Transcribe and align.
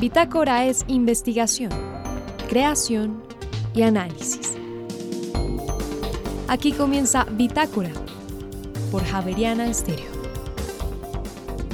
Bitácora 0.00 0.64
es 0.64 0.84
investigación, 0.86 1.72
creación 2.48 3.20
y 3.74 3.82
análisis. 3.82 4.56
Aquí 6.46 6.70
comienza 6.70 7.24
Bitácora 7.32 7.90
por 8.92 9.02
Javeriana 9.02 9.66
Estéreo. 9.66 10.06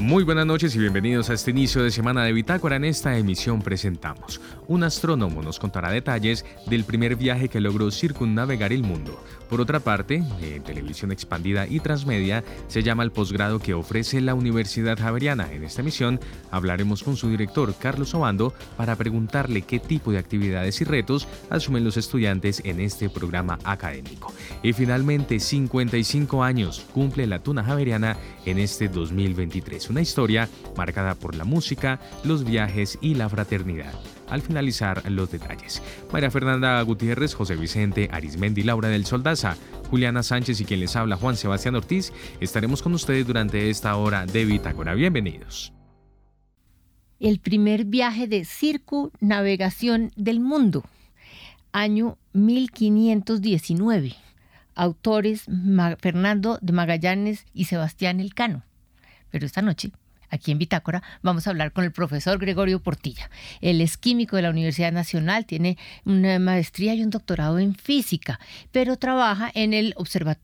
Muy 0.00 0.24
buenas 0.24 0.46
noches 0.46 0.74
y 0.74 0.78
bienvenidos 0.78 1.28
a 1.28 1.34
este 1.34 1.50
inicio 1.50 1.82
de 1.82 1.90
semana 1.90 2.24
de 2.24 2.32
Bitácora. 2.32 2.76
En 2.76 2.84
esta 2.84 3.14
emisión 3.18 3.60
presentamos. 3.60 4.40
Un 4.66 4.82
astrónomo 4.82 5.42
nos 5.42 5.58
contará 5.58 5.90
detalles 5.90 6.44
del 6.66 6.84
primer 6.84 7.16
viaje 7.16 7.48
que 7.48 7.60
logró 7.60 7.90
circunnavegar 7.90 8.72
el 8.72 8.82
mundo. 8.82 9.22
Por 9.50 9.60
otra 9.60 9.80
parte, 9.80 10.22
en 10.40 10.62
televisión 10.62 11.12
expandida 11.12 11.66
y 11.66 11.80
transmedia 11.80 12.42
se 12.66 12.82
llama 12.82 13.02
el 13.02 13.12
posgrado 13.12 13.58
que 13.58 13.74
ofrece 13.74 14.22
la 14.22 14.34
Universidad 14.34 14.98
Javeriana. 14.98 15.52
En 15.52 15.64
esta 15.64 15.82
emisión 15.82 16.18
hablaremos 16.50 17.02
con 17.02 17.16
su 17.16 17.28
director, 17.28 17.74
Carlos 17.78 18.14
Obando, 18.14 18.54
para 18.78 18.96
preguntarle 18.96 19.62
qué 19.62 19.78
tipo 19.78 20.12
de 20.12 20.18
actividades 20.18 20.80
y 20.80 20.84
retos 20.84 21.28
asumen 21.50 21.84
los 21.84 21.98
estudiantes 21.98 22.62
en 22.64 22.80
este 22.80 23.10
programa 23.10 23.58
académico. 23.64 24.32
Y 24.62 24.72
finalmente, 24.72 25.40
55 25.40 26.42
años 26.42 26.86
cumple 26.94 27.26
la 27.26 27.40
Tuna 27.40 27.64
Javeriana 27.64 28.16
en 28.46 28.58
este 28.58 28.88
2023 28.88 29.90
una 29.90 30.00
historia 30.00 30.48
marcada 30.76 31.14
por 31.14 31.34
la 31.34 31.44
música, 31.44 32.00
los 32.24 32.44
viajes 32.44 32.98
y 33.00 33.14
la 33.14 33.28
fraternidad. 33.28 33.92
Al 34.28 34.42
finalizar 34.42 35.10
los 35.10 35.30
detalles, 35.30 35.82
María 36.12 36.30
Fernanda 36.30 36.80
Gutiérrez, 36.82 37.34
José 37.34 37.56
Vicente 37.56 38.08
Arismendi, 38.10 38.62
Laura 38.62 38.88
del 38.88 39.04
Soldaza, 39.04 39.56
Juliana 39.90 40.22
Sánchez 40.22 40.60
y 40.60 40.64
quien 40.64 40.80
les 40.80 40.96
habla 40.96 41.16
Juan 41.16 41.36
Sebastián 41.36 41.74
Ortiz, 41.74 42.12
estaremos 42.40 42.82
con 42.82 42.94
ustedes 42.94 43.26
durante 43.26 43.70
esta 43.70 43.96
hora 43.96 44.26
de 44.26 44.44
Bitácora. 44.44 44.94
Bienvenidos. 44.94 45.72
El 47.20 47.38
primer 47.38 47.84
viaje 47.84 48.26
de 48.26 48.44
circunnavegación 48.44 50.12
del 50.16 50.40
mundo, 50.40 50.84
año 51.72 52.18
1519. 52.32 54.14
Autores 54.74 55.44
Fernando 56.00 56.58
de 56.60 56.72
Magallanes 56.72 57.46
y 57.54 57.66
Sebastián 57.66 58.18
Elcano. 58.18 58.64
Pero 59.30 59.46
esta 59.46 59.62
noche, 59.62 59.92
aquí 60.30 60.52
en 60.52 60.58
Bitácora, 60.58 61.02
vamos 61.22 61.46
a 61.46 61.50
hablar 61.50 61.72
con 61.72 61.84
el 61.84 61.92
profesor 61.92 62.38
Gregorio 62.38 62.80
Portilla. 62.80 63.30
Él 63.60 63.80
es 63.80 63.96
químico 63.96 64.36
de 64.36 64.42
la 64.42 64.50
Universidad 64.50 64.92
Nacional, 64.92 65.46
tiene 65.46 65.78
una 66.04 66.38
maestría 66.38 66.94
y 66.94 67.02
un 67.02 67.10
doctorado 67.10 67.58
en 67.58 67.74
física, 67.74 68.40
pero 68.72 68.96
trabaja 68.96 69.50
en 69.54 69.74
el, 69.74 69.94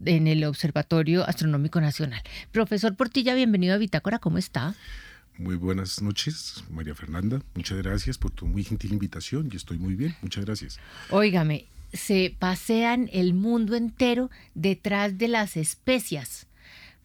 en 0.04 0.26
el 0.26 0.44
Observatorio 0.44 1.26
Astronómico 1.26 1.80
Nacional. 1.80 2.22
Profesor 2.52 2.96
Portilla, 2.96 3.34
bienvenido 3.34 3.74
a 3.74 3.78
Bitácora, 3.78 4.18
¿cómo 4.18 4.38
está? 4.38 4.74
Muy 5.38 5.56
buenas 5.56 6.02
noches, 6.02 6.64
María 6.70 6.94
Fernanda. 6.94 7.40
Muchas 7.54 7.78
gracias 7.78 8.18
por 8.18 8.30
tu 8.30 8.46
muy 8.46 8.62
gentil 8.62 8.92
invitación. 8.92 9.48
Yo 9.48 9.56
estoy 9.56 9.78
muy 9.78 9.94
bien. 9.94 10.14
Muchas 10.20 10.44
gracias. 10.44 10.78
Óigame, 11.08 11.66
se 11.94 12.36
pasean 12.38 13.08
el 13.12 13.32
mundo 13.32 13.74
entero 13.74 14.30
detrás 14.54 15.16
de 15.16 15.28
las 15.28 15.56
especias 15.56 16.46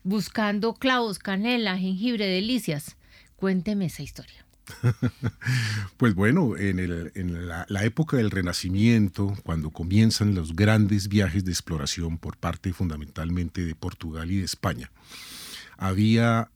buscando 0.06 0.75
clavos, 0.75 1.20
canela, 1.20 1.78
jengibre, 1.78 2.28
delicias. 2.28 2.95
Cuénteme 3.36 3.88
esa 3.88 4.03
historia. 4.03 4.45
pues 5.97 6.16
bueno, 6.16 6.56
en, 6.58 7.47
la, 7.47 7.66
la, 7.67 7.84
época 7.84 8.17
del 8.17 8.31
Renacimiento, 8.31 9.36
cuando 9.44 9.70
comienzan 9.70 10.34
los 10.34 10.56
grandes 10.56 11.08
viajes 11.08 11.44
de 11.44 11.52
exploración 11.52 12.17
por 12.17 12.38
parte 12.38 12.72
fundamentalmente 12.72 13.64
de 13.66 13.75
Portugal 13.75 14.31
y 14.31 14.38
de 14.38 14.45
España, 14.45 14.92
había 15.78 16.50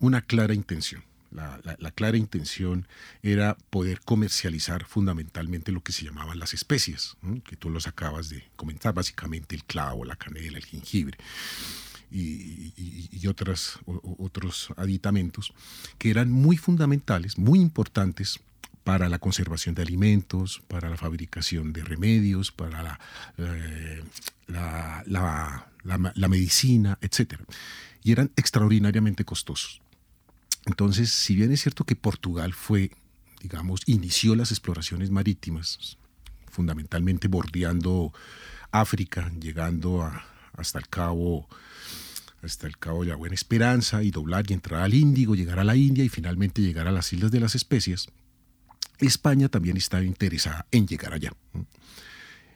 una 0.00 0.20
clara 0.20 0.54
intención. 0.54 1.02
La, 1.32 1.60
la, 1.78 1.90
clara 1.90 2.16
intención 2.16 2.86
era 3.22 3.56
poder 3.70 4.00
comercializar 4.00 4.84
fundamentalmente 4.84 5.72
lo 5.72 5.82
que 5.82 5.92
se 5.92 6.04
llamaban 6.04 6.38
las 6.38 6.54
especies, 6.54 7.16
que 7.44 7.56
tú 7.56 7.68
los 7.68 7.86
acabas 7.86 8.28
de 8.30 8.44
comentar, 8.54 8.94
básicamente 8.94 9.54
el 9.54 9.64
clavo, 9.64 10.04
la 10.04 10.16
canela, 10.16 10.56
el 10.56 10.64
jengibre 10.64 11.18
y, 12.10 13.26
otras, 13.26 13.78
otros 13.86 14.68
aditamentos 14.76 15.52
que 15.98 16.10
eran 16.10 16.30
muy 16.30 16.56
fundamentales, 16.56 17.38
muy 17.38 17.60
importantes 17.60 18.40
para 18.84 19.08
la 19.08 19.18
conservación 19.18 19.74
de 19.74 19.82
alimentos, 19.82 20.62
para 20.68 20.88
la 20.88 20.96
fabricación 20.96 21.72
de 21.72 21.82
remedios, 21.82 22.52
para 22.52 22.84
la, 22.84 23.00
eh, 23.36 24.04
la, 24.46 26.28
medicina, 26.28 26.96
etc. 27.00 27.40
Y 28.04 28.12
eran 28.12 28.30
extraordinariamente 28.36 29.24
costosos. 29.24 29.82
Entonces, 30.66 31.10
si 31.10 31.34
bien 31.34 31.50
es 31.50 31.62
cierto 31.62 31.82
que 31.82 31.96
Portugal 31.96 32.52
fue, 32.52 32.92
digamos, 33.42 33.80
inició 33.86 34.36
las 34.36 34.52
exploraciones 34.52 35.10
marítimas, 35.10 35.98
fundamentalmente 36.48 37.26
bordeando 37.26 38.12
África, 38.70 39.32
llegando 39.40 40.08
hasta 40.56 40.78
el 40.78 40.88
Cabo 40.88 41.48
hasta 42.42 42.66
el 42.66 42.78
Cabo 42.78 43.02
de 43.02 43.10
la 43.10 43.16
Buena 43.16 43.34
Esperanza 43.34 44.02
y 44.02 44.10
doblar 44.10 44.44
y 44.48 44.54
entrar 44.54 44.82
al 44.82 44.94
Índigo, 44.94 45.34
llegar 45.34 45.58
a 45.58 45.64
la 45.64 45.76
India 45.76 46.04
y 46.04 46.08
finalmente 46.08 46.62
llegar 46.62 46.86
a 46.86 46.92
las 46.92 47.12
Islas 47.12 47.30
de 47.30 47.40
las 47.40 47.54
Especias, 47.54 48.08
España 48.98 49.48
también 49.48 49.76
estaba 49.76 50.04
interesada 50.04 50.66
en 50.70 50.86
llegar 50.86 51.12
allá. 51.12 51.32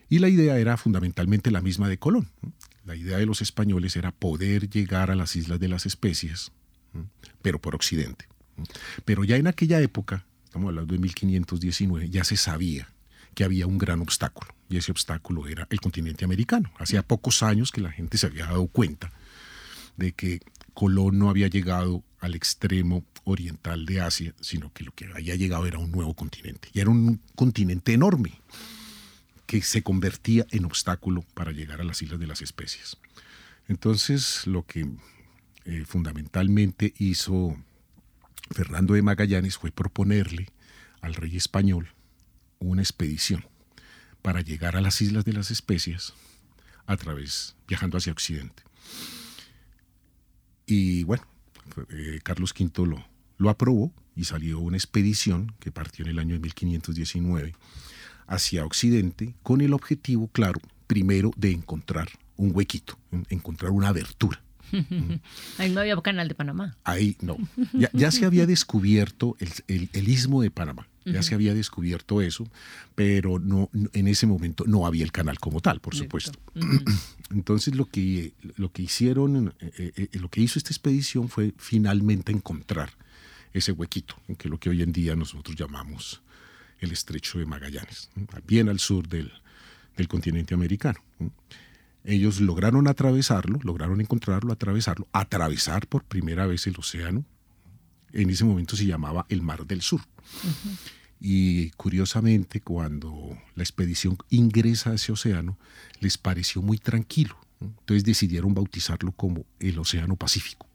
Y 0.09 0.19
la 0.19 0.29
idea 0.29 0.59
era 0.59 0.77
fundamentalmente 0.77 1.51
la 1.51 1.61
misma 1.61 1.89
de 1.89 1.99
Colón. 1.99 2.29
La 2.85 2.97
idea 2.97 3.19
de 3.19 3.27
los 3.27 3.43
españoles 3.43 3.97
era 3.97 4.11
poder 4.13 4.69
llegar 4.69 5.11
a 5.11 5.15
las 5.15 5.37
Islas 5.37 5.61
de 5.61 5.69
las 5.69 5.87
Especias, 5.87 6.53
pero 7.43 7.61
por 7.61 7.75
Occidente. 7.75 8.27
Pero 9.05 9.25
ya 9.25 9.37
en 9.37 9.47
aquella 9.47 9.81
época, 9.81 10.25
estamos 10.45 10.69
hablando 10.69 10.93
de 10.93 10.99
1519, 10.99 12.11
ya 12.11 12.25
se 12.25 12.37
sabía 12.37 12.89
que 13.35 13.45
había 13.45 13.67
un 13.67 13.79
gran 13.79 14.01
obstáculo, 14.01 14.55
y 14.69 14.77
ese 14.77 14.93
obstáculo 14.93 15.47
era 15.47 15.67
el 15.71 15.81
continente 15.81 16.25
americano. 16.25 16.71
Hacía 16.79 17.03
pocos 17.03 17.43
años 17.43 17.71
que 17.71 17.81
la 17.81 17.93
gente 17.93 18.19
se 18.19 18.27
había 18.27 18.47
dado 18.47 18.67
cuenta 18.67 19.13
de 19.97 20.13
que 20.13 20.41
Colón 20.75 21.19
no 21.19 21.31
había 21.31 21.49
llegado 21.49 22.03
al 22.21 22.35
extremo 22.35 23.05
oriental 23.25 23.87
de 23.87 24.01
Asia, 24.01 24.35
sino 24.41 24.73
que 24.73 24.85
lo 24.85 24.93
que 24.93 25.07
había 25.07 25.35
llegado 25.37 25.67
era 25.67 25.79
un 25.79 25.91
nuevo 25.91 26.15
continente. 26.15 26.69
Y 26.73 26.81
era 26.81 26.91
un 26.91 27.21
continente 27.35 27.93
enorme 27.93 28.41
que 29.47 29.63
se 29.63 29.83
convertía 29.83 30.47
en 30.51 30.65
obstáculo 30.65 31.25
para 31.35 31.53
llegar 31.53 31.81
a 31.81 31.85
las 31.85 32.03
Islas 32.03 32.21
de 32.21 32.27
las 32.27 32.41
Especies. 32.41 32.97
Entonces, 33.69 34.47
lo 34.47 34.65
que 34.65 34.89
eh, 35.65 35.85
fundamentalmente 35.87 36.95
hizo 36.99 37.57
Fernando 38.51 38.95
de 38.95 39.03
Magallanes 39.03 39.59
fue 39.59 39.71
proponerle 39.71 40.49
al 41.01 41.15
rey 41.15 41.37
español 41.37 41.89
una 42.61 42.83
expedición 42.83 43.45
para 44.23 44.43
llegar 44.43 44.77
a 44.77 44.81
las 44.81 45.01
Islas 45.01 45.25
de 45.25 45.33
las 45.33 45.51
Especias 45.51 46.15
a 46.87 46.97
través, 46.97 47.57
viajando 47.67 47.99
hacia 47.99 48.13
Occidente. 48.13 48.63
Y 50.67 51.03
bueno, 51.05 51.25
eh, 51.91 52.21
Carlos 52.23 52.55
V 52.59 52.87
lo, 52.87 53.05
lo 53.39 53.51
aprobó 53.51 53.93
y 54.15 54.25
salió 54.25 54.61
una 54.61 54.77
expedición 54.77 55.55
que 55.59 55.73
partió 55.73 56.05
en 56.05 56.11
el 56.11 56.19
año 56.19 56.35
de 56.35 56.41
1519 56.41 57.55
hacia 58.27 58.65
Occidente 58.65 59.35
con 59.43 59.61
el 59.61 59.73
objetivo, 59.73 60.29
claro, 60.29 60.61
primero 60.87 61.31
de 61.37 61.53
encontrar 61.53 62.09
un 62.37 62.55
huequito, 62.55 62.99
encontrar 63.29 63.73
una 63.73 63.89
abertura. 63.89 64.43
Ahí 65.59 65.71
no 65.71 65.81
había 65.81 65.97
canal 66.01 66.29
de 66.29 66.35
Panamá. 66.35 66.77
Ahí 66.85 67.17
no. 67.21 67.37
Ya, 67.93 68.11
se 68.11 68.25
había 68.25 68.47
descubierto 68.47 69.37
el, 69.39 69.89
el, 69.93 70.09
istmo 70.09 70.43
de 70.43 70.51
Panamá. 70.51 70.87
Ya 71.05 71.23
se 71.23 71.35
había 71.35 71.55
descubierto 71.55 72.21
eso, 72.21 72.47
pero 72.95 73.39
no, 73.39 73.71
en 73.93 74.07
ese 74.07 74.27
momento 74.27 74.65
no 74.67 74.87
había 74.87 75.03
el 75.03 75.13
canal 75.13 75.39
como 75.39 75.61
tal, 75.61 75.81
por 75.81 75.95
supuesto. 75.95 76.39
Entonces 77.31 77.75
lo 77.75 77.87
que, 77.87 78.33
lo 78.57 78.71
que 78.71 78.83
hicieron, 78.83 79.55
eh, 79.61 79.93
eh, 79.97 80.19
lo 80.19 80.29
que 80.29 80.41
hizo 80.41 80.59
esta 80.59 80.71
expedición 80.71 81.29
fue 81.29 81.55
finalmente 81.57 82.33
encontrar 82.33 82.91
ese 83.53 83.73
huequito, 83.73 84.15
que 84.39 84.49
es 84.49 84.51
lo 84.51 84.59
que 84.59 84.71
hoy 84.71 84.83
en 84.83 84.93
día 84.93 85.17
nosotros 85.17 85.57
llamamos 85.57 86.23
el 86.81 86.93
estrecho 86.93 87.39
de 87.39 87.47
Magallanes, 87.47 88.11
bien 88.47 88.69
al 88.69 88.79
sur 88.79 89.09
del, 89.09 89.33
del 89.97 90.09
continente 90.09 90.55
americano. 90.55 91.01
Ellos 92.05 92.41
lograron 92.41 92.89
atravesarlo, 92.89 93.59
lograron 93.63 94.01
encontrarlo, 94.01 94.53
atravesarlo, 94.53 95.07
atravesar 95.13 95.87
por 95.87 96.05
primera 96.05 96.47
vez 96.47 96.67
el 96.67 96.77
océano. 96.79 97.25
En 98.13 98.31
ese 98.31 98.45
momento 98.45 98.77
se 98.77 98.87
llamaba 98.87 99.27
el 99.29 99.43
Mar 99.43 99.67
del 99.67 99.83
Sur. 99.83 100.01
Y 101.21 101.71
curiosamente, 101.73 102.61
cuando 102.61 103.37
la 103.55 103.63
expedición 103.63 104.17
ingresa 104.31 104.91
a 104.91 104.95
ese 104.95 105.13
océano, 105.13 105.59
les 106.01 106.17
pareció 106.17 106.63
muy 106.63 106.79
tranquilo. 106.79 107.37
Entonces 107.61 108.05
decidieron 108.05 108.55
bautizarlo 108.55 109.13
como 109.13 109.45
el 109.59 109.79
Océano 109.79 110.17
Pacífico. 110.17 110.70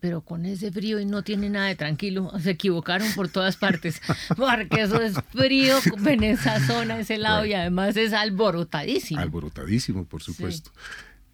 Pero 0.00 0.22
con 0.22 0.46
ese 0.46 0.72
frío 0.72 0.98
y 0.98 1.04
no 1.04 1.22
tiene 1.22 1.50
nada 1.50 1.66
de 1.66 1.74
tranquilo, 1.76 2.32
se 2.42 2.50
equivocaron 2.52 3.06
por 3.14 3.28
todas 3.28 3.56
partes, 3.56 4.00
porque 4.36 4.82
eso 4.82 5.00
es 5.02 5.14
frío 5.30 5.76
en 6.06 6.22
esa 6.24 6.64
zona, 6.66 6.98
ese 7.00 7.18
lado, 7.18 7.44
y 7.44 7.52
además 7.52 7.96
es 7.96 8.12
alborotadísimo. 8.12 9.20
Alborotadísimo, 9.20 10.04
por 10.06 10.22
supuesto. 10.22 10.70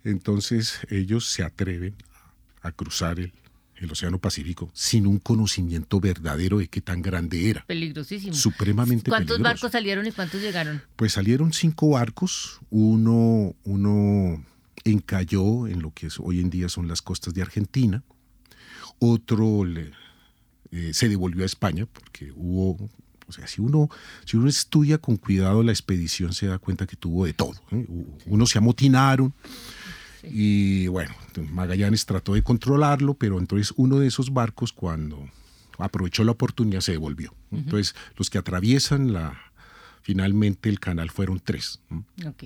Entonces 0.02 0.81
ellos 0.90 1.26
se 1.31 1.42
atreven 1.42 1.94
a 2.62 2.72
cruzar 2.72 3.19
el, 3.20 3.32
el 3.76 3.90
Océano 3.90 4.19
Pacífico 4.19 4.70
sin 4.75 5.06
un 5.06 5.19
conocimiento 5.19 6.00
verdadero 6.00 6.58
de 6.58 6.69
qué 6.69 6.80
tan 6.80 7.02
grande 7.02 7.48
era. 7.50 7.64
Peligrosísimo. 7.66 8.34
Supremamente 8.34 9.10
¿Cuántos 9.10 9.37
peligroso. 9.37 9.54
barcos 9.54 9.72
salieron 9.72 10.06
y 10.06 10.12
cuántos 10.12 10.40
llegaron? 10.42 10.82
Pues 10.96 11.12
salieron 11.12 11.52
cinco 11.52 11.90
barcos, 11.90 12.60
uno, 12.70 13.54
uno 13.64 14.44
encalló 14.84 15.66
en 15.69 15.80
lo 15.82 15.92
que 15.92 16.08
es- 16.08 16.19
hoy 16.20 16.40
en 16.40 16.50
día 16.50 16.69
son 16.69 16.88
las 16.88 17.00
costas 17.00 17.32
de 17.34 17.42
Argentina, 17.42 18.02
otro 19.12 19.64
le- 19.64 19.90
eh, 20.70 20.92
se 20.92 21.08
devolvió 21.08 21.42
a 21.42 21.46
España 21.46 21.86
porque 21.86 22.32
hubo, 22.34 22.90
o 23.28 23.32
sea, 23.32 23.46
si 23.46 23.60
uno, 23.60 23.88
si 24.24 24.36
uno 24.36 24.48
estudia 24.48 24.98
con 24.98 25.16
cuidado 25.16 25.62
la 25.62 25.72
expedición 25.72 26.32
se 26.32 26.46
da 26.46 26.58
cuenta 26.58 26.86
que 26.86 26.96
tuvo 26.96 27.24
de 27.26 27.32
todo. 27.32 27.54
¿eh? 27.70 27.86
Unos 28.26 28.50
se 28.50 28.58
amotinaron 28.58 29.32
y 30.22 30.86
bueno, 30.88 31.14
Magallanes 31.52 32.06
trató 32.06 32.34
de 32.34 32.42
controlarlo, 32.42 33.14
pero 33.14 33.38
entonces 33.38 33.72
uno 33.76 33.98
de 33.98 34.06
esos 34.08 34.32
barcos 34.32 34.72
cuando 34.72 35.28
aprovechó 35.78 36.24
la 36.24 36.32
oportunidad 36.32 36.80
se 36.80 36.92
devolvió. 36.92 37.34
Entonces 37.52 37.94
los 38.16 38.30
que 38.30 38.38
atraviesan 38.38 39.12
la, 39.12 39.38
finalmente 40.02 40.68
el 40.70 40.80
canal 40.80 41.10
fueron 41.10 41.40
tres. 41.40 41.80
¿no? 41.90 42.04
Ok. 42.26 42.44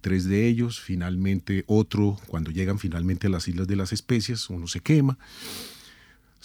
tres 0.00 0.24
de 0.24 0.46
ellos, 0.46 0.80
finalmente 0.80 1.64
otro, 1.66 2.18
cuando 2.26 2.50
llegan 2.50 2.78
finalmente 2.78 3.26
a 3.26 3.30
las 3.30 3.48
Islas 3.48 3.66
de 3.66 3.76
las 3.76 3.92
Especias, 3.92 4.48
uno 4.50 4.66
se 4.68 4.80
quema, 4.80 5.18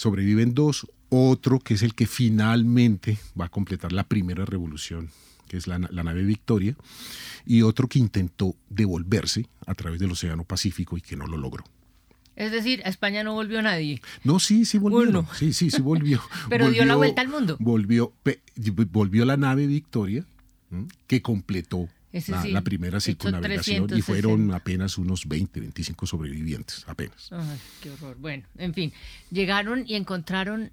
sobreviven 0.02 0.56
dos, 0.56 0.88
otro 1.10 1.60
que 1.60 1.76
es 1.76 1.84
el 1.84 1.94
que 1.94 2.08
finalmente 2.08 3.20
va 3.40 3.46
a 3.46 3.50
completar 3.50 3.92
la 3.92 4.04
primera 4.04 4.46
revolución, 4.46 5.10
que 5.48 5.58
es 5.58 5.68
la, 5.68 5.78
na- 5.78 5.90
la 5.92 6.04
nave 6.04 6.24
Victoria, 6.24 6.76
y 7.46 7.62
otro 7.62 7.88
que 7.88 8.00
intentó 8.00 8.56
devolverse 8.70 9.46
a 9.68 9.76
través 9.76 10.00
del 10.00 10.12
Océano 10.12 10.44
Pacífico 10.44 10.98
y 10.98 11.02
que 11.02 11.16
no 11.16 11.28
lo 11.28 11.38
logró. 11.38 11.64
Es 12.36 12.52
decir, 12.52 12.82
a 12.86 12.90
España 12.90 13.24
no 13.24 13.34
volvió 13.34 13.62
nadie. 13.62 14.02
No, 14.24 14.40
sí, 14.40 14.66
sí 14.66 14.80
volvió. 14.80 15.08
Uno. 15.10 15.28
Sí, 15.38 15.54
sí, 15.54 15.70
sí 15.70 15.82
volvió. 15.82 16.20
Pero 16.50 16.72
dio 16.72 16.84
la 16.86 16.96
vuelta 16.96 17.22
al 17.22 17.28
mundo. 17.28 17.58
Volvió, 17.60 18.12
volvió 18.92 19.26
la 19.26 19.38
nave 19.38 19.68
Victoria, 19.68 20.26
que 21.06 21.22
completó 21.22 21.90
Ese 22.14 22.32
la, 22.32 22.42
sí, 22.42 22.52
la 22.52 22.62
primera 22.62 23.00
circunnavegación 23.00 23.86
y 23.86 23.88
360. 23.88 24.06
fueron 24.06 24.54
apenas 24.54 24.98
unos 24.98 25.28
20, 25.28 25.60
25 25.62 26.06
sobrevivientes, 26.06 26.84
apenas. 26.88 27.30
Ay, 27.32 27.58
qué 27.82 27.90
horror. 27.92 28.18
Bueno, 28.20 28.44
en 28.58 28.74
fin, 28.74 28.92
llegaron 29.30 29.86
y 29.88 29.96
encontraron 29.96 30.72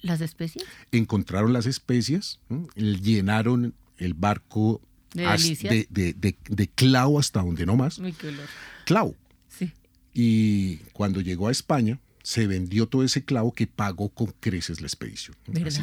las 0.00 0.20
especies. 0.20 0.64
Encontraron 0.92 1.52
las 1.52 1.66
especias, 1.66 2.40
¿m? 2.50 2.66
llenaron 2.74 3.74
el 3.98 4.14
barco 4.14 4.80
De 5.12 6.70
clavo 6.74 7.18
hasta 7.18 7.40
donde 7.42 7.66
no 7.66 7.76
más, 7.76 7.98
Uy, 7.98 8.12
qué 8.12 8.28
olor. 8.28 8.46
clavo. 8.84 9.14
Sí. 9.48 9.72
Y 10.12 10.76
cuando 10.92 11.20
llegó 11.20 11.48
a 11.48 11.52
España, 11.52 11.98
se 12.22 12.46
vendió 12.46 12.86
todo 12.86 13.04
ese 13.04 13.24
clavo 13.24 13.52
que 13.52 13.66
pagó 13.66 14.10
con 14.10 14.34
creces 14.40 14.80
la 14.80 14.86
expedición. 14.86 15.36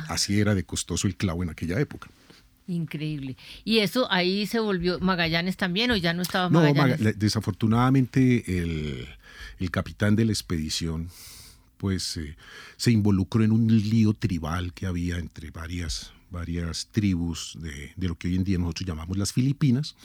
Así 0.10 0.40
era 0.40 0.54
de 0.54 0.64
costoso 0.64 1.08
el 1.08 1.16
clavo 1.16 1.44
en 1.44 1.50
aquella 1.50 1.80
época. 1.80 2.10
Increíble. 2.68 3.38
Y 3.64 3.80
eso 3.80 4.12
ahí 4.12 4.46
se 4.48 4.60
volvió 4.60 5.00
Magallanes 5.00 5.56
también 5.58 5.92
o 5.92 5.96
ya 5.96 6.14
no 6.14 6.22
estaba 6.24 6.50
No, 6.50 6.60
Magallanes. 6.62 7.00
Maga- 7.00 7.04
la- 7.12 7.14
desafortunadamente 7.14 8.60
el, 8.60 9.08
el 9.60 9.72
capitán 9.72 10.16
de 10.16 10.26
la 10.26 10.32
expedición 10.32 11.10
pues 11.78 12.18
eh, 12.18 12.36
se 12.78 12.92
involucró 12.92 13.44
en 13.44 13.52
un 13.52 13.68
lío 13.68 14.14
tribal 14.14 14.74
que 14.74 14.86
había 14.88 15.18
entre 15.20 15.52
varias, 15.52 16.12
varias 16.32 16.88
tribus 16.92 17.58
de, 17.62 17.92
de 17.96 18.08
lo 18.08 18.16
que 18.18 18.30
hoy 18.30 18.36
en 18.36 18.44
día 18.46 18.58
nosotros 18.58 18.88
llamamos 18.88 19.18
las 19.18 19.34
Filipinas 19.34 19.96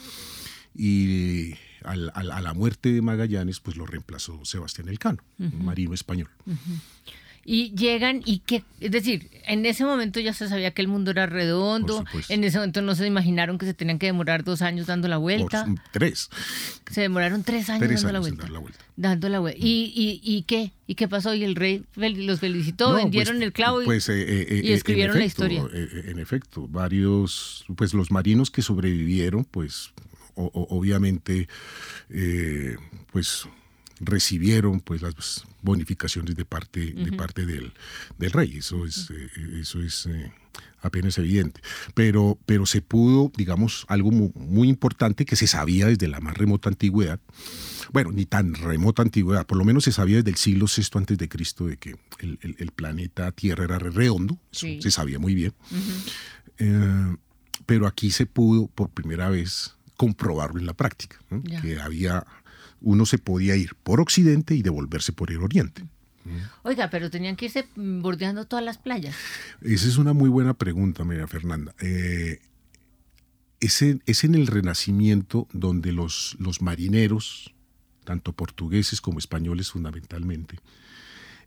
y 0.75 1.55
al- 1.85 2.11
al- 2.15 2.31
a 2.33 2.41
la 2.41 2.55
muerte 2.55 2.93
de 2.93 3.03
Magallanes 3.03 3.61
pues 3.61 3.77
lo 3.77 3.87
reemplazó 3.87 4.45
Sebastián 4.45 4.89
Elcano, 4.89 5.19
un 5.39 5.65
marino 5.65 5.95
español. 5.95 6.29
Y 7.45 7.75
llegan 7.75 8.21
y 8.27 8.41
que, 8.41 8.63
es 8.81 8.91
decir, 8.91 9.31
en 9.47 9.65
ese 9.65 9.85
momento 9.85 10.21
ya 10.21 10.35
se 10.35 10.47
sabía 10.49 10.73
que 10.73 10.83
el 10.83 10.89
mundo 10.89 11.11
era 11.11 11.25
redondo, 11.27 12.05
en 12.29 12.45
ese 12.45 12.59
momento 12.59 12.83
no 12.83 12.95
se 12.95 13.07
imaginaron 13.07 13.57
que 13.57 13.65
se 13.67 13.73
tenían 13.75 13.99
que 13.99 14.07
demorar 14.07 14.45
dos 14.45 14.61
años 14.63 14.87
dando 14.87 15.09
la 15.09 15.17
vuelta, 15.17 15.65
Por- 15.65 15.75
tres, 15.91 16.29
se 16.91 17.01
demoraron 17.01 17.43
tres 17.43 17.71
años 17.71 17.89
tres 17.89 18.03
dando 18.03 18.13
la 18.13 18.19
años 18.19 18.29
vuelta. 18.29 18.43
dar 18.43 18.51
la 18.53 18.59
vuelta. 18.59 18.85
Dando 18.97 19.29
la 19.31 19.39
vuelta. 19.41 19.59
¿Y, 19.61 19.93
y, 19.97 20.21
¿Y 20.23 20.43
qué? 20.43 20.73
¿Y 20.87 20.95
qué 20.97 21.09
pasó? 21.09 21.33
Y 21.35 21.43
el 21.43 21.57
rey 21.57 21.83
los 21.97 22.41
felicitó, 22.41 22.91
No, 22.91 22.97
vendieron 22.97 23.37
pues, 23.37 23.47
el 23.47 23.53
clavo 23.55 23.83
y, 23.83 23.85
pues, 23.87 24.09
eh, 24.11 24.21
eh, 24.21 24.47
eh, 24.51 24.61
y 24.63 24.73
escribieron 24.73 25.19
la 25.19 25.25
historia. 25.25 25.65
en 25.73 26.19
efecto, 26.19 26.69
varios, 26.69 27.65
pues 27.75 27.95
los 27.95 28.11
marinos 28.11 28.51
que 28.51 28.61
sobrevivieron, 28.63 29.45
pues 29.45 29.93
o- 30.35 30.51
obviamente, 30.71 31.49
eh, 32.11 32.77
pues 33.13 33.47
recibieron 34.01 34.81
pues 34.81 35.03
las 35.03 35.45
bonificaciones 35.63 36.35
de 36.35 36.45
parte 36.45 36.93
de 36.93 37.13
parte 37.13 37.45
del, 37.47 37.73
del 38.19 38.31
rey. 38.33 38.57
Eso 38.59 38.85
es 38.87 39.11
eh, 39.11 39.29
eso 39.61 39.81
es 39.83 40.07
eh, 40.07 40.33
apenas 40.81 41.19
evidente. 41.19 41.61
Pero 41.95 42.39
pero 42.47 42.65
se 42.67 42.81
pudo 42.81 43.31
digamos 43.37 43.85
algo 43.89 44.11
mu- 44.11 44.33
muy, 44.35 44.69
importante 44.69 45.25
que 45.27 45.37
se 45.37 45.47
sabía 45.47 45.87
desde 45.87 46.09
la 46.09 46.21
más 46.21 46.37
remota 46.37 46.69
antigüedad. 46.71 47.21
Bueno 47.93 48.11
ni 48.13 48.25
tan 48.25 48.55
remota 48.55 49.03
antigüedad 49.03 49.47
por 49.47 49.59
lo 49.59 49.65
menos 49.65 49.85
se 49.85 49.93
sabía 49.93 50.17
desde 50.17 50.31
el 50.31 50.37
siglo 50.37 50.67
VI 50.75 50.85
antes 50.95 51.19
de 51.19 51.29
Cristo 51.29 51.67
de 51.67 51.77
que 51.77 51.97
el, 52.21 52.39
el- 52.43 52.57
el 52.59 52.71
planeta 52.73 53.31
Tierra 53.33 53.65
era 53.65 53.79
redondo. 53.79 54.35
Eso 54.51 54.67
Sí. 54.67 54.81
se 54.83 54.91
sabía 54.91 55.19
muy 55.19 55.35
bien. 55.35 55.53
Eh, 56.59 57.17
pero 57.67 57.87
aquí 57.87 58.11
se 58.11 58.27
pudo 58.27 58.67
por 58.69 58.91
primera 58.91 59.29
vez 59.29 59.77
comprobarlo 59.97 60.59
en 60.59 60.65
la 60.67 60.73
práctica, 60.73 61.19
que 61.61 61.79
había, 61.79 62.25
uno 62.81 63.07
se 63.07 63.19
podía 63.19 63.57
ir 63.57 63.75
por 63.83 64.01
occidente 64.01 64.55
y 64.55 64.63
devolverse 64.63 65.13
por 65.13 65.31
el 65.31 65.43
oriente. 65.43 65.85
Oiga, 66.63 66.91
pero 66.91 67.11
tenían 67.11 67.37
que 67.37 67.47
irse 67.47 67.67
bordeando 67.77 68.47
todas 68.47 68.65
las 68.65 68.79
playas. 68.79 69.17
Esa 69.63 69.89
es 69.89 69.97
una 69.97 70.13
muy 70.13 70.29
buena 70.29 70.55
pregunta, 70.55 71.05
María 71.05 71.27
Fernanda. 71.27 71.75
Eh, 71.81 72.41
es, 73.59 73.83
en, 73.83 74.03
es 74.07 74.25
en 74.25 74.35
el 74.35 74.47
Renacimiento 74.47 75.49
donde 75.53 75.93
los, 75.93 76.37
los 76.39 76.63
marineros, 76.63 77.55
tanto 78.05 78.33
portugueses 78.33 79.01
como 79.01 79.19
españoles 79.19 79.71
fundamentalmente, 79.71 80.59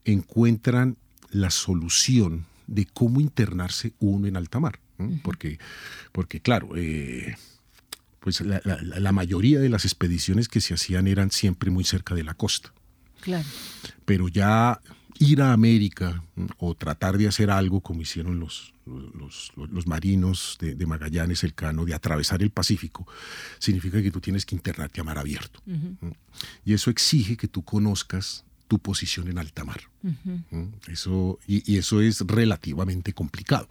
encuentran 0.06 0.98
la 1.30 1.50
solución 1.50 2.46
de 2.68 2.86
cómo 2.86 3.22
internarse 3.22 3.94
uno 4.00 4.28
en 4.28 4.38
alta 4.38 4.60
mar. 4.60 4.80
porque, 5.24 5.60
porque, 6.12 6.40
claro, 6.40 6.76
eh, 6.76 7.36
pues 8.24 8.40
la, 8.42 8.62
la- 8.64 8.80
la 9.00 9.12
mayoría 9.12 9.60
de 9.60 9.68
las 9.68 9.84
expediciones 9.84 10.48
que 10.48 10.62
se 10.62 10.74
hacían 10.74 11.08
eran 11.08 11.30
siempre 11.30 11.70
muy 11.70 11.84
cerca 11.84 12.16
de 12.16 12.24
la 12.24 12.34
costa 12.34 12.74
Claro. 13.20 13.48
pero 14.06 14.30
ya 14.30 14.80
ir 15.20 15.42
a 15.42 15.52
América 15.54 16.24
o 16.58 16.74
tratar 16.74 17.18
de 17.18 17.28
hacer 17.28 17.52
algo 17.52 17.82
como 17.82 18.02
hicieron 18.02 18.40
los, 18.40 18.74
los, 18.86 19.52
los- 19.58 19.70
los 19.72 19.88
marinos 19.88 20.58
de, 20.60 20.74
de 20.76 20.86
Magallanes, 20.86 21.44
Elcano, 21.44 21.86
de 21.86 21.94
atravesar 21.94 22.42
el 22.42 22.50
Pacífico, 22.50 23.06
significa 23.60 24.02
que 24.02 24.10
tú 24.12 24.20
tienes 24.20 24.46
que 24.46 24.56
internarte 24.56 25.00
a 25.02 25.04
mar 25.04 25.18
abierto. 25.20 25.62
Y 26.66 26.74
eso 26.74 26.90
exige 26.90 27.38
que 27.38 27.48
tú 27.48 27.62
conozcas 27.64 28.44
tu 28.68 28.80
posición 28.80 29.28
en 29.28 29.38
alta 29.38 29.64
mar. 29.64 29.82
Eso, 30.88 31.40
y, 31.48 31.72
y 31.72 31.78
eso 31.78 32.02
es 32.02 32.22
relativamente 32.22 33.14
complicado. 33.14 33.68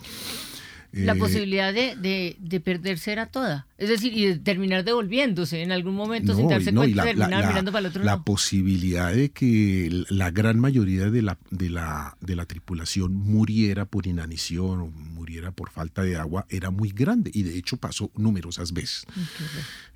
La 0.93 1.15
Eh, 1.15 1.17
posibilidad 1.17 1.73
de, 1.73 1.97
de, 1.97 2.37
de 2.39 2.61
perderse 2.61 3.13
era 3.13 3.25
toda. 3.27 3.67
Es 3.79 3.89
decir, 3.89 4.13
y 4.17 4.27
de 4.27 4.39
terminar 4.39 4.85
devolviéndose 4.85 5.63
en 5.63 5.73
algún 5.73 5.95
momento 5.95 6.33
No, 6.33 6.39
sin 6.39 6.49
darse 6.49 6.71
no, 6.71 6.83
cuenta, 6.83 6.97
la- 6.97 7.05
terminar 7.05 7.41
la- 7.41 7.49
mirando 7.49 7.73
para 7.73 7.81
el 7.81 7.87
otro 7.87 8.01
la 8.03 8.13
lado. 8.13 8.25
posibilidad 8.25 9.11
de 9.13 9.31
que 9.31 10.05
la 10.11 10.31
gran 10.31 10.59
mayoría 10.61 11.11
de 11.11 11.23
la, 11.23 11.39
de 11.51 11.71
la, 11.71 12.17
de 12.21 12.37
la 12.37 12.45
tripulación 12.45 13.15
muriera 13.15 13.87
por 13.87 14.07
inanición 14.07 14.81
o 14.81 14.87
muriera 14.91 15.51
por 15.51 15.71
falta 15.71 16.03
de 16.03 16.17
agua 16.17 16.47
era 16.51 16.71
muy 16.71 16.91
grande 16.91 17.31
y 17.33 17.43
de 17.43 17.57
hecho 17.57 17.79
pasó 17.79 18.11
numerosas 18.15 18.73
veces. 18.75 19.07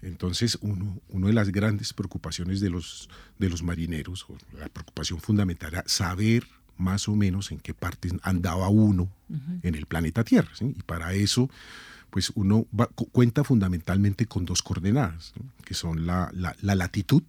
Entonces, 0.03 0.59
uno, 0.61 1.01
una 1.09 1.27
de 1.29 1.33
las 1.33 1.51
grandes 1.51 1.93
preocupaciones 1.93 2.61
de 2.61 2.71
los, 2.71 3.09
de 3.39 3.49
los 3.51 3.63
marineros, 3.63 4.25
o 4.29 4.37
la 4.59 4.69
preocupación 4.69 5.21
fundamental 5.21 5.73
era 5.75 5.85
saber 5.87 6.45
más 6.79 7.09
o 7.09 7.17
menos 7.17 7.51
en 7.53 7.59
qué 7.59 7.75
partes 7.75 8.13
andaba 8.23 8.69
uno 8.69 9.09
en 9.63 9.75
el 9.75 9.87
planeta 9.87 10.23
Tierra. 10.25 10.51
¿sí? 10.55 10.75
Y 10.77 10.83
para 10.83 11.13
eso, 11.15 11.51
pues 12.11 12.31
uno 12.35 12.67
va- 12.79 12.87
cu- 12.87 13.09
cuenta 13.11 13.45
fundamentalmente 13.45 14.27
con 14.27 14.45
dos 14.45 14.63
coordenadas, 14.63 15.33
que 15.65 15.75
son 15.75 16.07
la, 16.07 16.31
la- 16.33 16.55
la 16.61 16.75
latitud. 16.75 17.23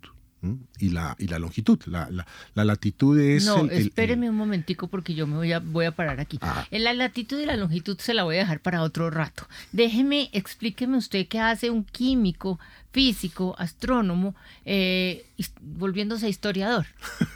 Y 0.79 0.89
la, 0.89 1.15
y 1.20 1.27
la 1.27 1.39
longitud. 1.39 1.79
La, 1.88 2.10
la- 2.10 2.25
la 2.53 2.63
latitud 2.65 3.20
es... 3.20 3.46
No, 3.46 3.62
el- 3.65 3.72
el- 3.72 3.77
espéreme 3.88 4.29
un 4.29 4.36
momentico 4.36 4.88
porque 4.88 5.13
yo 5.15 5.27
me 5.27 5.36
voy 5.36 5.51
a, 5.51 5.60
voy 5.60 5.86
a 5.86 5.91
parar 5.91 6.20
aquí. 6.20 6.38
Ah. 6.41 6.65
En 6.72 6.84
la 6.84 6.94
latitud 6.94 7.39
y 7.39 7.46
la 7.46 7.58
longitud 7.58 7.98
se 8.00 8.13
la 8.13 8.24
voy 8.24 8.36
a 8.36 8.39
dejar 8.39 8.60
para 8.62 8.82
otro 8.84 9.10
rato. 9.10 9.48
Déjeme, 9.72 10.29
explíqueme 10.34 10.98
usted 10.98 11.27
qué 11.27 11.39
hace 11.39 11.70
un 11.70 11.84
químico, 11.84 12.60
físico, 12.91 13.56
astrónomo, 13.60 14.36
eh, 14.65 15.25
volviéndose 15.62 16.29
historiador. 16.29 16.86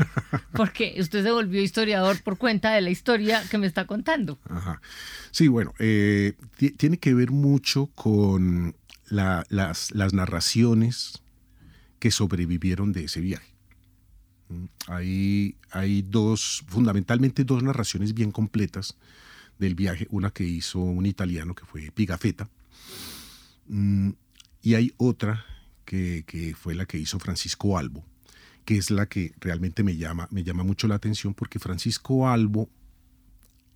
Porque 0.53 0.95
usted 0.99 1.23
se 1.23 1.31
volvió 1.31 1.61
historiador 1.61 2.21
por 2.23 2.37
cuenta 2.37 2.71
de 2.71 2.81
la 2.81 2.89
historia 2.89 3.41
que 3.49 3.57
me 3.57 3.67
está 3.67 3.85
contando. 3.85 4.37
Ajá. 4.49 4.81
Sí, 5.31 5.47
bueno, 5.47 5.73
eh, 5.79 6.33
ti- 6.57 6.71
tiene 6.71 6.97
que 6.97 7.13
ver 7.13 7.31
mucho 7.31 7.87
con 7.95 8.75
la- 9.09 9.45
las, 9.49 9.91
las 9.93 10.13
narraciones 10.13 11.21
que 12.01 12.09
sobrevivieron 12.09 12.93
de 12.93 13.03
ese 13.03 13.21
viaje. 13.21 13.53
Hay, 14.87 15.55
hay 15.69 16.01
dos, 16.01 16.65
fundamentalmente 16.67 17.43
dos 17.43 17.61
narraciones 17.61 18.15
bien 18.15 18.31
completas 18.31 18.97
del 19.59 19.75
viaje, 19.75 20.07
una 20.09 20.31
que 20.31 20.43
hizo 20.43 20.79
un 20.79 21.05
italiano 21.05 21.53
que 21.53 21.63
fue 21.63 21.91
Pigafetta, 21.91 22.49
mm, 23.67 24.09
y 24.63 24.73
hay 24.73 24.93
otra 24.97 25.45
que, 25.85 26.23
que, 26.25 26.55
fue 26.55 26.73
la 26.73 26.87
que 26.87 26.97
hizo 26.97 27.19
Francisco 27.19 27.77
Albo, 27.77 28.03
que 28.65 28.77
es 28.77 28.89
la 28.89 29.05
que 29.05 29.35
realmente 29.39 29.83
me 29.83 29.95
llama, 29.95 30.27
me 30.31 30.43
llama 30.43 30.63
mucho 30.63 30.87
la 30.87 30.95
atención 30.95 31.35
porque 31.35 31.59
Francisco 31.59 32.27
Albo, 32.27 32.67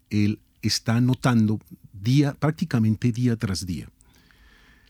él 0.09 0.39
está 0.63 0.95
anotando 0.95 1.59
día, 1.93 2.33
prácticamente 2.33 3.11
día 3.11 3.35
tras 3.35 3.67
día, 3.67 3.87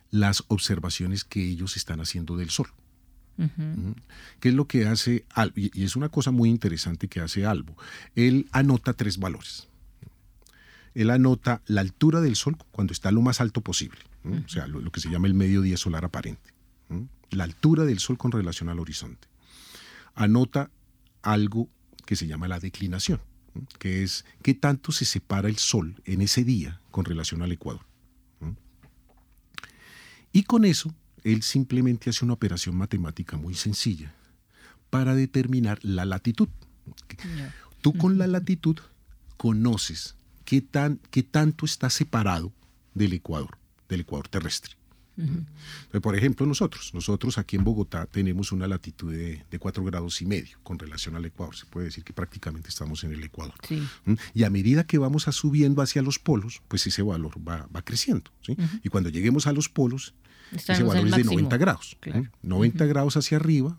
las 0.10 0.46
observaciones 0.48 1.26
que 1.26 1.44
ellos 1.44 1.76
están 1.76 2.00
haciendo 2.00 2.38
del 2.38 2.50
Sol. 2.50 2.68
¿Qué 4.40 4.50
es 4.50 4.56
lo 4.56 4.68
que 4.68 4.88
hace 4.88 5.26
Albo? 5.34 5.54
Y 5.56 5.84
es 5.84 5.96
una 5.96 6.10
cosa 6.10 6.32
muy 6.32 6.50
interesante 6.50 7.08
que 7.08 7.20
hace 7.20 7.46
Albo. 7.46 7.76
Él 8.16 8.48
anota 8.52 8.94
tres 8.94 9.18
valores. 9.18 9.68
Él 10.94 11.10
anota 11.10 11.62
la 11.68 11.82
altura 11.82 12.22
del 12.22 12.38
Sol 12.38 12.58
cuando 12.72 12.94
está 12.94 13.12
lo 13.12 13.22
más 13.22 13.42
alto 13.42 13.62
posible, 13.62 14.00
o 14.24 14.48
sea, 14.48 14.66
lo, 14.68 14.90
que 14.92 15.02
se 15.02 15.10
llama 15.10 15.28
el 15.28 15.34
mediodía 15.34 15.76
solar 15.76 16.06
aparente. 16.06 16.54
La 17.32 17.44
altura 17.44 17.84
del 17.84 18.00
Sol 18.00 18.18
con 18.18 18.32
relación 18.32 18.70
al 18.70 18.80
horizonte. 18.80 19.28
Anota 20.14 20.72
algo 21.22 21.68
que 22.06 22.16
se 22.16 22.28
llama 22.28 22.48
la 22.48 22.60
declinación, 22.60 23.20
que 23.78 24.04
es 24.04 24.24
qué 24.42 24.54
tanto 24.54 24.94
se 24.94 25.04
separa 25.04 25.50
el 25.50 25.58
Sol 25.58 26.02
en 26.06 26.22
ese 26.22 26.46
día 26.46 26.80
con 26.92 27.04
relación 27.04 27.42
al 27.42 27.52
Ecuador. 27.52 27.86
Y 30.32 30.44
con 30.44 30.66
eso, 30.66 30.94
él 31.26 31.42
simplemente 31.42 32.12
hace 32.12 32.24
una 32.24 32.36
operación 32.36 32.78
matemática 32.78 33.36
muy 33.36 33.56
sencilla 33.56 34.14
para 34.92 35.16
determinar 35.16 35.80
la 35.82 36.06
latitud. 36.06 36.48
Tú 37.82 37.94
con 37.94 38.20
la 38.20 38.28
latitud 38.28 38.78
conoces 39.36 40.16
qué, 40.46 40.62
tan, 40.62 41.00
qué 41.10 41.24
tanto 41.24 41.66
está 41.66 41.90
separado 41.90 42.54
del 42.94 43.14
Ecuador, 43.14 43.58
del 43.90 44.02
Ecuador 44.02 44.28
terrestre. 44.28 44.76
Por 46.02 46.16
ejemplo, 46.16 46.46
nosotros, 46.46 46.94
nosotros 46.94 47.38
aquí 47.38 47.56
en 47.56 47.64
Bogotá 47.64 48.06
tenemos 48.06 48.52
una 48.52 48.68
latitud 48.68 49.12
de, 49.12 49.46
de 49.50 49.60
4 49.60 49.84
grados 49.84 50.22
y 50.22 50.26
medio 50.26 50.58
con 50.64 50.78
relación 50.78 51.16
al 51.16 51.26
Ecuador. 51.26 51.56
Se 51.56 51.66
puede 51.66 51.86
decir 51.88 52.04
que 52.04 52.14
prácticamente 52.14 52.70
estamos 52.70 53.04
en 53.04 53.14
el 53.14 53.24
Ecuador. 53.24 53.56
Y 54.34 54.44
a 54.44 54.50
medida 54.50 54.86
que 54.86 54.98
vamos 54.98 55.28
a 55.28 55.32
subiendo 55.32 55.82
hacia 55.82 56.02
los 56.02 56.20
polos, 56.20 56.62
pues 56.68 56.86
ese 56.88 57.02
valor 57.02 57.36
va, 57.48 57.68
va 57.76 57.82
creciendo. 57.82 58.32
Y 58.84 58.90
cuando 58.90 59.10
lleguemos 59.10 59.48
a 59.48 59.54
los 59.54 59.70
polos, 59.70 60.14
ese 60.52 60.84
valor 60.84 61.08
es 61.08 61.16
de 61.16 61.24
90 61.24 61.58
grados. 61.58 61.98
90 62.42 62.86
grados 62.86 63.18
hacia 63.18 63.38
arriba, 63.38 63.78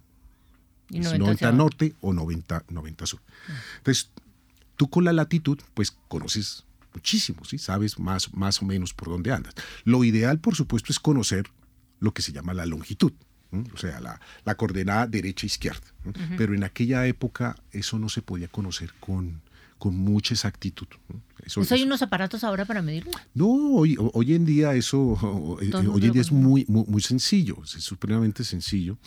90, 0.90 1.52
norte 1.52 1.94
o 2.00 2.12
90, 2.12 2.64
90 2.68 3.06
sur. 3.06 3.20
Entonces, 3.78 4.10
tú 4.76 4.88
con 4.88 5.04
la 5.04 5.12
latitud, 5.12 5.58
pues 5.74 5.96
conoces 6.08 6.65
muchísimo, 6.96 7.44
¿sí? 7.44 7.58
sabes 7.58 7.98
más, 7.98 8.32
más 8.32 8.62
o 8.62 8.64
menos 8.64 8.94
por 8.94 9.08
dónde 9.08 9.30
andas. 9.30 9.54
Lo 9.84 10.02
ideal, 10.02 10.40
por 10.40 10.54
supuesto, 10.54 10.92
es 10.92 10.98
conocer 10.98 11.44
lo 12.00 12.12
que 12.12 12.22
se 12.22 12.32
llama 12.32 12.54
la 12.54 12.64
longitud, 12.64 13.12
o 13.52 13.76
sea, 13.76 14.00
la, 14.00 14.18
la 14.44 14.54
coordenada 14.54 15.06
derecha-izquierda. 15.06 15.86
Pero 16.38 16.54
en 16.54 16.64
aquella 16.64 17.06
época 17.06 17.56
eso 17.70 17.98
no 17.98 18.08
se 18.08 18.22
podía 18.22 18.48
conocer 18.48 18.94
con, 18.98 19.42
con 19.78 19.94
mucha 19.94 20.34
exactitud. 20.34 20.86
Eso, 21.44 21.62
hay 21.70 21.82
unos 21.82 22.00
aparatos 22.02 22.44
ahora 22.44 22.64
para 22.64 22.80
medirlo? 22.80 23.12
No, 23.34 23.46
hoy, 23.46 23.96
hoy 23.98 24.34
en 24.34 24.44
día 24.46 24.74
eso 24.74 25.00
hoy 25.00 25.70
en 25.70 26.12
día 26.12 26.22
es 26.22 26.32
muy, 26.32 26.64
muy, 26.66 26.84
muy, 26.86 27.02
sencillo, 27.02 27.58
es 27.62 27.70
supremamente 27.84 28.42
sencillo. 28.42 28.98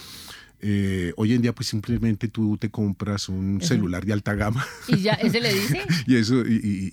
Eh, 0.62 1.14
hoy 1.16 1.34
en 1.34 1.42
día 1.42 1.56
pues 1.56 1.70
simplemente 1.70 2.28
tú 2.28 2.58
te 2.58 2.70
compras 2.70 3.30
un 3.30 3.62
celular 3.62 4.06
de 4.06 4.14
alta 4.14 4.34
gama. 4.34 4.66
¿Y 4.88 4.98
ya 4.98 5.14
ese 5.14 5.40
le 5.40 5.54
dice? 5.54 5.82
y 6.06 6.16
eso, 6.18 6.46
y, 6.46 6.92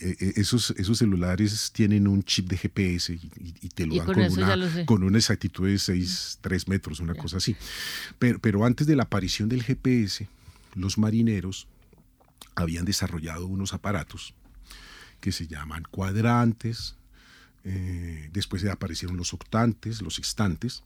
e, 0.00 0.32
esos, 0.36 0.74
esos 0.76 0.98
celulares 0.98 1.70
tienen 1.72 2.08
un 2.08 2.22
chip 2.22 2.48
de 2.48 2.58
GPS 2.58 3.14
y, 3.14 3.68
te 3.70 3.86
lo 3.86 3.96
dan 3.96 4.06
con, 4.06 4.18
una, 4.20 4.84
con 4.84 5.02
una 5.02 5.18
exactitud 5.18 5.66
de 5.66 5.78
6, 5.78 6.38
3 6.42 6.68
metros, 6.68 7.00
una 7.00 7.14
cosa 7.14 7.38
así. 7.38 7.56
Pero, 8.18 8.38
pero 8.38 8.64
antes 8.64 8.86
de 8.86 8.96
la 8.96 9.04
aparición 9.04 9.48
del 9.48 9.62
GPS, 9.62 10.28
los 10.74 10.98
marineros 10.98 11.68
habían 12.54 12.84
desarrollado 12.84 13.46
unos 13.46 13.72
aparatos 13.72 14.34
que 15.20 15.32
se 15.32 15.46
llaman 15.46 15.84
cuadrantes, 15.90 16.96
eh, 17.64 18.28
después 18.32 18.64
aparecieron 18.66 19.16
los 19.16 19.34
octantes, 19.34 20.02
los 20.02 20.14
sextantes, 20.14 20.84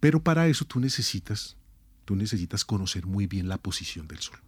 pero 0.00 0.22
para 0.22 0.46
eso 0.48 0.64
tú 0.64 0.80
necesitas, 0.80 1.56
tú 2.04 2.16
necesitas 2.16 2.64
conocer 2.64 3.06
muy 3.06 3.26
bien 3.26 3.48
la 3.48 3.58
posición 3.58 4.06
del 4.08 4.18
Sol. 4.18 4.38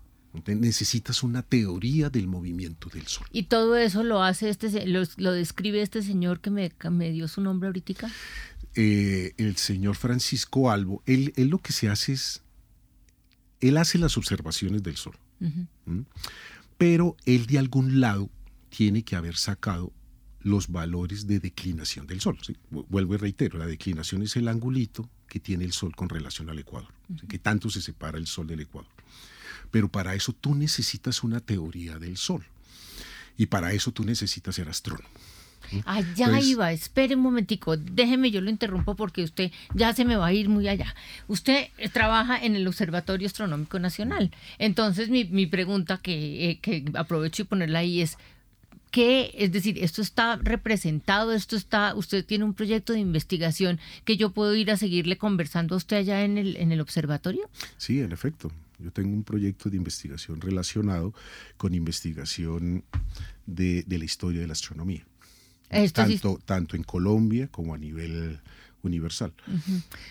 necesitas 0.46 1.22
una 1.22 1.42
teoría 1.42 2.10
del 2.10 2.26
movimiento 2.26 2.88
del 2.90 3.06
Sol. 3.06 3.26
¿Y 3.32 3.44
todo 3.44 3.76
eso 3.76 4.02
lo 4.02 4.22
hace 4.22 4.50
este, 4.50 4.86
lo, 4.86 5.02
lo 5.16 5.32
describe 5.32 5.82
este 5.82 6.02
señor 6.02 6.40
que 6.40 6.50
me, 6.50 6.72
me 6.90 7.10
dio 7.10 7.28
su 7.28 7.40
nombre 7.40 7.68
ahorita? 7.68 8.10
Eh, 8.74 9.32
el 9.38 9.56
señor 9.56 9.96
Francisco 9.96 10.70
Albo, 10.70 11.02
él, 11.06 11.32
él, 11.36 11.48
lo 11.48 11.58
que 11.58 11.72
se 11.72 11.88
hace 11.88 12.12
es, 12.12 12.42
él 13.60 13.76
hace 13.76 13.98
las 13.98 14.16
observaciones 14.16 14.82
del 14.82 14.96
Sol, 14.96 15.16
pero 16.76 17.16
él 17.24 17.46
de 17.46 17.58
algún 17.58 18.00
lado 18.00 18.30
tiene 18.68 19.02
que 19.02 19.16
haber 19.16 19.36
sacado 19.36 19.92
los 20.40 20.68
valores 20.68 21.26
de 21.26 21.40
declinación 21.40 22.06
del 22.06 22.20
Sol. 22.20 22.38
Vuelvo 22.70 23.14
y 23.14 23.16
reitero, 23.16 23.58
la 23.58 23.66
declinación 23.66 24.22
es 24.22 24.36
el 24.36 24.46
angulito 24.46 25.08
que 25.28 25.40
tiene 25.40 25.64
el 25.64 25.72
Sol 25.72 25.94
con 25.94 26.08
relación 26.08 26.50
al 26.50 26.58
Ecuador, 26.58 26.90
que 27.28 27.38
tanto 27.38 27.70
se 27.70 27.80
separa 27.80 28.18
el 28.18 28.26
Sol 28.26 28.46
del 28.46 28.60
Ecuador. 28.60 28.90
Pero 29.70 29.88
para 29.88 30.14
eso 30.14 30.32
tú 30.32 30.54
necesitas 30.54 31.22
una 31.22 31.40
teoría 31.40 31.98
del 31.98 32.16
Sol. 32.16 32.44
Y 33.36 33.46
para 33.46 33.72
eso 33.72 33.92
tú 33.92 34.04
necesitas 34.04 34.54
ser 34.54 34.68
astrónomo. 34.68 35.08
Allá 35.84 36.40
iba, 36.40 36.72
espere 36.72 37.14
un 37.14 37.20
momentico, 37.20 37.76
déjeme, 37.76 38.30
yo 38.30 38.40
lo 38.40 38.48
interrumpo 38.48 38.96
porque 38.96 39.22
usted 39.22 39.52
ya 39.74 39.92
se 39.92 40.04
me 40.04 40.16
va 40.16 40.26
a 40.26 40.32
ir 40.32 40.48
muy 40.48 40.66
allá. 40.66 40.94
Usted 41.26 41.68
trabaja 41.92 42.42
en 42.42 42.56
el 42.56 42.66
Observatorio 42.66 43.26
Astronómico 43.26 43.78
Nacional. 43.78 44.30
Entonces 44.58 45.10
mi, 45.10 45.24
mi 45.24 45.46
pregunta 45.46 45.98
que, 45.98 46.50
eh, 46.50 46.58
que 46.60 46.84
aprovecho 46.94 47.42
y 47.42 47.46
ponerla 47.46 47.80
ahí 47.80 48.00
es, 48.00 48.16
¿Qué? 48.90 49.32
Es 49.34 49.52
decir, 49.52 49.78
esto 49.78 50.02
está 50.02 50.36
representado, 50.36 51.32
esto 51.32 51.56
está, 51.56 51.94
usted 51.94 52.24
tiene 52.24 52.44
un 52.44 52.54
proyecto 52.54 52.92
de 52.92 53.00
investigación 53.00 53.78
que 54.04 54.16
yo 54.16 54.30
puedo 54.30 54.54
ir 54.54 54.70
a 54.70 54.76
seguirle 54.76 55.18
conversando 55.18 55.74
a 55.74 55.78
usted 55.78 55.98
allá 55.98 56.24
en 56.24 56.38
el, 56.38 56.56
en 56.56 56.72
el 56.72 56.80
observatorio. 56.80 57.50
Sí, 57.76 58.00
en 58.00 58.12
efecto. 58.12 58.50
Yo 58.78 58.92
tengo 58.92 59.12
un 59.12 59.24
proyecto 59.24 59.68
de 59.70 59.76
investigación 59.76 60.40
relacionado 60.40 61.12
con 61.56 61.74
investigación 61.74 62.84
de, 63.44 63.84
la 63.88 64.04
historia 64.04 64.40
de 64.40 64.46
la 64.46 64.52
astronomía. 64.52 65.04
tanto, 65.92 66.38
tanto 66.44 66.76
en 66.76 66.84
Colombia 66.84 67.48
como 67.48 67.74
a 67.74 67.78
nivel 67.78 68.40
universal. 68.82 69.32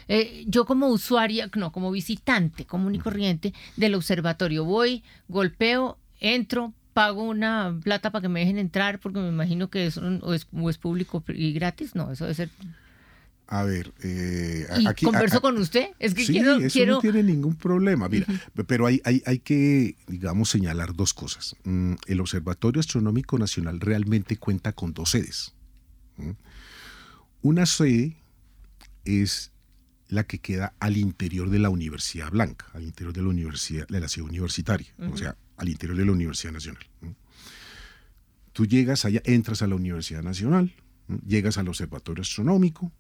Eh, 0.08 0.44
yo 0.48 0.66
como 0.66 0.88
usuaria, 0.88 1.50
no, 1.56 1.72
como 1.72 1.92
visitante 1.92 2.66
común 2.66 2.96
y 2.96 3.00
corriente 3.00 3.54
del 3.78 3.96
observatorio, 3.96 4.66
voy, 4.66 5.04
golpeo, 5.28 5.98
entro, 6.20 6.74
pago 6.98 7.22
una 7.22 7.80
plata 7.84 8.12
para 8.12 8.24
que 8.24 8.28
me 8.28 8.40
dejen 8.40 8.58
entrar 8.58 9.00
porque 9.00 9.20
me 9.20 9.30
imagino 9.30 9.70
que 9.70 9.86
es, 9.86 9.98
o 10.00 10.34
es, 10.34 10.78
público 10.80 11.24
y 11.28 11.54
gratis, 11.54 11.94
no, 11.94 12.12
eso 12.12 12.24
debe 12.24 12.34
ser... 12.34 12.50
A 13.46 13.62
ver, 13.62 13.94
eh, 14.02 14.66
aquí 14.88 15.06
converso 15.06 15.40
con 15.40 15.60
usted. 15.60 15.90
Es 16.00 16.16
que 16.16 16.26
sí, 16.26 16.34
quiero, 16.34 16.58
eso 16.58 16.86
no 16.88 17.00
tiene 17.00 17.22
ningún 17.22 17.56
problema. 17.56 18.10
Mira, 18.10 18.26
pero 18.66 18.88
hay, 18.88 19.00
hay, 19.06 19.22
hay, 19.28 19.38
que, 19.38 19.96
digamos, 20.08 20.50
señalar 20.50 20.96
dos 20.96 21.14
cosas. 21.14 21.56
Mm, 21.66 21.94
el 22.08 22.20
Observatorio 22.20 22.80
Astronómico 22.80 23.38
Nacional 23.38 23.80
realmente 23.80 24.38
cuenta 24.38 24.74
con 24.74 24.96
dos 24.96 25.12
sedes. 25.12 25.54
Una 27.44 27.68
sede 27.68 28.18
es 29.06 29.52
la 30.10 30.24
que 30.24 30.40
queda 30.40 30.74
al 30.80 30.98
interior 30.98 31.52
de 31.52 31.60
la 31.60 31.70
Universidad 31.70 32.32
Blanca, 32.32 32.66
al 32.74 32.84
interior 32.84 33.14
de 33.14 33.22
la 33.22 33.28
universidad, 33.28 33.88
de 33.88 34.00
la 34.00 34.10
ciudad 34.10 34.32
universitaria. 34.32 34.88
O 35.14 35.16
sea, 35.16 35.38
al 35.58 35.70
interior 35.70 35.98
de 35.98 36.06
la 36.06 36.12
Universidad 36.12 36.54
Nacional. 36.54 36.86
Tú 38.54 38.66
llegas 38.66 39.06
allá, 39.06 39.22
entras 39.26 39.62
a 39.62 39.68
la 39.68 39.76
Universidad 39.76 40.24
Nacional, 40.24 40.74
llegas 41.26 41.58
al 41.58 41.68
Observatorio 41.68 42.22
Astronómico, 42.22 42.92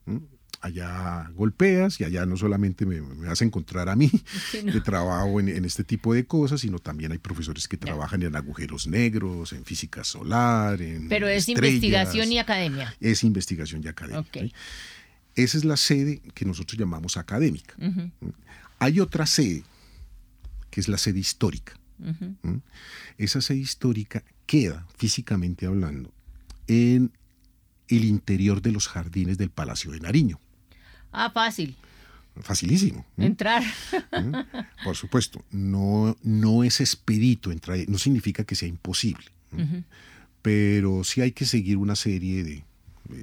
allá 0.62 1.30
golpeas 1.34 2.00
y 2.00 2.04
allá 2.04 2.26
no 2.26 2.38
solamente 2.38 2.86
me, 2.86 3.00
vas 3.02 3.42
a 3.42 3.46
encontrar 3.46 3.90
a 3.90 3.96
mí, 3.96 4.12
que 4.52 4.82
trabajo 4.82 5.40
en, 5.40 5.66
este 5.66 5.84
tipo 5.84 6.14
de 6.14 6.26
cosas, 6.26 6.62
sino 6.62 6.80
también 6.80 7.12
hay 7.12 7.18
profesores 7.18 7.68
que 7.68 7.78
trabajan 7.78 8.24
en 8.24 8.36
agujeros 8.36 8.88
negros, 8.88 9.54
en 9.54 9.66
física 9.66 10.04
solar, 10.04 10.82
en... 10.82 11.10
Pero 11.10 11.28
es 11.28 11.48
investigación 11.50 12.32
y 12.32 12.40
academia. 12.40 12.96
Es 13.00 13.24
investigación 13.24 13.82
y 13.84 13.88
academia. 13.88 14.26
Esa 15.36 15.58
es 15.58 15.66
la 15.66 15.78
sede 15.78 16.22
que 16.34 16.46
nosotros 16.46 16.80
llamamos 16.80 17.18
académica. 17.18 17.76
Hay 18.80 19.00
otra 19.00 19.26
sede, 19.26 19.64
que 20.70 20.82
es 20.82 20.88
la 20.88 20.98
sede 20.98 21.20
histórica. 21.20 21.74
¿Mm? 21.98 22.58
Esa 23.18 23.42
sede 23.42 23.58
histórica 23.58 24.24
queda, 24.46 24.86
físicamente 24.98 25.66
hablando, 25.66 26.13
en 26.68 27.12
el 27.88 28.06
interior 28.06 28.62
de 28.62 28.72
los 28.72 28.88
jardines 28.88 29.38
del 29.38 29.50
Palacio 29.50 29.92
de 29.92 30.00
Nariño. 30.00 30.39
Ah, 31.12 31.32
fácil. 31.34 31.75
facilísimo. 32.42 33.06
Entrar. 33.18 33.63
Por 34.84 34.96
supuesto, 34.96 35.44
no, 35.51 36.16
no 36.22 36.63
es 36.63 36.82
expedito 36.82 37.51
entrar, 37.51 37.80
no 37.88 37.98
significa 37.98 38.44
que 38.44 38.56
sea 38.56 38.68
imposible, 38.68 39.25
pero 40.42 41.04
sí 41.04 41.22
hay 41.22 41.32
que 41.32 41.46
seguir 41.46 41.77
una 41.77 41.96
serie 41.96 42.44
de, 42.44 42.63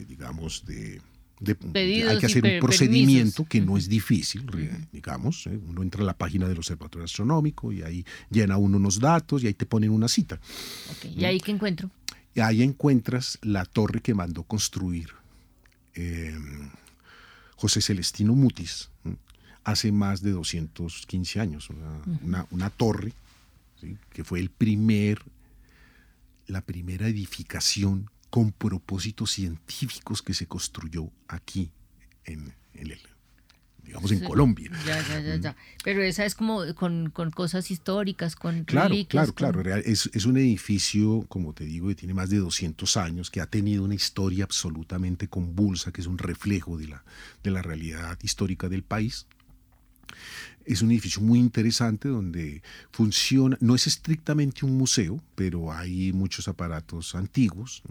digamos, 0.06 0.64
de, 0.66 1.00
hay 1.48 2.18
que 2.18 2.26
hacer 2.26 2.44
un 2.44 2.60
procedimiento 2.60 3.44
que 3.44 3.60
no 3.60 3.76
es 3.76 3.88
difícil, 3.88 4.46
digamos. 4.92 5.46
¿eh? 5.46 5.58
Uno 5.68 5.82
entra 5.82 6.02
a 6.02 6.06
la 6.06 6.16
página 6.16 6.48
del 6.48 6.58
Observatorio 6.58 7.04
Astronómico 7.04 7.72
y 7.72 7.82
ahí 7.82 8.04
llena 8.30 8.56
uno 8.56 8.76
unos 8.76 8.98
datos 8.98 9.42
y 9.42 9.46
ahí 9.46 9.54
te 9.54 9.66
ponen 9.66 9.90
una 9.90 10.08
cita. 10.08 10.40
¿Y 11.16 11.24
ahí 11.24 11.40
qué 11.40 11.52
encuentro? 11.52 11.90
Y 12.34 12.40
ahí 12.40 12.62
encuentras 12.62 13.38
la 13.42 13.64
torre 13.64 14.00
que 14.00 14.14
mandó 14.14 14.42
construir 14.42 15.10
eh, 15.94 16.36
José 17.56 17.80
Celestino 17.80 18.34
Mutis 18.34 18.90
hace 19.62 19.92
más 19.92 20.20
de 20.22 20.32
215 20.32 21.40
años, 21.40 21.68
una, 22.50 22.70
torre 22.70 23.12
que 24.10 24.24
fue 24.24 24.40
el 24.40 24.50
primer, 24.50 25.22
la 26.46 26.60
primera 26.60 27.08
edificación 27.08 28.10
con 28.34 28.50
propósitos 28.50 29.30
científicos 29.30 30.20
que 30.20 30.34
se 30.34 30.48
construyó 30.48 31.08
aquí 31.28 31.70
en, 32.24 32.52
en 32.74 32.90
el, 32.90 32.98
digamos, 33.84 34.10
en 34.10 34.24
Colombia. 34.24 34.72
Ya, 34.84 35.00
ya, 35.06 35.20
ya, 35.20 35.36
ya. 35.36 35.56
Pero 35.84 36.02
esa 36.02 36.24
es 36.24 36.34
como 36.34 36.62
con, 36.74 37.12
cosas 37.12 37.70
históricas, 37.70 38.34
con 38.34 38.64
Claro, 38.64 38.96
claro, 39.06 39.34
claro. 39.34 39.76
Es, 39.76 40.10
es, 40.12 40.24
un 40.24 40.36
edificio, 40.36 41.24
como 41.28 41.52
te 41.52 41.64
digo, 41.64 41.86
que 41.86 41.94
tiene 41.94 42.12
más 42.12 42.28
de 42.28 42.38
200 42.38 42.96
años, 42.96 43.30
que 43.30 43.40
ha 43.40 43.46
tenido 43.46 43.84
una 43.84 43.94
historia 43.94 44.42
absolutamente 44.42 45.28
convulsa, 45.28 45.92
que 45.92 46.00
es 46.00 46.08
un 46.08 46.18
reflejo 46.18 46.76
de 46.76 46.88
la, 46.88 47.04
de 47.44 47.52
la 47.52 47.62
realidad 47.62 48.18
histórica 48.20 48.68
del 48.68 48.82
país. 48.82 49.28
Es 50.64 50.82
un 50.82 50.90
edificio 50.90 51.20
muy 51.20 51.38
interesante 51.38 52.08
donde 52.08 52.62
funciona, 52.90 53.56
no 53.60 53.74
es 53.74 53.86
estrictamente 53.86 54.64
un 54.64 54.76
museo, 54.76 55.20
pero 55.34 55.72
hay 55.72 56.12
muchos 56.12 56.48
aparatos 56.48 57.14
antiguos 57.14 57.82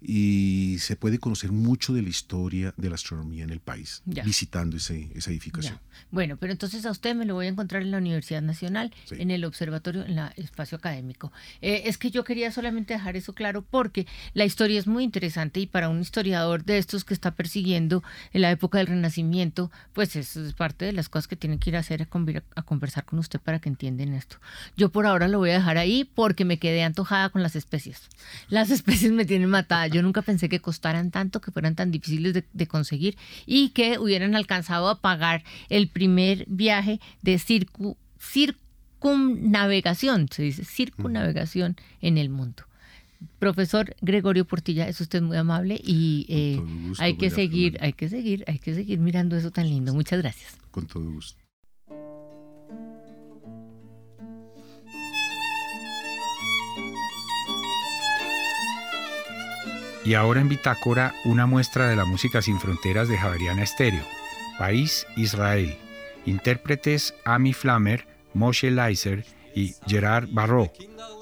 y 0.00 0.76
se 0.80 0.96
puede 0.96 1.18
conocer 1.18 1.52
mucho 1.52 1.94
de 1.94 2.02
la 2.02 2.08
historia 2.08 2.74
de 2.76 2.88
la 2.88 2.96
astronomía 2.96 3.44
en 3.44 3.50
el 3.50 3.60
país 3.60 4.02
visitando 4.04 4.76
ese, 4.76 5.10
esa 5.14 5.30
edificación. 5.30 5.78
Bueno, 6.10 6.36
pero 6.36 6.52
entonces 6.52 6.84
a 6.84 6.90
usted 6.90 7.14
me 7.14 7.24
lo 7.24 7.34
voy 7.34 7.46
a 7.46 7.48
encontrar 7.48 7.82
en 7.82 7.90
la 7.90 7.98
Universidad 7.98 8.42
Nacional, 8.42 8.92
en 9.10 9.30
el 9.30 9.44
observatorio, 9.44 10.04
en 10.04 10.18
el 10.18 10.30
espacio 10.36 10.76
académico. 10.76 11.32
Eh, 11.62 11.82
es 11.86 11.96
que 11.98 12.10
yo 12.10 12.24
quería 12.24 12.52
solamente 12.52 12.94
dejar 12.94 13.16
eso 13.16 13.34
claro 13.34 13.62
porque 13.62 14.06
la 14.34 14.44
historia 14.44 14.78
es 14.78 14.86
muy 14.86 15.02
interesante 15.02 15.60
y 15.60 15.66
para 15.66 15.88
un 15.88 16.00
historiador 16.00 16.64
de 16.64 16.78
estos 16.78 17.04
que 17.04 17.14
está 17.14 17.32
persiguiendo 17.32 18.02
en 18.32 18.42
la 18.42 18.50
época 18.50 18.78
del 18.78 18.88
Renacimiento, 18.88 19.70
pues 19.92 20.14
es 20.16 20.36
parte 20.54 20.84
de 20.84 20.92
las 20.92 21.08
cosas 21.08 21.26
que 21.26 21.36
tienen 21.36 21.58
que 21.58 21.70
ir 21.70 21.76
a 21.76 21.80
hacer 21.80 22.02
a, 22.02 22.08
a 22.54 22.62
conversar 22.62 23.04
con 23.04 23.18
usted 23.18 23.40
para 23.40 23.60
que 23.60 23.68
entiendan 23.68 24.12
esto. 24.12 24.36
Yo 24.76 24.90
por 24.90 25.06
ahora 25.06 25.28
lo 25.28 25.38
voy 25.38 25.50
a 25.50 25.54
dejar 25.54 25.78
ahí 25.78 26.04
porque 26.04 26.44
me 26.44 26.58
quedé 26.58 26.82
antojada 26.82 27.30
con 27.30 27.42
las 27.42 27.56
especies. 27.56 28.02
Las 28.48 28.70
especies 28.76 29.12
me 29.12 29.24
tienen 29.24 29.48
matada 29.48 29.85
yo 29.88 30.02
nunca 30.02 30.22
pensé 30.22 30.48
que 30.48 30.60
costaran 30.60 31.10
tanto, 31.10 31.40
que 31.40 31.50
fueran 31.50 31.74
tan 31.74 31.90
difíciles 31.90 32.34
de, 32.34 32.66
conseguir 32.66 33.16
y 33.46 33.70
que 33.70 33.98
hubieran 33.98 34.34
alcanzado 34.34 34.88
a 34.88 35.00
pagar 35.00 35.44
el 35.68 35.88
primer 35.88 36.44
viaje 36.48 37.00
de 37.22 37.38
circunnavegación, 37.38 40.28
se 40.30 40.42
dice, 40.42 40.64
circunnavegación 40.64 41.76
en 42.00 42.18
el 42.18 42.28
mundo. 42.28 42.64
Profesor 43.38 43.94
Gregorio 44.00 44.44
Portilla, 44.44 44.88
es 44.88 45.00
usted 45.00 45.22
muy 45.22 45.36
amable 45.36 45.80
y 45.82 46.26
eh, 46.28 46.60
hay 46.98 47.16
que 47.16 47.30
seguir, 47.30 47.78
hay 47.80 47.92
que 47.92 48.08
seguir, 48.08 48.44
hay 48.46 48.58
que 48.58 48.74
seguir 48.74 48.98
mirando 48.98 49.36
eso 49.36 49.50
tan 49.50 49.68
lindo. 49.68 49.94
Muchas 49.94 50.20
gracias. 50.20 50.56
Con 50.70 50.86
todo 50.86 51.10
gusto. 51.10 51.45
Y 60.06 60.14
ahora 60.14 60.40
en 60.40 60.48
Bitácora, 60.48 61.16
una 61.24 61.46
muestra 61.46 61.88
de 61.88 61.96
la 61.96 62.04
música 62.04 62.40
sin 62.40 62.60
fronteras 62.60 63.08
de 63.08 63.18
Javeriana 63.18 63.64
Estéreo. 63.64 64.04
País 64.56 65.04
Israel. 65.16 65.76
Intérpretes 66.26 67.12
Ami 67.24 67.52
Flammer, 67.52 68.06
Moshe 68.32 68.70
Leiser 68.70 69.26
y 69.52 69.74
Gerard 69.88 70.28
Barrault. 70.30 70.70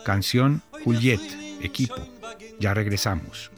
Canción 0.05 0.61
Juliet. 0.85 1.23
Equipo. 1.63 1.97
Ya 2.61 2.75
regresamos. 2.75 3.51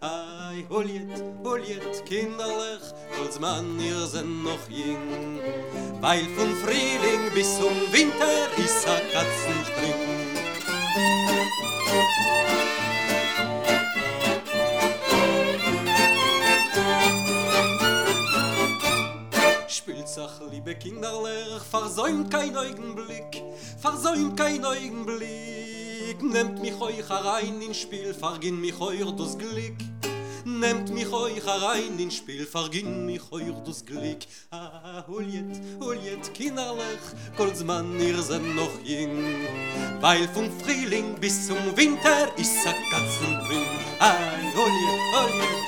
ay 0.00 0.64
holjet 0.70 1.22
holjet 1.44 2.04
kinderlich 2.06 2.86
als 3.20 3.40
man 3.40 3.80
ihr 3.80 4.06
sind 4.06 4.44
noch 4.44 4.68
jing. 4.68 5.40
weil 6.00 6.24
von 6.36 6.54
frühling 6.62 7.32
bis 7.34 7.58
zum 7.58 7.74
winter 7.92 8.46
ist 8.56 8.86
er 8.86 8.94
a 8.94 9.00
katzenstring 9.12 10.38
Spielzach, 19.68 20.40
liebe 20.50 20.74
Kinderlech, 20.74 21.62
versäumt 21.70 22.30
kein 22.30 22.56
Augenblick, 22.56 23.42
versäumt 23.78 24.36
kein 24.36 24.64
Augenblick. 24.64 25.77
Nehmt 26.20 26.60
mich 26.60 26.80
euch 26.80 27.08
herein 27.08 27.60
ins 27.62 27.78
Spiel, 27.78 28.12
verginn 28.12 28.60
mich 28.60 28.80
euch 28.80 29.10
das 29.16 29.38
Glück. 29.38 29.76
Nehmt 30.44 30.92
mich 30.92 31.12
euch 31.12 31.44
herein 31.46 31.96
ins 31.98 32.16
Spiel, 32.16 32.44
verginn 32.44 33.06
mich 33.06 33.22
euch 33.30 33.54
das 33.64 33.84
Glück. 33.84 34.18
Ah, 34.50 35.04
holiet, 35.06 35.60
holiet, 35.80 36.34
Kinderlich, 36.34 37.00
Goldsmann, 37.36 37.98
ihr 38.00 38.20
seid 38.20 38.42
noch 38.56 38.70
jung. 38.84 39.24
Weil 40.00 40.26
vom 40.28 40.50
Frühling 40.60 41.14
bis 41.20 41.46
zum 41.46 41.76
Winter 41.76 42.28
ist 42.36 42.66
a 42.66 42.72
Katzenbring. 42.90 43.66
Ah, 44.00 44.16
holiet, 44.56 45.58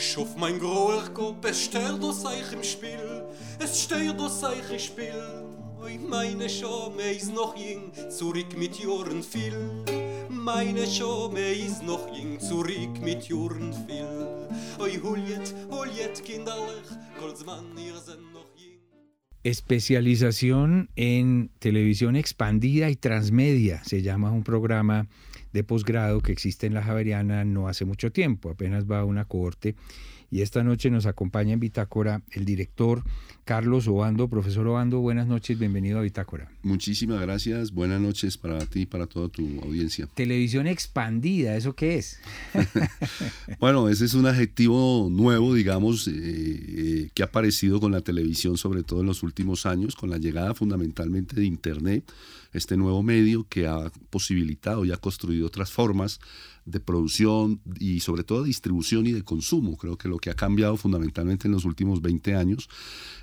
holiet, 0.00 0.16
auf 0.16 0.36
mein 0.36 0.58
groher 0.58 1.08
Kopf, 1.12 1.44
es 1.44 1.64
stört 1.64 2.02
aus 2.02 2.24
euch 2.24 2.52
im 2.52 2.64
Spiel, 2.64 3.24
es 3.58 3.82
stört 3.82 4.18
aus 4.18 4.42
euch 4.42 4.70
im 4.72 4.78
Spiel. 4.78 5.44
Oi, 5.82 5.98
meine 5.98 6.48
Schome 6.48 7.12
ist 7.12 7.34
noch 7.34 7.54
jung, 7.56 7.92
zurück 8.10 8.56
mit 8.56 8.78
Jahren 8.78 9.22
viel. 9.22 9.84
Meine 10.28 10.86
Schome 10.86 11.52
ist 11.52 11.82
noch 11.82 12.08
jung, 12.14 12.40
zurück 12.40 13.00
mit 13.00 13.28
Jahren 13.28 13.74
viel. 13.86 14.48
Oi, 14.78 14.90
Juliet, 14.90 15.54
Juliet, 15.70 16.24
kinderlich, 16.24 16.88
Goldsmann, 17.18 17.76
ihr 17.76 17.96
jung. 17.96 18.29
Especialización 19.42 20.90
en 20.96 21.50
televisión 21.58 22.16
expandida 22.16 22.90
y 22.90 22.96
transmedia. 22.96 23.82
Se 23.84 24.02
llama 24.02 24.30
un 24.32 24.44
programa 24.44 25.08
de 25.52 25.64
posgrado 25.64 26.20
que 26.20 26.32
existe 26.32 26.66
en 26.66 26.74
la 26.74 26.82
Javeriana 26.82 27.44
no 27.44 27.68
hace 27.68 27.84
mucho 27.84 28.12
tiempo, 28.12 28.50
apenas 28.50 28.84
va 28.90 29.00
a 29.00 29.04
una 29.04 29.24
cohorte 29.24 29.74
y 30.30 30.42
esta 30.42 30.62
noche 30.62 30.90
nos 30.90 31.06
acompaña 31.06 31.52
en 31.54 31.60
Bitácora 31.60 32.22
el 32.30 32.44
director 32.44 33.02
Carlos 33.44 33.88
Obando. 33.88 34.28
Profesor 34.28 34.66
Obando, 34.68 35.00
buenas 35.00 35.26
noches, 35.26 35.58
bienvenido 35.58 35.98
a 35.98 36.02
Bitácora. 36.02 36.48
Muchísimas 36.62 37.20
gracias, 37.20 37.72
buenas 37.72 38.00
noches 38.00 38.38
para 38.38 38.64
ti 38.64 38.82
y 38.82 38.86
para 38.86 39.08
toda 39.08 39.28
tu 39.28 39.42
audiencia. 39.62 40.06
Televisión 40.14 40.68
expandida, 40.68 41.56
¿eso 41.56 41.74
qué 41.74 41.96
es? 41.96 42.20
bueno, 43.58 43.88
ese 43.88 44.04
es 44.04 44.14
un 44.14 44.26
adjetivo 44.26 45.08
nuevo, 45.10 45.52
digamos, 45.52 46.06
eh, 46.06 46.12
eh, 46.14 47.10
que 47.12 47.22
ha 47.22 47.26
aparecido 47.26 47.80
con 47.80 47.90
la 47.90 48.02
televisión, 48.02 48.56
sobre 48.56 48.84
todo 48.84 49.00
en 49.00 49.06
los 49.06 49.24
últimos 49.24 49.66
años, 49.66 49.96
con 49.96 50.10
la 50.10 50.18
llegada 50.18 50.54
fundamentalmente 50.54 51.34
de 51.34 51.44
Internet, 51.44 52.04
este 52.52 52.76
nuevo 52.76 53.02
medio 53.02 53.46
que 53.48 53.66
ha 53.66 53.90
posibilitado 54.10 54.84
y 54.84 54.92
ha 54.92 54.96
construido 54.96 55.48
otras 55.48 55.72
formas 55.72 56.20
de 56.70 56.80
producción 56.80 57.60
y 57.78 58.00
sobre 58.00 58.24
todo 58.24 58.42
de 58.42 58.48
distribución 58.48 59.06
y 59.06 59.12
de 59.12 59.22
consumo. 59.22 59.76
Creo 59.76 59.96
que 59.96 60.08
lo 60.08 60.18
que 60.18 60.30
ha 60.30 60.34
cambiado 60.34 60.76
fundamentalmente 60.76 61.48
en 61.48 61.52
los 61.52 61.64
últimos 61.64 62.02
20 62.02 62.34
años 62.34 62.68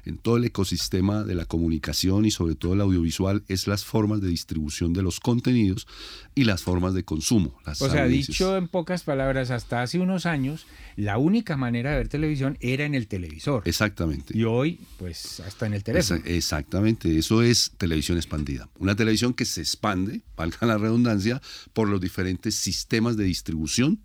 en 0.06 0.18
todo 0.18 0.38
el 0.38 0.46
ecosistema 0.46 1.24
de 1.24 1.36
la 1.36 1.46
comunicación 1.46 2.26
y 2.26 2.32
sobre 2.32 2.56
todo 2.56 2.74
el 2.74 2.82
audiovisual 2.82 3.44
es 3.48 3.68
las 3.68 3.84
formas 3.84 4.22
de 4.22 4.30
distribución 4.30 4.94
de 4.94 5.04
los 5.04 5.20
contenidos 5.20 5.88
y 6.34 6.46
las 6.46 6.64
formas 6.64 6.94
de 6.94 7.04
consumo. 7.04 7.58
o 7.66 7.90
sea, 7.90 8.06
dicho 8.06 8.56
en 8.58 8.68
pocas 8.68 9.04
palabras, 9.04 9.52
hasta 9.52 9.82
hace 9.82 10.00
unos 10.00 10.26
años 10.26 10.66
la 10.96 11.18
única 11.18 11.58
manera 11.58 11.92
de 11.92 11.98
ver 11.98 12.08
televisión 12.08 12.58
era 12.60 12.86
en 12.86 12.96
el 12.96 13.08
televisor. 13.08 13.64
Exactamente. 13.66 14.38
Y 14.38 14.46
hoy, 14.46 14.80
pues, 14.98 15.40
hasta 15.42 15.68
en 15.68 15.74
el 15.74 15.84
teléfono. 15.84 16.22
exactamente, 16.26 17.18
eso 17.18 17.44
es 17.44 17.72
televisión 17.78 18.18
expandida. 18.18 18.70
Una 18.80 18.96
televisión 18.96 19.34
que 19.34 19.46
se 19.46 19.62
expande, 19.62 20.22
valga 20.38 20.66
la 20.66 20.78
redundancia, 20.78 21.42
por 21.74 21.90
los 21.90 22.02
diferentes 22.02 22.56
sistemas 22.56 23.18
de 23.18 23.26
distribución 23.26 23.37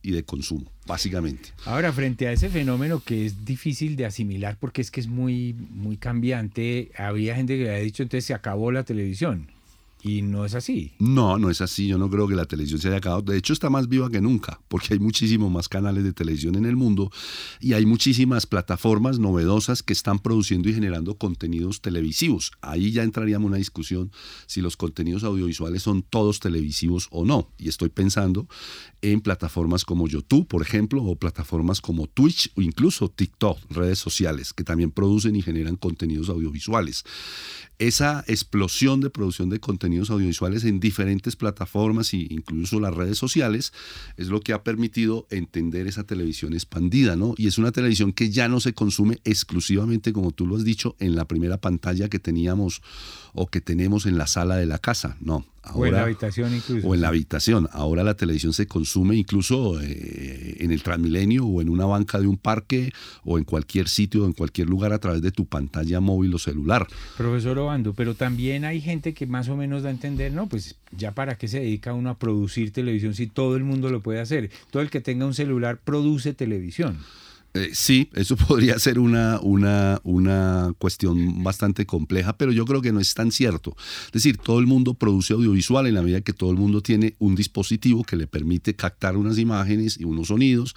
y 0.02 0.10
de 0.10 0.24
consumo. 0.24 0.70
básicamente. 0.86 1.50
Ahora, 1.64 1.92
frente 1.92 2.26
a 2.26 2.32
ese 2.32 2.48
fenómeno 2.48 3.02
que 3.04 3.24
es 3.24 3.44
difícil 3.44 3.94
de 3.96 4.06
asimilar 4.06 4.56
porque 4.58 4.82
es 4.82 4.90
que 4.90 5.00
es 5.00 5.06
muy, 5.06 5.54
muy 5.70 5.96
cambiante, 5.96 6.90
habría 6.96 7.36
gente 7.36 7.56
que 7.56 7.64
le 7.64 7.74
ha 7.74 7.78
dicho 7.78 8.02
entonces 8.02 8.24
se 8.24 8.34
acabó 8.34 8.72
la 8.72 8.82
televisión. 8.82 9.51
Y 10.04 10.22
no 10.22 10.44
es 10.44 10.54
así. 10.54 10.92
No, 10.98 11.38
no 11.38 11.48
es 11.48 11.60
así. 11.60 11.86
Yo 11.86 11.96
no 11.96 12.10
creo 12.10 12.26
que 12.26 12.34
la 12.34 12.46
televisión 12.46 12.80
se 12.80 12.88
haya 12.88 12.96
acabado. 12.96 13.22
De 13.22 13.36
hecho, 13.36 13.52
está 13.52 13.70
más 13.70 13.88
viva 13.88 14.10
que 14.10 14.20
nunca, 14.20 14.60
porque 14.68 14.94
hay 14.94 14.98
muchísimos 14.98 15.50
más 15.50 15.68
canales 15.68 16.02
de 16.02 16.12
televisión 16.12 16.56
en 16.56 16.64
el 16.64 16.74
mundo 16.74 17.12
y 17.60 17.74
hay 17.74 17.86
muchísimas 17.86 18.46
plataformas 18.46 19.20
novedosas 19.20 19.82
que 19.84 19.92
están 19.92 20.18
produciendo 20.18 20.68
y 20.68 20.74
generando 20.74 21.16
contenidos 21.16 21.80
televisivos. 21.80 22.50
Ahí 22.62 22.90
ya 22.90 23.04
entraríamos 23.04 23.42
en 23.42 23.48
una 23.48 23.56
discusión 23.58 24.10
si 24.46 24.60
los 24.60 24.76
contenidos 24.76 25.22
audiovisuales 25.22 25.82
son 25.82 26.02
todos 26.02 26.40
televisivos 26.40 27.06
o 27.12 27.24
no. 27.24 27.48
Y 27.56 27.68
estoy 27.68 27.88
pensando 27.88 28.48
en 29.02 29.20
plataformas 29.20 29.84
como 29.84 30.08
YouTube, 30.08 30.48
por 30.48 30.62
ejemplo, 30.62 31.02
o 31.04 31.14
plataformas 31.16 31.80
como 31.80 32.08
Twitch 32.08 32.50
o 32.56 32.62
incluso 32.62 33.08
TikTok, 33.08 33.58
redes 33.70 34.00
sociales, 34.00 34.52
que 34.52 34.64
también 34.64 34.90
producen 34.90 35.36
y 35.36 35.42
generan 35.42 35.76
contenidos 35.76 36.28
audiovisuales. 36.28 37.04
Esa 37.78 38.24
explosión 38.26 39.00
de 39.00 39.10
producción 39.10 39.48
de 39.48 39.58
contenidos 39.58 39.91
audiovisuales 40.00 40.64
en 40.64 40.80
diferentes 40.80 41.36
plataformas 41.36 42.12
e 42.14 42.26
incluso 42.30 42.80
las 42.80 42.94
redes 42.94 43.18
sociales 43.18 43.72
es 44.16 44.28
lo 44.28 44.40
que 44.40 44.52
ha 44.52 44.62
permitido 44.62 45.26
entender 45.30 45.86
esa 45.86 46.04
televisión 46.04 46.52
expandida, 46.54 47.16
¿no? 47.16 47.34
Y 47.36 47.46
es 47.46 47.58
una 47.58 47.72
televisión 47.72 48.12
que 48.12 48.30
ya 48.30 48.48
no 48.48 48.60
se 48.60 48.74
consume 48.74 49.18
exclusivamente, 49.24 50.12
como 50.12 50.32
tú 50.32 50.46
lo 50.46 50.56
has 50.56 50.64
dicho, 50.64 50.96
en 50.98 51.14
la 51.14 51.26
primera 51.26 51.58
pantalla 51.58 52.08
que 52.08 52.18
teníamos 52.18 52.82
o 53.34 53.46
que 53.46 53.60
tenemos 53.60 54.06
en 54.06 54.18
la 54.18 54.26
sala 54.26 54.56
de 54.56 54.66
la 54.66 54.78
casa, 54.78 55.16
no. 55.20 55.44
Ahora, 55.64 55.78
o 55.78 55.86
en 55.86 55.92
la 55.92 56.02
habitación 56.02 56.54
incluso. 56.56 56.88
O 56.88 56.94
en 56.94 57.00
la 57.00 57.08
habitación. 57.08 57.68
Ahora 57.72 58.02
la 58.02 58.14
televisión 58.14 58.52
se 58.52 58.66
consume 58.66 59.14
incluso 59.14 59.80
eh, 59.80 60.56
en 60.58 60.72
el 60.72 60.82
Transmilenio 60.82 61.46
o 61.46 61.62
en 61.62 61.68
una 61.68 61.86
banca 61.86 62.18
de 62.18 62.26
un 62.26 62.36
parque 62.36 62.92
o 63.24 63.38
en 63.38 63.44
cualquier 63.44 63.88
sitio 63.88 64.24
o 64.24 64.26
en 64.26 64.32
cualquier 64.32 64.68
lugar 64.68 64.92
a 64.92 64.98
través 64.98 65.22
de 65.22 65.30
tu 65.30 65.46
pantalla 65.46 66.00
móvil 66.00 66.34
o 66.34 66.38
celular. 66.38 66.88
Profesor 67.16 67.56
Obando, 67.60 67.94
pero 67.94 68.16
también 68.16 68.64
hay 68.64 68.80
gente 68.80 69.14
que 69.14 69.26
más 69.26 69.48
o 69.48 69.56
menos 69.56 69.81
da 69.82 69.88
a 69.88 69.92
entender, 69.92 70.32
no, 70.32 70.48
pues 70.48 70.76
ya 70.96 71.12
para 71.12 71.36
qué 71.36 71.48
se 71.48 71.60
dedica 71.60 71.92
uno 71.92 72.10
a 72.10 72.18
producir 72.18 72.72
televisión 72.72 73.14
si 73.14 73.26
todo 73.26 73.56
el 73.56 73.64
mundo 73.64 73.90
lo 73.90 74.02
puede 74.02 74.20
hacer. 74.20 74.50
Todo 74.70 74.82
el 74.82 74.90
que 74.90 75.00
tenga 75.00 75.26
un 75.26 75.34
celular 75.34 75.78
produce 75.78 76.34
televisión. 76.34 76.98
Eh, 77.54 77.70
sí, 77.74 78.08
eso 78.14 78.36
podría 78.48 78.78
ser 78.78 78.98
una, 78.98 79.38
una, 79.40 80.00
una 80.04 80.72
cuestión 80.78 81.42
bastante 81.42 81.84
compleja, 81.84 82.36
pero 82.38 82.52
yo 82.52 82.64
creo 82.64 82.80
que 82.80 82.92
no 82.92 83.00
es 83.00 83.12
tan 83.14 83.30
cierto. 83.30 83.76
Es 84.06 84.12
decir, 84.12 84.38
todo 84.38 84.58
el 84.58 84.66
mundo 84.66 84.94
produce 84.94 85.34
audiovisual 85.34 85.86
en 85.86 85.94
la 85.94 86.02
medida 86.02 86.22
que 86.22 86.32
todo 86.32 86.50
el 86.50 86.56
mundo 86.56 86.82
tiene 86.82 87.14
un 87.18 87.34
dispositivo 87.34 88.04
que 88.04 88.16
le 88.16 88.26
permite 88.26 88.74
captar 88.74 89.16
unas 89.16 89.38
imágenes 89.38 89.98
y 90.00 90.04
unos 90.04 90.28
sonidos 90.28 90.74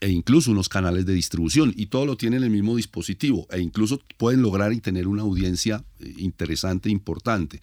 e 0.00 0.08
incluso 0.08 0.50
unos 0.50 0.68
canales 0.68 1.06
de 1.06 1.14
distribución 1.14 1.72
y 1.76 1.86
todo 1.86 2.06
lo 2.06 2.16
tiene 2.16 2.36
en 2.36 2.44
el 2.44 2.50
mismo 2.50 2.76
dispositivo 2.76 3.46
e 3.50 3.60
incluso 3.60 4.00
pueden 4.16 4.42
lograr 4.42 4.72
y 4.72 4.80
tener 4.80 5.06
una 5.06 5.22
audiencia 5.22 5.84
eh, 6.00 6.12
interesante, 6.18 6.90
importante. 6.90 7.60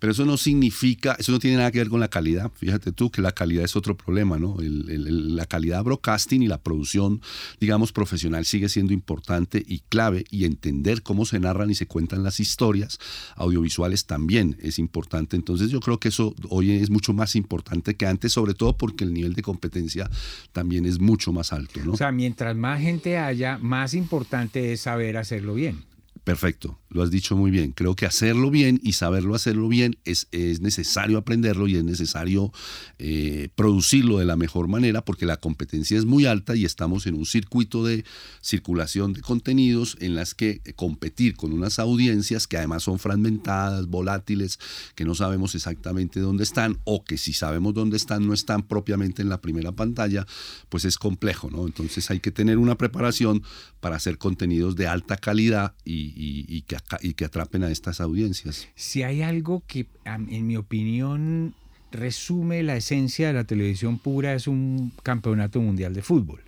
Pero 0.00 0.12
eso 0.12 0.24
no 0.24 0.38
significa, 0.38 1.16
eso 1.18 1.32
no 1.32 1.38
tiene 1.38 1.58
nada 1.58 1.70
que 1.70 1.78
ver 1.78 1.88
con 1.88 2.00
la 2.00 2.08
calidad. 2.08 2.50
Fíjate 2.54 2.92
tú 2.92 3.10
que 3.10 3.20
la 3.20 3.32
calidad 3.32 3.64
es 3.64 3.76
otro 3.76 3.96
problema, 3.96 4.38
¿no? 4.38 4.56
la 4.58 5.46
calidad 5.46 5.84
broadcasting 5.84 6.42
y 6.42 6.46
la 6.46 6.62
producción, 6.62 7.20
digamos, 7.60 7.92
profesional 7.92 8.05
sigue 8.44 8.68
siendo 8.68 8.92
importante 8.92 9.62
y 9.66 9.80
clave 9.88 10.24
y 10.30 10.44
entender 10.44 11.02
cómo 11.02 11.24
se 11.24 11.38
narran 11.38 11.70
y 11.70 11.74
se 11.74 11.86
cuentan 11.86 12.22
las 12.22 12.40
historias 12.40 12.98
audiovisuales 13.36 14.06
también 14.06 14.56
es 14.62 14.78
importante. 14.78 15.36
Entonces 15.36 15.70
yo 15.70 15.80
creo 15.80 15.98
que 15.98 16.08
eso 16.08 16.34
hoy 16.48 16.72
es 16.72 16.90
mucho 16.90 17.12
más 17.12 17.36
importante 17.36 17.94
que 17.94 18.06
antes, 18.06 18.32
sobre 18.32 18.54
todo 18.54 18.76
porque 18.76 19.04
el 19.04 19.12
nivel 19.12 19.34
de 19.34 19.42
competencia 19.42 20.08
también 20.52 20.86
es 20.86 20.98
mucho 20.98 21.32
más 21.32 21.52
alto. 21.52 21.80
¿no? 21.84 21.92
O 21.92 21.96
sea, 21.96 22.12
mientras 22.12 22.56
más 22.56 22.80
gente 22.80 23.18
haya, 23.18 23.58
más 23.58 23.94
importante 23.94 24.72
es 24.72 24.80
saber 24.82 25.16
hacerlo 25.16 25.54
bien. 25.54 25.84
Perfecto, 26.24 26.76
lo 26.96 27.02
has 27.02 27.10
dicho 27.10 27.36
muy 27.36 27.50
bien. 27.50 27.72
Creo 27.72 27.94
que 27.94 28.06
hacerlo 28.06 28.50
bien 28.50 28.80
y 28.82 28.94
saberlo 28.94 29.34
hacerlo 29.34 29.68
bien 29.68 29.98
es, 30.04 30.28
es 30.32 30.60
necesario 30.60 31.18
aprenderlo 31.18 31.68
y 31.68 31.76
es 31.76 31.84
necesario 31.84 32.52
eh, 32.98 33.50
producirlo 33.54 34.18
de 34.18 34.24
la 34.24 34.36
mejor 34.36 34.66
manera 34.66 35.04
porque 35.04 35.26
la 35.26 35.36
competencia 35.36 35.98
es 35.98 36.06
muy 36.06 36.24
alta 36.24 36.56
y 36.56 36.64
estamos 36.64 37.06
en 37.06 37.14
un 37.14 37.26
circuito 37.26 37.84
de 37.84 38.04
circulación 38.40 39.12
de 39.12 39.20
contenidos 39.20 39.98
en 40.00 40.14
las 40.14 40.34
que 40.34 40.62
competir 40.74 41.36
con 41.36 41.52
unas 41.52 41.78
audiencias 41.78 42.46
que 42.46 42.56
además 42.56 42.84
son 42.84 42.98
fragmentadas, 42.98 43.86
volátiles, 43.88 44.58
que 44.94 45.04
no 45.04 45.14
sabemos 45.14 45.54
exactamente 45.54 46.20
dónde 46.20 46.44
están 46.44 46.78
o 46.84 47.04
que 47.04 47.18
si 47.18 47.34
sabemos 47.34 47.74
dónde 47.74 47.98
están 47.98 48.26
no 48.26 48.32
están 48.32 48.62
propiamente 48.62 49.20
en 49.20 49.28
la 49.28 49.42
primera 49.42 49.72
pantalla, 49.72 50.26
pues 50.70 50.86
es 50.86 50.96
complejo, 50.96 51.50
¿no? 51.50 51.66
Entonces 51.66 52.10
hay 52.10 52.20
que 52.20 52.30
tener 52.30 52.56
una 52.56 52.78
preparación 52.78 53.42
para 53.80 53.96
hacer 53.96 54.16
contenidos 54.16 54.76
de 54.76 54.86
alta 54.86 55.18
calidad 55.18 55.74
y, 55.84 56.14
y, 56.16 56.62
que, 56.62 56.76
y 57.00 57.14
que 57.14 57.24
atrapen 57.24 57.64
a 57.64 57.70
estas 57.70 58.00
audiencias. 58.00 58.68
Si 58.74 59.02
hay 59.02 59.22
algo 59.22 59.62
que, 59.66 59.86
en 60.04 60.46
mi 60.46 60.56
opinión, 60.56 61.54
resume 61.92 62.62
la 62.62 62.76
esencia 62.76 63.28
de 63.28 63.32
la 63.32 63.44
televisión 63.44 63.98
pura, 63.98 64.34
es 64.34 64.46
un 64.46 64.92
campeonato 65.02 65.60
mundial 65.60 65.94
de 65.94 66.02
fútbol. 66.02 66.42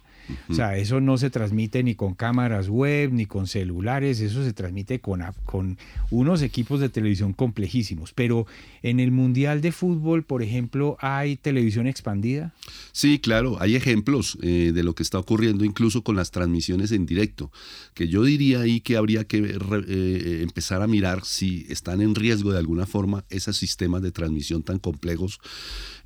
O 0.48 0.54
sea, 0.54 0.76
eso 0.76 1.00
no 1.00 1.18
se 1.18 1.30
transmite 1.30 1.82
ni 1.82 1.94
con 1.94 2.14
cámaras 2.14 2.68
web, 2.68 3.12
ni 3.12 3.26
con 3.26 3.46
celulares, 3.46 4.20
eso 4.20 4.44
se 4.44 4.52
transmite 4.52 5.00
con, 5.00 5.22
con 5.44 5.78
unos 6.10 6.42
equipos 6.42 6.80
de 6.80 6.88
televisión 6.88 7.32
complejísimos. 7.32 8.12
Pero 8.12 8.46
en 8.82 9.00
el 9.00 9.10
Mundial 9.10 9.60
de 9.60 9.72
Fútbol, 9.72 10.24
por 10.24 10.42
ejemplo, 10.42 10.96
¿hay 11.00 11.36
televisión 11.36 11.86
expandida? 11.86 12.54
Sí, 12.92 13.18
claro, 13.18 13.60
hay 13.60 13.76
ejemplos 13.76 14.38
eh, 14.42 14.72
de 14.74 14.82
lo 14.82 14.94
que 14.94 15.02
está 15.02 15.18
ocurriendo 15.18 15.64
incluso 15.64 16.02
con 16.02 16.16
las 16.16 16.30
transmisiones 16.30 16.92
en 16.92 17.06
directo, 17.06 17.50
que 17.94 18.08
yo 18.08 18.24
diría 18.24 18.60
ahí 18.60 18.80
que 18.80 18.96
habría 18.96 19.24
que 19.24 19.38
eh, 19.38 20.40
empezar 20.42 20.82
a 20.82 20.86
mirar 20.86 21.24
si 21.24 21.66
están 21.68 22.00
en 22.00 22.14
riesgo 22.14 22.52
de 22.52 22.58
alguna 22.58 22.86
forma 22.86 23.24
esos 23.30 23.56
sistemas 23.56 24.02
de 24.02 24.12
transmisión 24.12 24.62
tan 24.62 24.78
complejos 24.78 25.40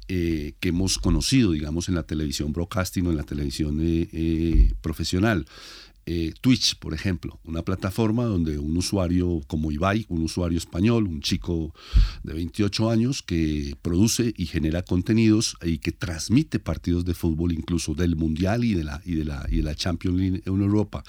eh, 0.08 0.54
que 0.60 0.70
hemos 0.70 0.98
conocido, 0.98 1.52
digamos, 1.52 1.88
en 1.88 1.94
la 1.94 2.02
televisión 2.02 2.52
broadcasting 2.52 3.06
o 3.06 3.10
en 3.10 3.16
la 3.16 3.22
televisión 3.22 3.78
eh, 3.80 4.08
eh, 4.12 4.72
profesional. 4.80 5.46
Twitch, 6.40 6.80
por 6.80 6.94
ejemplo, 6.94 7.38
una 7.44 7.62
plataforma 7.62 8.24
donde 8.24 8.58
un 8.58 8.76
usuario 8.76 9.40
como 9.46 9.70
Ibai, 9.70 10.04
un 10.08 10.24
usuario 10.24 10.58
español, 10.58 11.06
un 11.06 11.20
chico 11.20 11.72
de 12.24 12.34
28 12.34 12.90
años 12.90 13.22
que 13.22 13.76
produce 13.82 14.34
y 14.36 14.46
genera 14.46 14.82
contenidos 14.82 15.56
y 15.64 15.78
que 15.78 15.92
transmite 15.92 16.58
partidos 16.58 17.04
de 17.04 17.14
fútbol 17.14 17.52
incluso 17.52 17.94
del 17.94 18.16
Mundial 18.16 18.64
y 18.64 18.74
de 18.74 18.82
la, 18.82 19.00
y 19.04 19.14
de 19.14 19.24
la, 19.24 19.46
y 19.48 19.58
de 19.58 19.62
la 19.62 19.76
Champions 19.76 20.18
League 20.18 20.42
en 20.44 20.60
Europa 20.60 21.04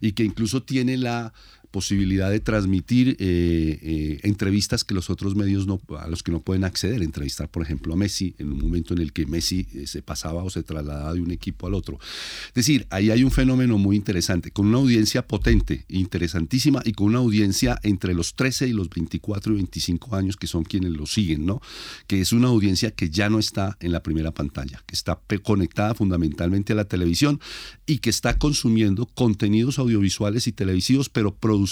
y 0.00 0.12
que 0.12 0.24
incluso 0.24 0.62
tiene 0.62 0.96
la 0.96 1.34
posibilidad 1.78 2.28
de 2.28 2.40
transmitir 2.40 3.10
eh, 3.20 3.78
eh, 3.80 4.20
entrevistas 4.24 4.82
que 4.82 4.94
los 4.94 5.10
otros 5.10 5.36
medios 5.36 5.64
a 5.96 6.08
los 6.08 6.24
que 6.24 6.32
no 6.32 6.40
pueden 6.40 6.64
acceder, 6.64 7.04
entrevistar 7.04 7.48
por 7.48 7.62
ejemplo 7.62 7.94
a 7.94 7.96
Messi 7.96 8.34
en 8.38 8.50
un 8.50 8.58
momento 8.58 8.94
en 8.94 9.00
el 9.00 9.12
que 9.12 9.26
Messi 9.26 9.64
eh, 9.74 9.86
se 9.86 10.02
pasaba 10.02 10.42
o 10.42 10.50
se 10.50 10.64
trasladaba 10.64 11.14
de 11.14 11.20
un 11.20 11.30
equipo 11.30 11.68
al 11.68 11.74
otro. 11.74 12.00
Es 12.48 12.54
decir, 12.54 12.88
ahí 12.90 13.12
hay 13.12 13.22
un 13.22 13.30
fenómeno 13.30 13.78
muy 13.78 13.94
interesante, 13.94 14.50
con 14.50 14.66
una 14.66 14.78
audiencia 14.78 15.24
potente, 15.24 15.84
interesantísima 15.86 16.82
y 16.84 16.94
con 16.94 17.06
una 17.06 17.20
audiencia 17.20 17.78
entre 17.84 18.12
los 18.12 18.34
13 18.34 18.66
y 18.66 18.72
los 18.72 18.90
24 18.90 19.52
y 19.52 19.56
25 19.58 20.16
años 20.16 20.36
que 20.36 20.48
son 20.48 20.64
quienes 20.64 20.90
lo 20.90 21.06
siguen, 21.06 21.46
¿no? 21.46 21.60
Que 22.08 22.20
es 22.20 22.32
una 22.32 22.48
audiencia 22.48 22.90
que 22.90 23.08
ya 23.08 23.30
no 23.30 23.38
está 23.38 23.76
en 23.78 23.92
la 23.92 24.02
primera 24.02 24.32
pantalla, 24.32 24.82
que 24.84 24.96
está 24.96 25.20
conectada 25.44 25.94
fundamentalmente 25.94 26.72
a 26.72 26.76
la 26.76 26.86
televisión 26.86 27.38
y 27.86 27.98
que 27.98 28.10
está 28.10 28.36
consumiendo 28.36 29.06
contenidos 29.06 29.78
audiovisuales 29.78 30.48
y 30.48 30.52
televisivos, 30.52 31.08
pero 31.08 31.36
producidos 31.36 31.67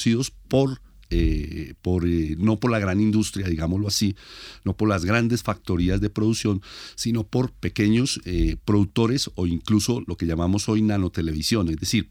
por 0.48 0.80
eh, 1.08 1.74
por, 1.82 2.04
eh, 2.04 2.34
no 2.36 2.58
por 2.58 2.72
la 2.72 2.80
gran 2.80 3.00
industria, 3.00 3.46
digámoslo 3.46 3.86
así, 3.86 4.16
no 4.64 4.76
por 4.76 4.88
las 4.88 5.04
grandes 5.04 5.44
factorías 5.44 6.00
de 6.00 6.10
producción, 6.10 6.62
sino 6.96 7.22
por 7.22 7.52
pequeños 7.52 8.20
eh, 8.24 8.56
productores 8.64 9.30
o 9.36 9.46
incluso 9.46 10.02
lo 10.08 10.16
que 10.16 10.26
llamamos 10.26 10.68
hoy 10.68 10.82
nanotelevisión, 10.82 11.68
es 11.68 11.76
decir, 11.76 12.10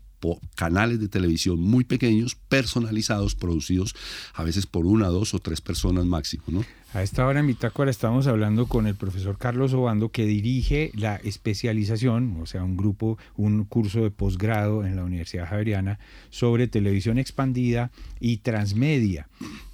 canales 0.56 1.00
de 1.00 1.10
televisión 1.10 1.60
muy 1.60 1.84
pequeños, 1.84 2.36
personalizados, 2.50 3.36
producidos 3.36 3.93
a 4.34 4.43
veces 4.43 4.65
por 4.65 4.86
una, 4.86 5.08
dos 5.10 5.34
o 5.34 5.39
tres 5.39 5.62
personas 5.62 6.06
máximo. 6.06 6.43
¿no? 6.48 6.65
A 6.95 7.03
esta 7.03 7.27
hora 7.27 7.41
en 7.41 7.47
Bitácora 7.47 7.91
estamos 7.91 8.25
hablando 8.25 8.67
con 8.67 8.88
el 8.88 8.95
profesor 8.95 9.38
Carlos 9.38 9.73
Obando 9.73 10.13
que 10.13 10.25
dirige 10.25 10.91
la 10.95 11.17
especialización, 11.17 12.38
o 12.41 12.45
sea, 12.45 12.63
un 12.63 12.77
grupo, 12.77 13.17
un 13.36 13.65
curso 13.65 14.03
de 14.03 14.12
posgrado 14.12 14.86
en 14.86 14.95
la 14.95 15.03
Universidad 15.03 15.49
Javeriana 15.49 15.99
sobre 16.29 16.69
televisión 16.69 17.17
expandida 17.17 17.91
y 18.21 18.38
transmedia. 18.38 19.27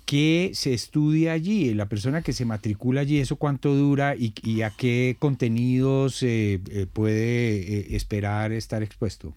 ¿Qué 0.05 0.49
se 0.55 0.73
estudia 0.73 1.33
allí? 1.33 1.75
La 1.75 1.85
persona 1.85 2.23
que 2.23 2.33
se 2.33 2.43
matricula 2.43 3.01
allí, 3.01 3.19
¿eso 3.19 3.35
cuánto 3.35 3.75
dura 3.75 4.15
y, 4.17 4.63
a 4.63 4.71
qué 4.71 5.15
contenidos 5.19 6.23
eh, 6.23 6.59
eh, 6.71 6.87
puede 6.91 7.59
eh, 7.59 7.95
esperar 7.95 8.51
estar 8.51 8.81
expuesto? 8.81 9.35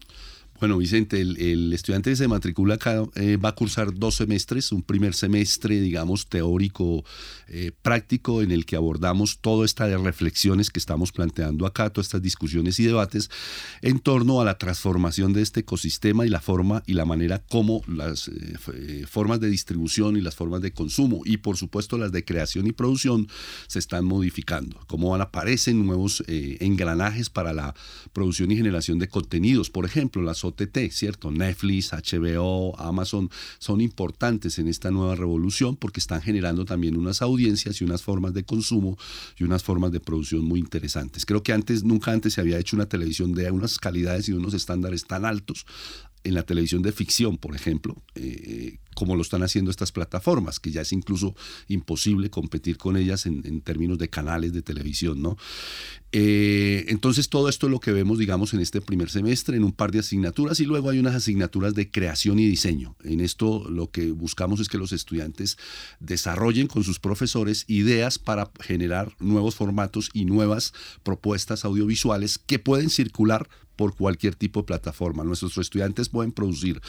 Bueno, 0.64 0.78
Vicente, 0.78 1.20
el, 1.20 1.74
estudiante 1.74 2.08
que 2.08 2.16
se 2.16 2.26
matricula 2.26 2.76
acá 2.76 3.04
eh, 3.16 3.36
va 3.36 3.50
a 3.50 3.54
cursar 3.54 3.92
dos 3.92 4.14
semestres, 4.14 4.72
un 4.72 4.82
primer 4.82 5.12
semestre, 5.12 5.78
digamos, 5.78 6.26
teórico, 6.26 7.04
eh, 7.48 7.70
práctico, 7.82 8.40
en 8.40 8.50
el 8.50 8.64
que 8.64 8.74
abordamos 8.74 9.40
toda 9.40 9.66
esta 9.66 9.86
de 9.86 9.98
reflexiones 9.98 10.70
que 10.70 10.78
estamos 10.78 11.12
planteando 11.12 11.66
acá, 11.66 11.90
todas 11.90 12.06
estas 12.06 12.22
discusiones 12.22 12.80
y 12.80 12.84
debates 12.84 13.28
en 13.82 13.98
torno 13.98 14.40
a 14.40 14.46
la 14.46 14.56
transformación 14.56 15.34
de 15.34 15.42
este 15.42 15.60
ecosistema 15.60 16.24
y 16.24 16.30
la 16.30 16.40
forma 16.40 16.82
y 16.86 16.94
la 16.94 17.04
manera 17.04 17.40
como 17.40 17.82
las 17.86 18.28
eh, 18.28 19.04
formas 19.06 19.40
de 19.40 19.50
distribución 19.50 20.16
y 20.16 20.22
las 20.22 20.34
formas 20.34 20.62
de 20.62 20.72
consumo 20.72 21.20
y 21.26 21.36
por 21.36 21.58
supuesto 21.58 21.98
las 21.98 22.10
de 22.10 22.24
creación 22.24 22.66
y 22.66 22.72
producción 22.72 23.28
se 23.66 23.80
están 23.80 24.06
modificando, 24.06 24.80
cómo 24.86 25.14
aparecen 25.14 25.84
nuevos 25.84 26.24
engranajes 26.26 27.28
para 27.28 27.52
la 27.52 27.74
producción 28.14 28.50
y 28.50 28.56
generación 28.56 28.98
de 28.98 29.08
contenidos, 29.08 29.68
por 29.68 29.84
ejemplo, 29.84 30.22
las 30.22 30.42
OTT, 30.54 30.90
¿cierto? 30.90 31.30
Netflix, 31.30 31.92
HBO, 31.92 32.78
Amazon 32.78 33.30
son 33.58 33.80
importantes 33.80 34.58
en 34.58 34.68
esta 34.68 34.90
nueva 34.90 35.14
revolución 35.14 35.76
porque 35.76 36.00
están 36.00 36.22
generando 36.22 36.64
también 36.64 36.96
unas 36.96 37.22
audiencias 37.22 37.80
y 37.80 37.84
unas 37.84 38.02
formas 38.02 38.34
de 38.34 38.44
consumo 38.44 38.96
y 39.38 39.44
unas 39.44 39.62
formas 39.62 39.92
de 39.92 40.00
producción 40.00 40.44
muy 40.44 40.60
interesantes. 40.60 41.26
Creo 41.26 41.42
que 41.42 41.52
antes, 41.52 41.84
nunca 41.84 42.12
antes 42.12 42.34
se 42.34 42.40
había 42.40 42.58
hecho 42.58 42.76
una 42.76 42.86
televisión 42.86 43.34
de 43.34 43.50
unas 43.50 43.78
calidades 43.78 44.28
y 44.28 44.32
unos 44.32 44.54
estándares 44.54 45.04
tan 45.04 45.24
altos 45.24 45.66
en 46.24 46.34
la 46.34 46.42
televisión 46.42 46.82
de 46.82 46.92
ficción, 46.92 47.38
por 47.38 47.54
ejemplo, 47.54 48.02
eh, 48.14 48.78
como 48.94 49.16
lo 49.16 49.22
están 49.22 49.42
haciendo 49.42 49.70
estas 49.70 49.92
plataformas, 49.92 50.58
que 50.58 50.70
ya 50.70 50.80
es 50.80 50.92
incluso 50.92 51.34
imposible 51.68 52.30
competir 52.30 52.78
con 52.78 52.96
ellas 52.96 53.26
en, 53.26 53.60
términos 53.60 53.98
de 53.98 54.08
canales 54.08 54.52
de 54.52 54.62
televisión, 54.62 55.20
¿no? 55.20 55.36
Eh, 56.12 56.84
entonces 56.88 57.28
todo 57.28 57.48
esto 57.48 57.66
es 57.66 57.72
lo 57.72 57.80
que 57.80 57.92
vemos, 57.92 58.18
digamos, 58.18 58.54
en 58.54 58.60
este 58.60 58.80
primer 58.80 59.10
semestre, 59.10 59.56
en 59.56 59.64
un 59.64 59.72
par 59.72 59.90
de 59.90 59.98
asignaturas 59.98 60.60
y 60.60 60.64
luego 60.64 60.90
hay 60.90 61.00
unas 61.00 61.14
asignaturas 61.16 61.74
de 61.74 61.90
creación 61.90 62.38
y 62.38 62.46
diseño. 62.46 62.96
En 63.02 63.20
esto 63.20 63.68
lo 63.68 63.90
que 63.90 64.12
buscamos 64.12 64.60
es 64.60 64.68
que 64.68 64.78
los 64.78 64.92
estudiantes 64.92 65.58
desarrollen 65.98 66.68
con 66.68 66.84
sus 66.84 67.00
profesores 67.00 67.64
ideas 67.66 68.20
para 68.20 68.50
generar 68.60 69.14
nuevos 69.18 69.56
formatos 69.56 70.10
y 70.12 70.24
nuevas 70.24 70.72
propuestas 71.02 71.64
audiovisuales 71.64 72.38
que 72.38 72.60
pueden 72.60 72.90
circular 72.90 73.48
por 73.76 73.96
cualquier 73.96 74.34
tipo 74.34 74.60
de 74.60 74.66
plataforma. 74.66 75.24
Nuestros 75.24 75.56
estudiantes 75.58 76.08
pueden 76.08 76.32
producir 76.32 76.80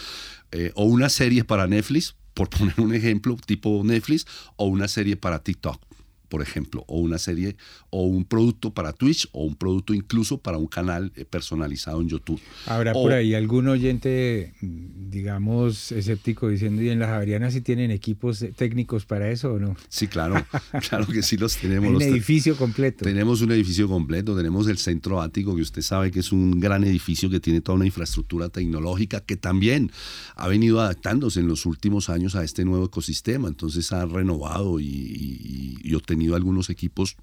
eh, 0.51 0.71
o 0.75 0.85
una 0.85 1.09
serie 1.09 1.43
para 1.43 1.67
Netflix, 1.67 2.15
por 2.33 2.49
poner 2.51 2.79
un 2.79 2.93
ejemplo, 2.93 3.37
tipo 3.45 3.81
Netflix, 3.83 4.25
o 4.55 4.65
una 4.65 4.87
serie 4.87 5.15
para 5.15 5.39
TikTok 5.39 5.79
por 6.27 6.41
ejemplo, 6.41 6.83
o 6.87 6.99
una 6.99 7.17
serie 7.17 7.55
o 7.89 8.03
un 8.03 8.25
producto 8.25 8.73
para 8.73 8.93
Twitch 8.93 9.27
o 9.31 9.43
un 9.43 9.55
producto 9.55 9.93
incluso 9.93 10.37
para 10.37 10.57
un 10.57 10.67
canal 10.67 11.11
eh, 11.15 11.25
personalizado 11.25 12.01
en 12.01 12.09
YouTube. 12.09 12.39
Habrá 12.65 12.93
por 12.93 13.11
ahí 13.11 13.33
algún 13.33 13.67
oyente, 13.67 14.53
digamos, 14.61 15.91
escéptico 15.91 16.49
diciendo, 16.49 16.81
¿y 16.81 16.89
en 16.89 16.99
las 16.99 17.09
Javerianas 17.09 17.53
si 17.53 17.61
tienen 17.61 17.91
equipos 17.91 18.45
técnicos 18.55 19.05
para 19.05 19.29
eso 19.29 19.53
o 19.53 19.59
no? 19.59 19.75
Sí, 19.89 20.07
claro, 20.07 20.35
claro 20.89 21.07
que 21.07 21.21
sí 21.21 21.37
los 21.37 21.57
tenemos. 21.57 21.95
un 21.95 22.01
edificio 22.01 22.55
completo. 22.55 23.05
Tenemos 23.05 23.41
un 23.41 23.51
edificio 23.51 23.87
completo, 23.87 24.35
tenemos 24.35 24.67
el 24.67 24.77
Centro 24.77 25.21
Ático, 25.21 25.55
que 25.55 25.61
usted 25.61 25.81
sabe 25.81 26.11
que 26.11 26.19
es 26.19 26.31
un 26.31 26.59
gran 26.59 26.83
edificio 26.83 27.29
que 27.29 27.39
tiene 27.39 27.61
toda 27.61 27.77
una 27.77 27.85
infraestructura 27.85 28.49
tecnológica 28.49 29.21
que 29.21 29.37
también 29.37 29.91
ha 30.35 30.47
venido 30.47 30.81
adaptándose 30.81 31.39
en 31.39 31.47
los 31.47 31.65
últimos 31.65 32.09
años 32.09 32.35
a 32.35 32.43
este 32.43 32.65
nuevo 32.65 32.85
ecosistema, 32.85 33.47
entonces 33.47 33.91
ha 33.91 34.05
renovado 34.05 34.79
y, 34.79 34.85
y, 34.85 35.77
y 35.83 35.95
tenido 36.25 36.35
algunos 36.35 36.69
equipos 36.69 37.17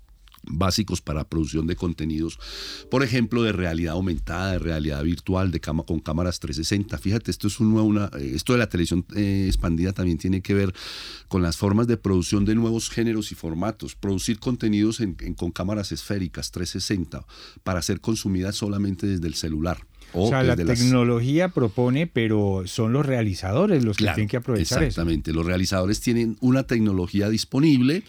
básicos 0.44 1.00
para 1.00 1.24
producción 1.24 1.66
de 1.66 1.76
contenidos, 1.76 2.38
por 2.90 3.02
ejemplo, 3.02 3.42
de 3.42 3.52
realidad 3.52 3.94
aumentada, 3.94 4.52
de 4.52 4.58
realidad 4.58 5.02
virtual, 5.04 5.50
de 5.50 5.60
cama 5.60 5.84
con 5.84 6.00
cámaras 6.00 6.40
360. 6.40 6.98
Fíjate, 6.98 7.30
esto 7.30 7.46
es 7.46 7.60
un 7.60 7.72
una, 7.72 8.10
eh, 8.18 8.32
esto 8.34 8.52
de 8.52 8.58
la 8.58 8.68
televisión 8.68 9.04
eh, 9.14 9.44
expandida 9.46 9.92
también 9.92 10.18
tiene 10.18 10.40
que 10.42 10.54
ver 10.54 10.74
con 11.28 11.42
las 11.42 11.56
formas 11.56 11.86
de 11.86 11.96
producción 11.96 12.44
de 12.44 12.54
nuevos 12.54 12.90
géneros 12.90 13.32
y 13.32 13.34
formatos, 13.34 13.94
producir 13.94 14.38
contenidos 14.38 15.00
con 15.36 15.52
cámaras 15.52 15.92
esféricas 15.92 16.50
360 16.50 17.24
para 17.62 17.80
ser 17.80 18.00
consumidas 18.00 18.56
solamente 18.56 19.06
desde 19.06 19.26
el 19.28 19.34
celular. 19.34 19.78
O, 20.14 20.28
sea, 20.28 20.42
la 20.42 20.56
tecnología 20.56 21.48
propone, 21.48 22.06
pero 22.06 22.64
son 22.66 22.92
los 22.92 23.06
realizadores 23.06 23.82
los 23.82 23.96
que 23.96 24.04
tienen 24.04 24.28
que 24.28 24.36
aprovechar 24.36 24.82
exactamente. 24.82 25.32
Los 25.32 25.46
realizadores 25.46 26.00
tienen 26.00 26.36
una 26.40 26.64
tecnología 26.64 27.30
disponible 27.30 28.04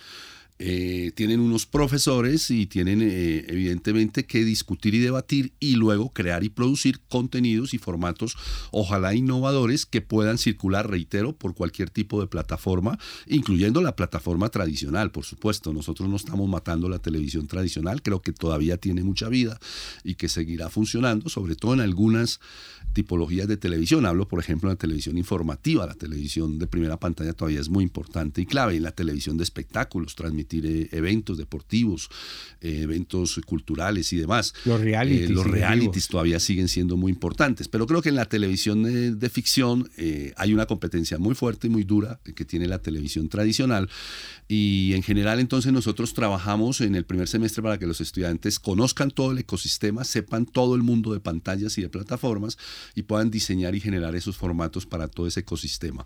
eh, 0.60 1.12
tienen 1.16 1.40
unos 1.40 1.66
profesores 1.66 2.52
y 2.52 2.68
tienen 2.68 3.02
eh, 3.02 3.46
evidentemente 3.48 4.26
que 4.26 4.46
discutir 4.46 4.94
y 4.94 5.00
debatir 5.00 5.54
y 5.60 5.76
luego 5.76 6.14
crear 6.14 6.44
y 6.44 6.50
producir 6.50 7.00
contenidos 7.10 7.74
y 7.74 7.80
formatos, 7.80 8.38
ojalá 8.72 9.14
innovadores, 9.16 9.86
que 9.86 10.02
puedan 10.02 10.38
circular, 10.38 10.90
reitero, 10.90 11.34
por 11.34 11.56
cualquier 11.56 11.90
tipo 11.90 12.22
de 12.22 12.28
plataforma, 12.28 13.00
incluyendo 13.28 13.82
la 13.82 13.96
plataforma 13.96 14.50
tradicional, 14.50 15.12
por 15.12 15.26
supuesto. 15.26 15.74
Nosotros 15.74 16.08
no 16.08 16.16
estamos 16.16 16.48
matando 16.48 16.88
la 16.88 17.00
televisión 17.00 17.48
tradicional, 17.48 18.02
creo 18.02 18.22
que 18.22 18.32
todavía 18.32 18.78
tiene 18.78 19.04
mucha 19.04 19.30
vida 19.30 19.60
y 20.04 20.16
que 20.16 20.30
seguirá 20.30 20.70
funcionando, 20.70 21.30
sobre 21.30 21.56
todo 21.56 21.74
en 21.74 21.82
algunas 21.82 22.40
tipologías 22.94 23.48
de 23.48 23.58
televisión. 23.58 24.06
Hablo, 24.06 24.28
por 24.28 24.40
ejemplo, 24.40 24.70
de 24.70 24.76
la 24.76 24.80
televisión 24.80 25.18
informativa, 25.18 25.86
la 25.88 25.96
televisión 25.96 26.60
de 26.60 26.68
primera 26.68 27.00
pantalla 27.00 27.34
todavía 27.34 27.60
es 27.60 27.70
muy 27.70 27.84
importante 27.84 28.42
y 28.42 28.46
clave, 28.46 28.76
en 28.76 28.84
la 28.84 28.92
televisión 28.92 29.38
de 29.38 29.44
espectáculos, 29.44 30.16
transmitir 30.44 30.66
eh, 30.66 30.90
eventos 30.92 31.38
deportivos, 31.38 32.10
eh, 32.62 32.82
eventos 32.84 33.40
culturales 33.46 34.12
y 34.14 34.18
demás. 34.18 34.54
Los 34.66 34.82
realities. 34.82 35.30
Eh, 35.30 35.34
los 35.34 35.46
realities 35.46 36.08
todavía 36.08 36.40
siguen 36.40 36.68
siendo 36.68 36.98
muy 36.98 37.12
importantes, 37.12 37.68
pero 37.68 37.88
creo 37.88 38.02
que 38.02 38.10
en 38.10 38.16
la 38.16 38.26
televisión 38.26 38.84
de, 38.84 39.30
ficción 39.30 39.90
hay 40.36 40.54
una 40.54 40.66
competencia 40.66 41.18
muy 41.18 41.34
fuerte 41.34 41.68
y 41.68 41.70
muy 41.70 41.84
dura 41.84 42.20
que 42.24 42.46
tiene 42.46 42.68
la 42.68 42.80
televisión 42.80 43.30
tradicional 43.30 43.90
y 44.48 44.92
en 44.94 45.02
general 45.02 45.40
entonces 45.40 45.72
nosotros 45.72 46.14
trabajamos 46.14 46.82
en 46.82 46.94
el 46.96 47.06
primer 47.06 47.28
semestre 47.28 47.64
para 47.64 47.80
que 47.80 47.88
los 47.88 48.00
estudiantes 48.02 48.60
conozcan 48.60 49.10
todo 49.10 49.32
el 49.32 49.40
ecosistema, 49.40 50.04
sepan 50.04 50.46
todo 50.46 50.76
el 50.76 50.84
mundo 50.84 51.14
de 51.14 51.20
pantallas 51.20 51.78
y 51.78 51.82
de 51.82 51.90
plataformas 51.90 52.58
y 52.94 53.04
puedan 53.04 53.32
diseñar 53.32 53.74
y 53.74 53.80
generar 53.80 54.16
esos 54.16 54.38
formatos 54.38 54.86
para 54.86 55.08
todo 55.08 55.26
ese 55.26 55.40
ecosistema. 55.40 56.06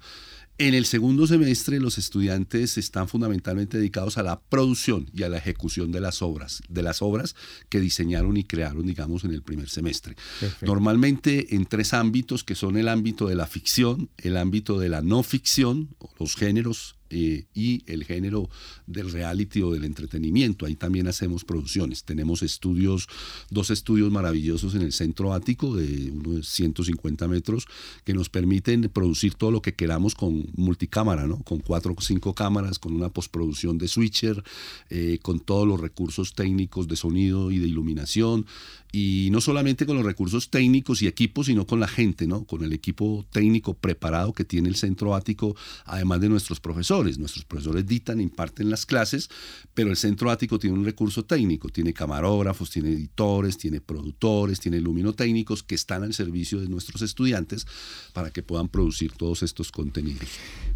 En 0.59 0.73
el 0.73 0.85
segundo 0.85 1.27
semestre 1.27 1.79
los 1.79 1.99
estudiantes 1.99 2.79
están 2.79 3.07
fundamentalmente 3.07 3.77
dedicados 3.77 4.17
a 4.17 4.23
la 4.23 4.39
producción 4.39 5.07
y 5.13 5.21
a 5.21 5.29
la 5.29 5.37
ejecución 5.37 5.91
de 5.91 6.01
las 6.01 6.23
obras, 6.23 6.63
de 6.67 6.81
las 6.81 7.03
obras 7.03 7.35
que 7.69 7.79
diseñaron 7.79 8.37
y 8.37 8.43
crearon, 8.43 8.87
digamos, 8.87 9.23
en 9.23 9.33
el 9.33 9.43
primer 9.43 9.69
semestre. 9.69 10.15
Normalmente 10.61 11.53
en 11.55 11.67
tres 11.67 11.93
ámbitos 11.93 12.43
que 12.43 12.55
son 12.55 12.75
el 12.75 12.87
ámbito 12.87 13.27
de 13.27 13.35
la 13.35 13.45
ficción, 13.45 14.09
el 14.17 14.35
ámbito 14.35 14.79
de 14.79 14.89
la 14.89 15.03
no 15.03 15.21
ficción, 15.21 15.95
los 16.19 16.35
géneros 16.35 16.96
eh, 17.09 17.45
y 17.53 17.83
el 17.91 18.03
género 18.03 18.49
del 18.85 19.11
reality 19.11 19.61
o 19.61 19.71
del 19.71 19.85
entretenimiento. 19.85 20.65
Ahí 20.65 20.75
también 20.75 21.07
hacemos 21.07 21.43
producciones. 21.43 22.03
Tenemos 22.03 22.43
estudios, 22.43 23.07
dos 23.49 23.69
estudios 23.69 24.11
maravillosos 24.11 24.75
en 24.75 24.81
el 24.81 24.93
centro 24.93 25.33
ático 25.33 25.75
de 25.75 26.11
unos 26.11 26.47
150 26.49 27.27
metros 27.27 27.65
que 28.03 28.13
nos 28.13 28.29
permiten 28.29 28.89
producir 28.93 29.35
todo 29.35 29.51
lo 29.51 29.61
que 29.61 29.73
queramos 29.73 30.15
con 30.15 30.47
multicámara, 30.55 31.27
¿no? 31.27 31.37
con 31.43 31.59
cuatro 31.59 31.93
o 31.97 32.01
cinco 32.01 32.33
cámaras, 32.33 32.79
con 32.79 32.93
una 32.93 33.09
postproducción 33.09 33.77
de 33.77 33.87
switcher, 33.87 34.43
eh, 34.89 35.19
con 35.21 35.39
todos 35.39 35.67
los 35.67 35.79
recursos 35.79 36.33
técnicos 36.33 36.87
de 36.87 36.95
sonido 36.95 37.51
y 37.51 37.59
de 37.59 37.67
iluminación 37.67 38.45
y 38.91 39.29
no 39.31 39.41
solamente 39.41 39.85
con 39.85 39.97
los 39.97 40.05
recursos 40.05 40.49
técnicos 40.49 41.01
y 41.01 41.07
equipos, 41.07 41.47
sino 41.47 41.67
con 41.67 41.79
la 41.79 41.87
gente, 41.87 42.27
¿no? 42.27 42.45
Con 42.45 42.63
el 42.63 42.73
equipo 42.73 43.25
técnico 43.31 43.73
preparado 43.73 44.33
que 44.33 44.45
tiene 44.45 44.69
el 44.69 44.75
centro 44.75 45.13
ático, 45.15 45.55
además 45.85 46.21
de 46.21 46.29
nuestros 46.29 46.59
profesores. 46.59 47.17
Nuestros 47.17 47.45
profesores 47.45 47.85
dictan, 47.85 48.21
imparten 48.21 48.69
las 48.69 48.85
clases, 48.85 49.29
pero 49.73 49.89
el 49.89 49.97
centro 49.97 50.31
ático 50.31 50.57
tiene 50.59 50.77
un 50.77 50.85
recurso 50.85 51.25
técnico, 51.25 51.69
tiene 51.69 51.93
camarógrafos, 51.93 52.69
tiene 52.69 52.89
editores, 52.89 53.57
tiene 53.57 53.81
productores, 53.81 54.59
tiene 54.59 54.79
luminotécnicos 54.79 55.63
que 55.63 55.75
están 55.75 56.03
al 56.03 56.13
servicio 56.13 56.59
de 56.59 56.69
nuestros 56.69 57.01
estudiantes 57.01 57.67
para 58.13 58.31
que 58.31 58.43
puedan 58.43 58.69
producir 58.69 59.11
todos 59.11 59.43
estos 59.43 59.71
contenidos. 59.71 60.29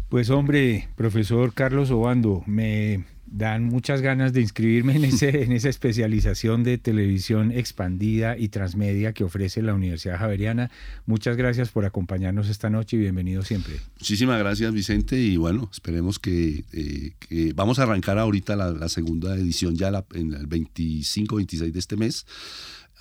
Pues 0.08 0.30
hombre, 0.30 0.88
profesor 0.96 1.54
Carlos 1.54 1.90
Obando, 1.90 2.42
me 2.46 3.04
dan 3.32 3.64
muchas 3.64 4.02
ganas 4.02 4.34
de 4.34 4.42
inscribirme 4.42 4.94
en, 4.94 5.04
ese, 5.04 5.42
en 5.42 5.52
esa 5.52 5.70
especialización 5.70 6.62
de 6.64 6.76
televisión 6.76 7.50
expandida 7.50 8.36
y 8.36 8.48
transmedia 8.48 9.14
que 9.14 9.24
ofrece 9.24 9.62
la 9.62 9.74
Universidad 9.74 10.18
Javeriana. 10.18 10.70
Muchas 11.06 11.36
gracias 11.38 11.70
por 11.70 11.86
acompañarnos 11.86 12.50
esta 12.50 12.68
noche 12.68 12.96
y 12.96 13.00
bienvenido 13.00 13.42
siempre. 13.42 13.76
Muchísimas 13.98 14.38
gracias 14.38 14.72
Vicente 14.74 15.18
y 15.18 15.38
bueno, 15.38 15.70
esperemos 15.72 16.18
que, 16.18 16.64
eh, 16.72 17.52
vamos 17.54 17.78
a 17.78 17.84
arrancar 17.84 18.18
ahorita 18.18 18.54
la, 18.54 18.88
segunda 18.88 19.34
edición 19.36 19.74
ya 19.74 19.88
en 20.12 20.34
el 20.34 20.46
25-26 20.48 21.72
de 21.72 21.78
este 21.78 21.96
mes 21.96 22.26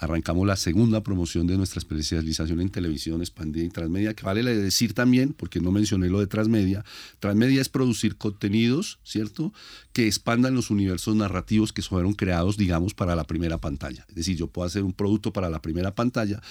arrancamos 0.01 0.47
la 0.47 0.55
segunda 0.55 1.03
promoción 1.03 1.45
de 1.45 1.57
nuestra 1.57 1.77
especialización 1.77 2.59
en 2.59 2.69
televisión 2.69 3.21
expandida 3.21 3.63
y 3.63 3.69
transmedia, 3.69 4.15
que 4.15 4.25
vale 4.25 4.43
decir 4.43 4.93
también, 4.93 5.33
porque 5.33 5.59
no 5.59 5.71
mencioné 5.71 6.09
lo 6.09 6.19
de 6.19 6.25
transmedia, 6.25 6.83
transmedia 7.19 7.61
es 7.61 7.69
producir 7.69 8.17
contenidos, 8.17 8.99
¿cierto?, 9.03 9.53
que 9.93 10.07
expandan 10.07 10.55
los 10.55 10.71
universos 10.71 11.15
narrativos 11.15 11.71
que 11.71 11.83
fueron 11.83 12.13
creados, 12.13 12.57
digamos, 12.57 12.95
para 12.95 13.15
la 13.15 13.25
primera 13.25 13.59
pantalla. 13.59 14.05
Es 14.09 14.15
decir, 14.15 14.37
yo 14.37 14.47
puedo 14.47 14.65
hacer 14.65 14.83
un 14.83 14.93
producto 14.93 15.31
para 15.33 15.49
la 15.49 15.61
primera 15.61 15.93
pantalla 15.93 16.41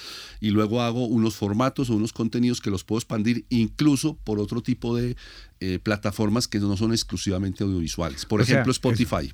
y 0.40 0.50
luego 0.50 0.82
hago 0.82 1.06
unos 1.06 1.34
formatos 1.34 1.90
o 1.90 1.96
unos 1.96 2.12
contenidos 2.12 2.60
que 2.60 2.70
los 2.70 2.84
puedo 2.84 2.98
expandir 2.98 3.46
incluso 3.48 4.16
por 4.22 4.38
otro 4.38 4.62
tipo 4.62 4.94
de 4.94 5.16
eh, 5.60 5.78
plataformas 5.78 6.48
que 6.48 6.58
no 6.58 6.74
son 6.76 6.92
exclusivamente 6.92 7.64
audiovisuales. 7.64 8.24
Por 8.24 8.40
ejemplo, 8.40 8.72
Spotify. 8.72 9.32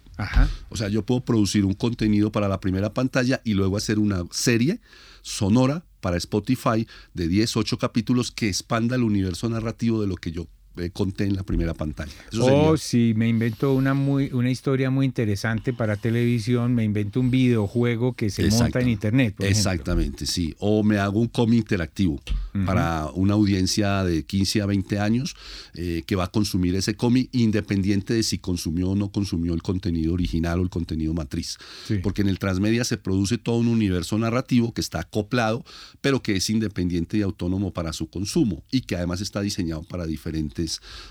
O 0.68 0.76
sea, 0.76 0.88
yo 0.88 1.06
puedo 1.06 1.24
producir 1.24 1.64
un 1.64 1.74
contenido 1.74 2.32
para 2.32 2.48
la 2.48 2.58
primera 2.58 2.92
pantalla 2.92 3.40
y 3.44 3.54
luego 3.54 3.76
hacer 3.76 4.00
una 4.00 4.24
serie 4.32 4.80
sonora 5.22 5.84
para 6.00 6.16
Spotify 6.16 6.86
de 7.14 7.28
10, 7.28 7.56
8 7.56 7.78
capítulos 7.78 8.32
que 8.32 8.48
expanda 8.48 8.96
el 8.96 9.04
universo 9.04 9.48
narrativo 9.48 10.00
de 10.00 10.08
lo 10.08 10.16
que 10.16 10.32
yo 10.32 10.48
eh, 10.76 10.90
conté 10.90 11.24
en 11.24 11.36
la 11.36 11.42
primera 11.42 11.74
pantalla. 11.74 12.12
o 12.40 12.70
oh, 12.70 12.76
si 12.76 13.14
me 13.16 13.28
invento 13.28 13.74
una, 13.74 13.94
muy, 13.94 14.30
una 14.32 14.50
historia 14.50 14.90
muy 14.90 15.06
interesante 15.06 15.72
para 15.72 15.96
televisión, 15.96 16.74
me 16.74 16.84
invento 16.84 17.20
un 17.20 17.30
videojuego 17.30 18.14
que 18.14 18.30
se 18.30 18.48
monta 18.48 18.80
en 18.80 18.88
internet. 18.88 19.34
Exactamente, 19.38 20.26
sí. 20.26 20.54
O 20.58 20.82
me 20.82 20.98
hago 20.98 21.20
un 21.20 21.28
cómic 21.28 21.58
interactivo 21.60 22.20
para 22.64 23.10
una 23.14 23.34
audiencia 23.34 24.02
de 24.04 24.24
15 24.24 24.62
a 24.62 24.66
20 24.66 24.98
años 24.98 25.36
eh, 25.74 26.04
que 26.06 26.16
va 26.16 26.24
a 26.24 26.30
consumir 26.30 26.74
ese 26.74 26.94
cómic 26.94 27.28
independiente 27.32 28.14
de 28.14 28.22
si 28.22 28.38
consumió 28.38 28.90
o 28.90 28.96
no 28.96 29.10
consumió 29.10 29.52
el 29.52 29.62
contenido 29.62 30.14
original 30.14 30.60
o 30.60 30.62
el 30.62 30.70
contenido 30.70 31.12
matriz. 31.12 31.58
Porque 32.02 32.22
en 32.22 32.28
el 32.28 32.38
transmedia 32.38 32.84
se 32.84 32.96
produce 32.96 33.38
todo 33.38 33.58
un 33.58 33.68
universo 33.68 34.18
narrativo 34.18 34.72
que 34.72 34.80
está 34.80 35.00
acoplado, 35.00 35.64
pero 36.00 36.22
que 36.22 36.36
es 36.36 36.48
independiente 36.50 37.18
y 37.18 37.22
autónomo 37.22 37.72
para 37.72 37.92
su 37.92 38.08
consumo 38.08 38.64
y 38.70 38.82
que 38.82 38.96
además 38.96 39.20
está 39.20 39.40
diseñado 39.40 39.82
para 39.82 40.06
diferentes 40.06 40.65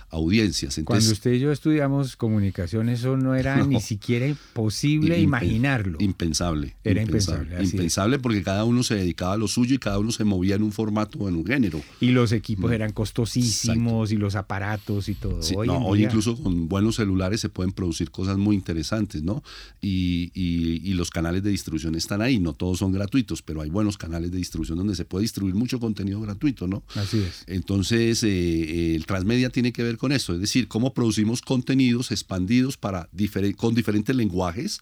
audiencias. 0.09 0.79
Cuando 0.85 1.11
usted 1.11 1.33
y 1.33 1.39
yo 1.39 1.51
estudiamos 1.51 2.15
comunicación, 2.15 2.89
eso 2.89 3.17
no 3.17 3.35
era 3.35 3.63
ni 3.67 3.81
siquiera 3.81 4.33
posible 4.53 5.19
imaginarlo. 5.19 5.97
Impensable. 5.99 6.75
Era 6.83 7.01
impensable. 7.01 7.63
Impensable, 7.63 8.19
porque 8.19 8.43
cada 8.43 8.63
uno 8.63 8.83
se 8.83 8.95
dedicaba 8.95 9.33
a 9.33 9.37
lo 9.37 9.47
suyo 9.47 9.75
y 9.75 9.77
cada 9.77 9.99
uno 9.99 10.11
se 10.11 10.23
movía 10.23 10.55
en 10.55 10.63
un 10.63 10.71
formato 10.71 11.19
o 11.19 11.29
en 11.29 11.35
un 11.35 11.45
género. 11.45 11.81
Y 11.99 12.11
los 12.11 12.31
equipos 12.31 12.71
mm. 12.71 12.73
eran 12.73 12.91
costosísimos 12.91 14.11
y 14.11 14.17
los 14.17 14.35
aparatos 14.35 15.09
y 15.09 15.15
todo. 15.15 15.39
hoy, 15.55 16.03
incluso 16.03 16.35
con 16.41 16.67
buenos 16.67 16.95
celulares 16.95 17.41
se 17.41 17.49
pueden 17.49 17.71
producir 17.71 18.11
cosas 18.11 18.37
muy 18.37 18.55
interesantes, 18.55 19.23
¿no? 19.23 19.43
Y, 19.81 20.93
los 20.95 21.09
canales 21.09 21.43
de 21.43 21.49
distribución 21.49 21.95
están 21.95 22.21
ahí. 22.21 22.39
No 22.39 22.53
todos 22.53 22.79
son 22.79 22.93
gratuitos, 22.93 23.41
pero 23.41 23.59
hay 23.59 23.69
buenos 23.69 23.97
canales 23.97 24.31
de 24.31 24.37
distribución 24.37 24.77
donde 24.77 24.95
se 24.95 25.03
puede 25.03 25.23
distribuir 25.23 25.53
mucho 25.53 25.77
contenido 25.77 26.21
gratuito, 26.21 26.67
¿no? 26.67 26.83
Así 26.95 27.19
es. 27.19 27.43
Entonces, 27.47 28.23
eh, 28.23 28.95
el 28.95 29.05
transmedia 29.05 29.44
tiene 29.49 29.73
que 29.73 29.83
ver 29.83 29.97
con 29.97 30.11
eso, 30.11 30.33
es 30.33 30.39
decir, 30.39 30.67
cómo 30.67 30.93
producimos 30.93 31.41
contenidos 31.41 32.11
expandidos 32.11 32.77
para 32.77 33.09
con 33.57 33.75
diferentes 33.75 34.15
lenguajes, 34.15 34.79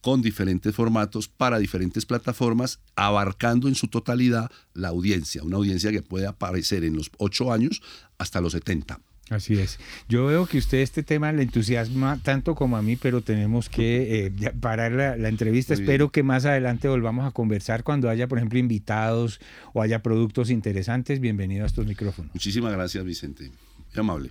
con 0.00 0.22
diferentes 0.22 0.74
formatos, 0.74 1.28
para 1.28 1.58
diferentes 1.58 2.06
plataformas, 2.06 2.78
abarcando 2.94 3.68
en 3.68 3.74
su 3.74 3.88
totalidad 3.88 4.50
la 4.74 4.88
audiencia, 4.88 5.42
una 5.42 5.56
audiencia 5.56 5.90
que 5.90 6.02
puede 6.02 6.26
aparecer 6.26 6.84
en 6.84 6.96
los 6.96 7.10
8 7.18 7.52
años 7.52 7.82
hasta 8.18 8.40
los 8.40 8.52
70. 8.52 9.00
Así 9.28 9.58
es. 9.58 9.80
Yo 10.08 10.26
veo 10.26 10.46
que 10.46 10.58
usted 10.58 10.78
este 10.78 11.02
tema 11.02 11.32
le 11.32 11.42
entusiasma 11.42 12.20
tanto 12.22 12.54
como 12.54 12.76
a 12.76 12.82
mí, 12.82 12.94
pero 12.94 13.22
tenemos 13.22 13.68
que 13.68 14.26
eh, 14.26 14.52
parar 14.60 14.92
la, 14.92 15.28
entrevista. 15.28 15.74
Espero 15.74 16.10
que 16.10 16.22
más 16.22 16.44
adelante 16.44 16.86
volvamos 16.86 17.26
a 17.26 17.32
conversar 17.32 17.82
cuando 17.82 18.08
haya, 18.08 18.28
por 18.28 18.38
ejemplo, 18.38 18.58
invitados 18.60 19.40
o 19.72 19.82
haya 19.82 20.00
productos 20.00 20.48
interesantes. 20.50 21.18
Bienvenido 21.18 21.64
a 21.64 21.66
estos 21.66 21.86
micrófonos. 21.86 22.32
Muchísimas 22.34 22.72
gracias, 22.72 23.04
Vicente 23.04 23.50
amable. 24.00 24.30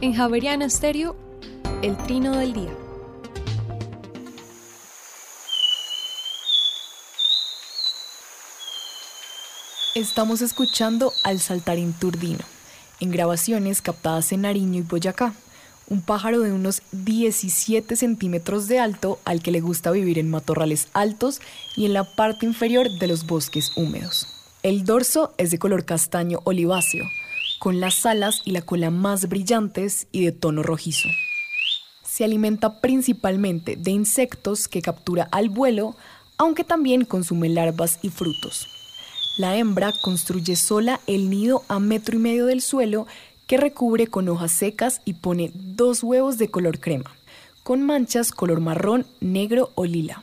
En 0.00 0.14
Javeriana 0.14 0.68
Stereo, 0.68 1.16
el 1.82 1.96
trino 1.98 2.36
del 2.36 2.52
día. 2.52 2.72
Estamos 9.94 10.40
escuchando 10.40 11.12
al 11.22 11.38
saltarín 11.38 11.92
turdino, 11.92 12.44
en 12.98 13.10
grabaciones 13.10 13.82
captadas 13.82 14.32
en 14.32 14.40
Nariño 14.40 14.78
y 14.78 14.82
Boyacá, 14.82 15.34
un 15.88 16.00
pájaro 16.00 16.40
de 16.40 16.50
unos 16.50 16.80
17 16.92 17.94
centímetros 17.96 18.68
de 18.68 18.78
alto 18.78 19.18
al 19.26 19.42
que 19.42 19.52
le 19.52 19.60
gusta 19.60 19.90
vivir 19.90 20.18
en 20.18 20.30
matorrales 20.30 20.88
altos 20.94 21.40
y 21.76 21.84
en 21.84 21.92
la 21.92 22.04
parte 22.04 22.46
inferior 22.46 22.88
de 22.98 23.06
los 23.06 23.26
bosques 23.26 23.70
húmedos. 23.76 24.41
El 24.62 24.84
dorso 24.84 25.34
es 25.38 25.50
de 25.50 25.58
color 25.58 25.84
castaño 25.84 26.38
oliváceo, 26.44 27.04
con 27.58 27.80
las 27.80 28.06
alas 28.06 28.42
y 28.44 28.52
la 28.52 28.62
cola 28.62 28.92
más 28.92 29.28
brillantes 29.28 30.06
y 30.12 30.24
de 30.24 30.30
tono 30.30 30.62
rojizo. 30.62 31.08
Se 32.04 32.22
alimenta 32.22 32.80
principalmente 32.80 33.74
de 33.74 33.90
insectos 33.90 34.68
que 34.68 34.80
captura 34.80 35.24
al 35.32 35.48
vuelo, 35.48 35.96
aunque 36.38 36.62
también 36.62 37.04
consume 37.04 37.48
larvas 37.48 37.98
y 38.02 38.10
frutos. 38.10 38.68
La 39.36 39.56
hembra 39.56 39.92
construye 40.00 40.54
sola 40.54 41.00
el 41.08 41.28
nido 41.28 41.64
a 41.66 41.80
metro 41.80 42.14
y 42.14 42.20
medio 42.20 42.46
del 42.46 42.62
suelo 42.62 43.08
que 43.48 43.56
recubre 43.56 44.06
con 44.06 44.28
hojas 44.28 44.52
secas 44.52 45.00
y 45.04 45.14
pone 45.14 45.50
dos 45.54 46.04
huevos 46.04 46.38
de 46.38 46.52
color 46.52 46.78
crema, 46.78 47.10
con 47.64 47.82
manchas 47.82 48.30
color 48.30 48.60
marrón, 48.60 49.06
negro 49.20 49.72
o 49.74 49.86
lila. 49.86 50.22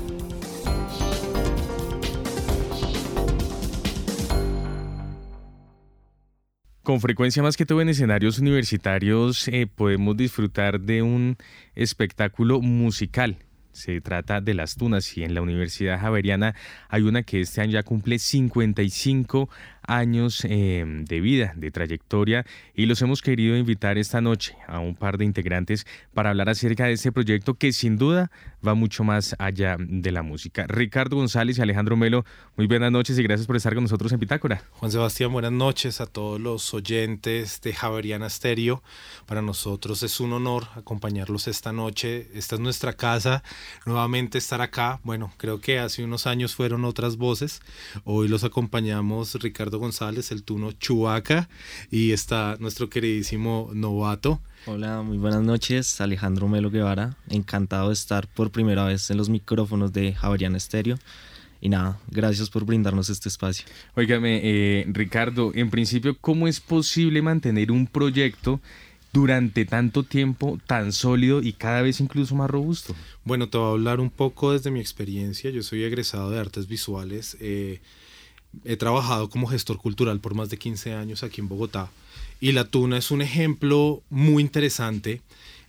Con 6.83 6.99
frecuencia 6.99 7.43
más 7.43 7.57
que 7.57 7.67
todo 7.67 7.79
en 7.81 7.89
escenarios 7.89 8.39
universitarios 8.39 9.47
eh, 9.49 9.67
podemos 9.67 10.17
disfrutar 10.17 10.81
de 10.81 11.03
un 11.03 11.37
espectáculo 11.75 12.59
musical. 12.59 13.37
Se 13.71 14.01
trata 14.01 14.41
de 14.41 14.55
las 14.55 14.77
tunas 14.77 15.15
y 15.15 15.23
en 15.23 15.35
la 15.35 15.43
Universidad 15.43 15.99
Javeriana 15.99 16.55
hay 16.89 17.03
una 17.03 17.21
que 17.21 17.41
este 17.41 17.61
año 17.61 17.73
ya 17.73 17.83
cumple 17.83 18.17
55 18.17 19.47
años 19.87 20.45
em, 20.45 21.05
de 21.05 21.21
vida, 21.21 21.53
de 21.55 21.71
trayectoria, 21.71 22.45
y 22.75 22.85
los 22.85 23.01
hemos 23.01 23.21
querido 23.21 23.55
invitar 23.57 23.97
esta 23.97 24.21
noche 24.21 24.55
a 24.67 24.79
un 24.79 24.95
par 24.95 25.17
de 25.17 25.25
integrantes 25.25 25.85
para 26.13 26.29
hablar 26.29 26.49
acerca 26.49 26.85
de 26.85 26.93
este 26.93 27.11
proyecto 27.11 27.55
que 27.55 27.73
sin 27.73 27.97
duda 27.97 28.31
va 28.65 28.75
mucho 28.75 29.03
más 29.03 29.35
allá 29.39 29.77
de 29.79 30.11
la 30.11 30.21
música. 30.21 30.65
Ricardo 30.67 31.15
González 31.15 31.57
y 31.57 31.61
Alejandro 31.61 31.97
Melo, 31.97 32.25
muy 32.55 32.67
buenas 32.67 32.91
noches 32.91 33.17
y 33.17 33.23
gracias 33.23 33.47
por 33.47 33.55
estar 33.55 33.73
con 33.73 33.83
nosotros 33.83 34.11
en 34.11 34.19
Pitácora. 34.19 34.63
Juan 34.73 34.91
Sebastián, 34.91 35.31
buenas 35.31 35.51
noches 35.51 36.01
a 36.01 36.05
todos 36.05 36.39
los 36.39 36.73
oyentes 36.73 37.61
de 37.61 37.73
Javeriana 37.73 38.29
Stereo. 38.29 38.83
Para 39.25 39.41
nosotros 39.41 40.03
es 40.03 40.19
un 40.19 40.33
honor 40.33 40.67
acompañarlos 40.75 41.47
esta 41.47 41.71
noche. 41.71 42.29
Esta 42.33 42.55
es 42.55 42.61
nuestra 42.61 42.93
casa, 42.93 43.43
nuevamente 43.85 44.37
estar 44.37 44.61
acá. 44.61 44.99
Bueno, 45.03 45.31
creo 45.37 45.59
que 45.59 45.79
hace 45.79 46.03
unos 46.03 46.27
años 46.27 46.55
fueron 46.55 46.85
otras 46.85 47.17
voces. 47.17 47.61
Hoy 48.03 48.27
los 48.27 48.43
acompañamos 48.43 49.35
Ricardo 49.35 49.70
González, 49.79 50.31
el 50.31 50.43
Tuno 50.43 50.71
Chubaca, 50.71 51.49
y 51.89 52.11
está 52.11 52.57
nuestro 52.59 52.89
queridísimo 52.89 53.69
novato. 53.73 54.41
Hola, 54.65 55.01
muy 55.01 55.17
buenas 55.17 55.41
noches, 55.41 56.01
Alejandro 56.01 56.47
Melo 56.47 56.69
Guevara. 56.69 57.17
Encantado 57.29 57.87
de 57.87 57.93
estar 57.93 58.27
por 58.27 58.51
primera 58.51 58.85
vez 58.85 59.09
en 59.09 59.17
los 59.17 59.29
micrófonos 59.29 59.91
de 59.91 60.13
Javarian 60.13 60.55
Estéreo. 60.55 60.97
Y 61.61 61.69
nada, 61.69 61.99
gracias 62.09 62.49
por 62.49 62.65
brindarnos 62.65 63.09
este 63.09 63.29
espacio. 63.29 63.65
Óigame, 63.95 64.41
eh, 64.43 64.85
Ricardo, 64.87 65.51
en 65.53 65.69
principio, 65.69 66.17
¿cómo 66.19 66.47
es 66.47 66.59
posible 66.59 67.21
mantener 67.21 67.71
un 67.71 67.85
proyecto 67.85 68.59
durante 69.13 69.65
tanto 69.65 70.03
tiempo 70.03 70.59
tan 70.65 70.91
sólido 70.91 71.41
y 71.41 71.53
cada 71.53 71.81
vez 71.81 71.99
incluso 71.99 72.35
más 72.35 72.49
robusto? 72.49 72.95
Bueno, 73.23 73.49
te 73.49 73.57
voy 73.57 73.67
a 73.67 73.71
hablar 73.71 73.99
un 73.99 74.09
poco 74.09 74.53
desde 74.53 74.71
mi 74.71 74.79
experiencia. 74.79 75.51
Yo 75.51 75.61
soy 75.61 75.83
egresado 75.83 76.31
de 76.31 76.39
artes 76.39 76.67
visuales. 76.67 77.37
Eh, 77.39 77.79
He 78.65 78.75
trabajado 78.75 79.29
como 79.29 79.47
gestor 79.47 79.77
cultural 79.77 80.19
por 80.19 80.33
más 80.33 80.49
de 80.49 80.57
15 80.57 80.93
años 80.93 81.23
aquí 81.23 81.41
en 81.41 81.47
Bogotá 81.47 81.89
y 82.41 82.51
La 82.53 82.65
Tuna 82.65 82.97
es 82.97 83.11
un 83.11 83.21
ejemplo 83.21 84.01
muy 84.09 84.41
interesante 84.41 85.21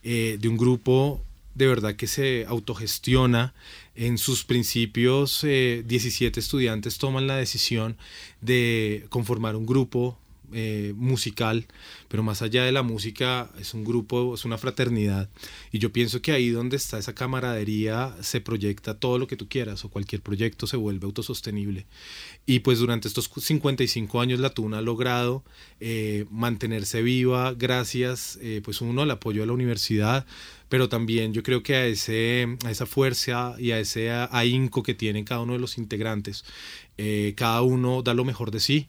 eh, 0.03 0.39
de 0.41 0.49
un 0.49 0.57
grupo 0.57 1.21
de 1.55 1.67
verdad 1.67 1.95
que 1.95 2.07
se 2.07 2.47
autogestiona. 2.49 3.53
En 3.95 4.17
sus 4.17 4.43
principios, 4.45 5.43
17 5.43 6.41
estudiantes 6.41 6.97
toman 6.97 7.27
la 7.27 7.37
decisión 7.37 7.99
de 8.41 9.05
conformar 9.11 9.55
un 9.55 9.67
grupo 9.67 10.19
eh, 10.55 10.93
musical, 10.97 11.67
pero 12.09 12.23
más 12.23 12.43
allá 12.43 12.65
de 12.65 12.73
la 12.73 12.83
música 12.83 13.51
es 13.59 13.75
un 13.75 13.85
grupo, 13.85 14.35
es 14.35 14.45
una 14.45 14.59
fraternidad. 14.59 15.29
Y 15.71 15.79
yo 15.79 15.93
pienso 15.93 16.23
que 16.23 16.33
ahí 16.33 16.51
donde 16.51 16.77
está 16.77 16.99
esa 16.99 17.15
camaradería 17.15 18.15
se 18.21 18.41
proyecta 18.41 18.99
todo 18.99 19.19
lo 19.19 19.27
que 19.27 19.37
tú 19.37 19.49
quieras 19.49 19.85
o 19.85 19.91
cualquier 19.91 20.23
proyecto 20.23 20.67
se 20.67 20.77
vuelve 20.77 21.07
autosostenible. 21.07 21.87
Y 22.47 22.61
pues 22.61 22.79
durante 22.79 23.09
estos 23.09 23.31
55 23.35 24.21
años 24.21 24.41
la 24.41 24.51
Tuna 24.51 24.79
ha 24.79 24.83
logrado 24.83 25.45
eh, 25.81 26.27
mantenerse 26.31 27.03
viva 27.03 27.55
gracias, 27.55 28.39
eh, 28.43 28.61
pues 28.65 28.81
uno, 28.81 29.03
al 29.03 29.11
apoyo 29.11 29.43
de 29.43 29.47
la 29.47 29.53
universidad, 29.53 30.27
pero 30.69 30.89
también 30.89 31.35
yo 31.35 31.43
creo 31.43 31.63
que 31.63 31.77
a, 31.77 31.87
ese, 31.87 32.57
a 32.65 32.71
esa 32.71 32.87
fuerza 32.87 33.55
y 33.59 33.73
a 33.73 33.79
ese 33.79 34.11
ahínco 34.11 34.83
que 34.83 34.95
tienen 34.95 35.25
cada 35.25 35.43
uno 35.43 35.55
de 35.55 35.59
los 35.59 35.79
integrantes. 35.79 36.45
cada 37.37 37.63
uno 37.63 38.03
da 38.03 38.15
lo 38.15 38.25
mejor 38.25 38.51
de 38.51 38.61
sí 38.61 38.89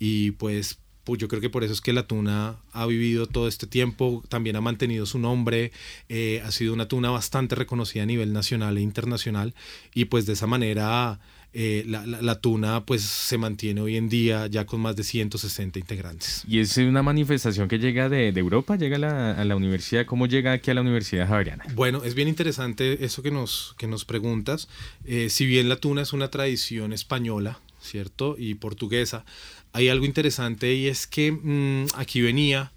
y 0.00 0.32
pues 0.32 0.80
yo 1.16 1.28
creo 1.28 1.40
que 1.40 1.50
por 1.50 1.64
eso 1.64 1.72
es 1.72 1.80
que 1.80 1.92
la 1.92 2.06
tuna 2.06 2.56
ha 2.72 2.86
vivido 2.86 3.26
todo 3.26 3.48
este 3.48 3.66
tiempo, 3.66 4.22
también 4.28 4.56
ha 4.56 4.60
mantenido 4.60 5.06
su 5.06 5.18
nombre, 5.18 5.72
eh, 6.08 6.42
ha 6.44 6.50
sido 6.50 6.74
una 6.74 6.88
tuna 6.88 7.10
bastante 7.10 7.54
reconocida 7.54 8.02
a 8.02 8.06
nivel 8.06 8.32
nacional 8.32 8.78
e 8.78 8.80
internacional 8.80 9.54
y 9.94 10.06
pues 10.06 10.26
de 10.26 10.34
esa 10.34 10.46
manera 10.46 11.20
eh, 11.52 11.84
la, 11.86 12.40
tuna 12.40 12.86
pues 12.86 13.02
se 13.02 13.36
mantiene 13.36 13.80
hoy 13.80 13.96
en 13.96 14.08
día 14.08 14.46
ya 14.46 14.66
con 14.66 14.80
más 14.80 14.94
de 14.94 15.02
160 15.02 15.80
integrantes. 15.80 16.44
Y 16.46 16.60
es 16.60 16.76
una 16.76 17.02
manifestación 17.02 17.66
que 17.66 17.80
llega 17.80 18.08
de, 18.08 18.28
Europa, 18.28 18.76
llega 18.76 18.96
a 19.32 19.44
la, 19.44 19.56
universidad, 19.56 20.06
¿cómo 20.06 20.26
llega 20.26 20.52
aquí 20.52 20.70
a 20.70 20.74
la 20.74 20.80
Universidad 20.80 21.26
Javeriana? 21.26 21.64
Bueno, 21.74 22.04
es 22.04 22.14
bien 22.14 22.28
interesante 22.28 23.04
eso 23.04 23.22
que 23.22 23.32
nos, 23.32 23.74
que 23.78 23.88
nos 23.88 24.04
preguntas. 24.04 24.68
Eh, 25.04 25.28
si 25.28 25.44
bien 25.44 25.68
la 25.68 25.76
tuna 25.76 26.02
es 26.02 26.12
una 26.12 26.30
tradición 26.30 26.92
española, 26.92 27.58
¿cierto? 27.82 28.36
Y 28.38 28.54
portuguesa, 28.54 29.24
hay 29.72 29.88
algo 29.88 30.04
interesante 30.04 30.74
y 30.74 30.88
es 30.88 31.06
que 31.06 31.32
mm, 31.32 31.86
aquí 31.94 32.20
venía, 32.20 32.72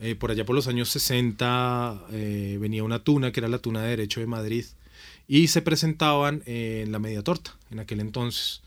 eh, 0.00 0.14
por 0.14 0.30
allá 0.30 0.44
por 0.44 0.54
los 0.54 0.68
años 0.68 0.88
60, 0.90 2.02
eh, 2.12 2.58
venía 2.60 2.84
una 2.84 3.00
tuna, 3.00 3.32
que 3.32 3.40
era 3.40 3.48
la 3.48 3.58
tuna 3.58 3.82
de 3.82 3.90
Derecho 3.90 4.20
de 4.20 4.26
Madrid, 4.26 4.64
y 5.28 5.48
se 5.48 5.62
presentaban 5.62 6.42
en 6.46 6.92
la 6.92 6.98
media 6.98 7.22
torta 7.22 7.56
en 7.70 7.80
aquel 7.80 8.00
entonces. 8.00 8.62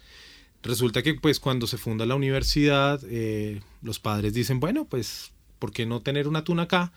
Resulta 0.61 1.01
que 1.03 1.13
pues 1.13 1.39
cuando 1.39 1.67
se 1.67 1.77
funda 1.77 2.05
la 2.05 2.15
universidad, 2.15 3.01
eh, 3.09 3.61
los 3.81 3.99
padres 3.99 4.33
dicen, 4.33 4.59
bueno, 4.59 4.85
pues 4.85 5.31
¿por 5.59 5.71
qué 5.71 5.85
no 5.85 6.01
tener 6.01 6.27
una 6.27 6.43
tuna 6.43 6.63
acá? 6.63 6.91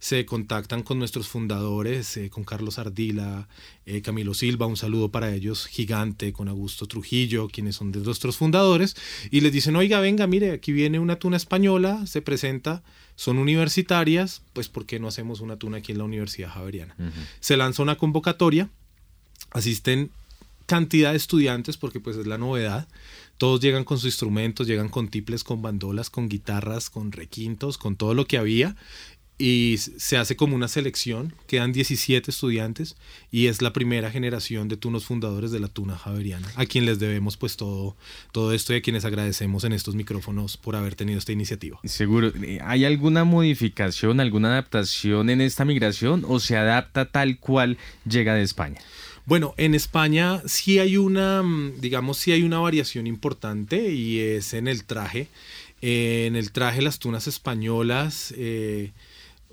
Se 0.00 0.26
contactan 0.26 0.82
con 0.82 0.98
nuestros 0.98 1.28
fundadores, 1.28 2.16
eh, 2.16 2.28
con 2.30 2.44
Carlos 2.44 2.78
Ardila, 2.78 3.48
eh, 3.86 4.02
Camilo 4.02 4.34
Silva, 4.34 4.66
un 4.66 4.76
saludo 4.76 5.10
para 5.10 5.32
ellos 5.32 5.66
gigante, 5.66 6.32
con 6.32 6.48
Augusto 6.48 6.86
Trujillo, 6.86 7.48
quienes 7.48 7.76
son 7.76 7.92
de 7.92 8.00
nuestros 8.00 8.36
fundadores, 8.36 8.96
y 9.30 9.40
les 9.40 9.52
dicen, 9.52 9.76
oiga, 9.76 10.00
venga, 10.00 10.26
mire, 10.26 10.50
aquí 10.50 10.72
viene 10.72 10.98
una 10.98 11.18
tuna 11.18 11.36
española, 11.36 12.06
se 12.06 12.20
presenta, 12.20 12.82
son 13.16 13.38
universitarias, 13.38 14.42
pues 14.52 14.68
¿por 14.68 14.84
qué 14.84 15.00
no 15.00 15.08
hacemos 15.08 15.40
una 15.40 15.56
tuna 15.56 15.78
aquí 15.78 15.92
en 15.92 15.98
la 15.98 16.04
Universidad 16.04 16.50
Javeriana? 16.50 16.94
Se 17.40 17.56
lanza 17.56 17.82
una 17.82 17.96
convocatoria, 17.96 18.68
asisten 19.50 20.10
cantidad 20.66 21.12
de 21.12 21.16
estudiantes, 21.16 21.78
porque 21.78 21.98
pues 21.98 22.16
es 22.16 22.26
la 22.26 22.36
novedad, 22.36 22.86
todos 23.38 23.60
llegan 23.60 23.84
con 23.84 23.98
sus 23.98 24.06
instrumentos, 24.06 24.66
llegan 24.66 24.88
con 24.88 25.08
tiples, 25.08 25.44
con 25.44 25.62
bandolas, 25.62 26.10
con 26.10 26.28
guitarras, 26.28 26.90
con 26.90 27.12
requintos, 27.12 27.78
con 27.78 27.96
todo 27.96 28.12
lo 28.12 28.26
que 28.26 28.36
había. 28.36 28.76
Y 29.40 29.76
se 29.78 30.16
hace 30.16 30.34
como 30.34 30.56
una 30.56 30.66
selección, 30.66 31.32
quedan 31.46 31.72
17 31.72 32.28
estudiantes 32.28 32.96
y 33.30 33.46
es 33.46 33.62
la 33.62 33.72
primera 33.72 34.10
generación 34.10 34.66
de 34.66 34.76
tunos 34.76 35.04
fundadores 35.04 35.52
de 35.52 35.60
la 35.60 35.68
tuna 35.68 35.96
javeriana, 35.96 36.48
a 36.56 36.66
quien 36.66 36.84
les 36.84 36.98
debemos 36.98 37.36
pues 37.36 37.56
todo, 37.56 37.96
todo 38.32 38.52
esto 38.52 38.72
y 38.74 38.78
a 38.78 38.82
quienes 38.82 39.04
agradecemos 39.04 39.62
en 39.62 39.74
estos 39.74 39.94
micrófonos 39.94 40.56
por 40.56 40.74
haber 40.74 40.96
tenido 40.96 41.20
esta 41.20 41.30
iniciativa. 41.30 41.78
Seguro, 41.84 42.32
¿hay 42.64 42.84
alguna 42.84 43.22
modificación, 43.22 44.18
alguna 44.18 44.48
adaptación 44.48 45.30
en 45.30 45.40
esta 45.40 45.64
migración 45.64 46.24
o 46.26 46.40
se 46.40 46.56
adapta 46.56 47.04
tal 47.04 47.38
cual 47.38 47.78
llega 48.04 48.34
de 48.34 48.42
España? 48.42 48.80
Bueno, 49.28 49.52
en 49.58 49.74
España 49.74 50.40
sí 50.46 50.78
hay 50.78 50.96
una, 50.96 51.42
mm, 51.42 51.82
digamos, 51.82 52.16
sí 52.16 52.32
hay 52.32 52.44
una 52.44 52.60
variación 52.60 53.06
importante 53.06 53.92
y 53.92 54.20
es 54.20 54.54
en 54.54 54.66
el 54.68 54.84
traje. 54.84 55.28
en 55.82 56.34
el 56.34 56.50
traje 56.50 56.80
las 56.82 56.98
tunas 56.98 57.26
españolas 57.28 58.34
eh, 58.36 58.92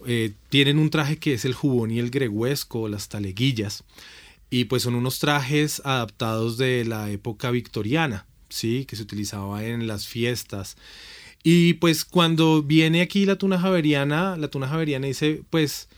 eh, 0.07 0.31
tienen 0.49 0.79
un 0.79 0.89
traje 0.89 1.17
que 1.17 1.33
es 1.33 1.45
el 1.45 1.53
jubón 1.53 1.91
y 1.91 1.99
el 1.99 2.09
greguesco, 2.09 2.87
las 2.87 3.09
taleguillas. 3.09 3.83
Y 4.49 4.65
pues 4.65 4.83
son 4.83 4.95
unos 4.95 5.19
trajes 5.19 5.81
adaptados 5.83 6.57
de 6.57 6.85
la 6.85 7.11
época 7.11 7.51
victoriana, 7.51 8.25
¿sí? 8.49 8.85
Que 8.85 8.95
se 8.95 9.03
utilizaba 9.03 9.65
en 9.65 9.87
las 9.87 10.07
fiestas. 10.07 10.77
Y 11.43 11.73
pues 11.73 12.05
cuando 12.05 12.63
viene 12.63 13.01
aquí 13.01 13.25
la 13.25 13.35
tuna 13.37 13.59
javeriana, 13.59 14.37
la 14.37 14.47
tuna 14.47 14.69
javeriana 14.69 15.07
dice, 15.07 15.43
pues 15.49 15.89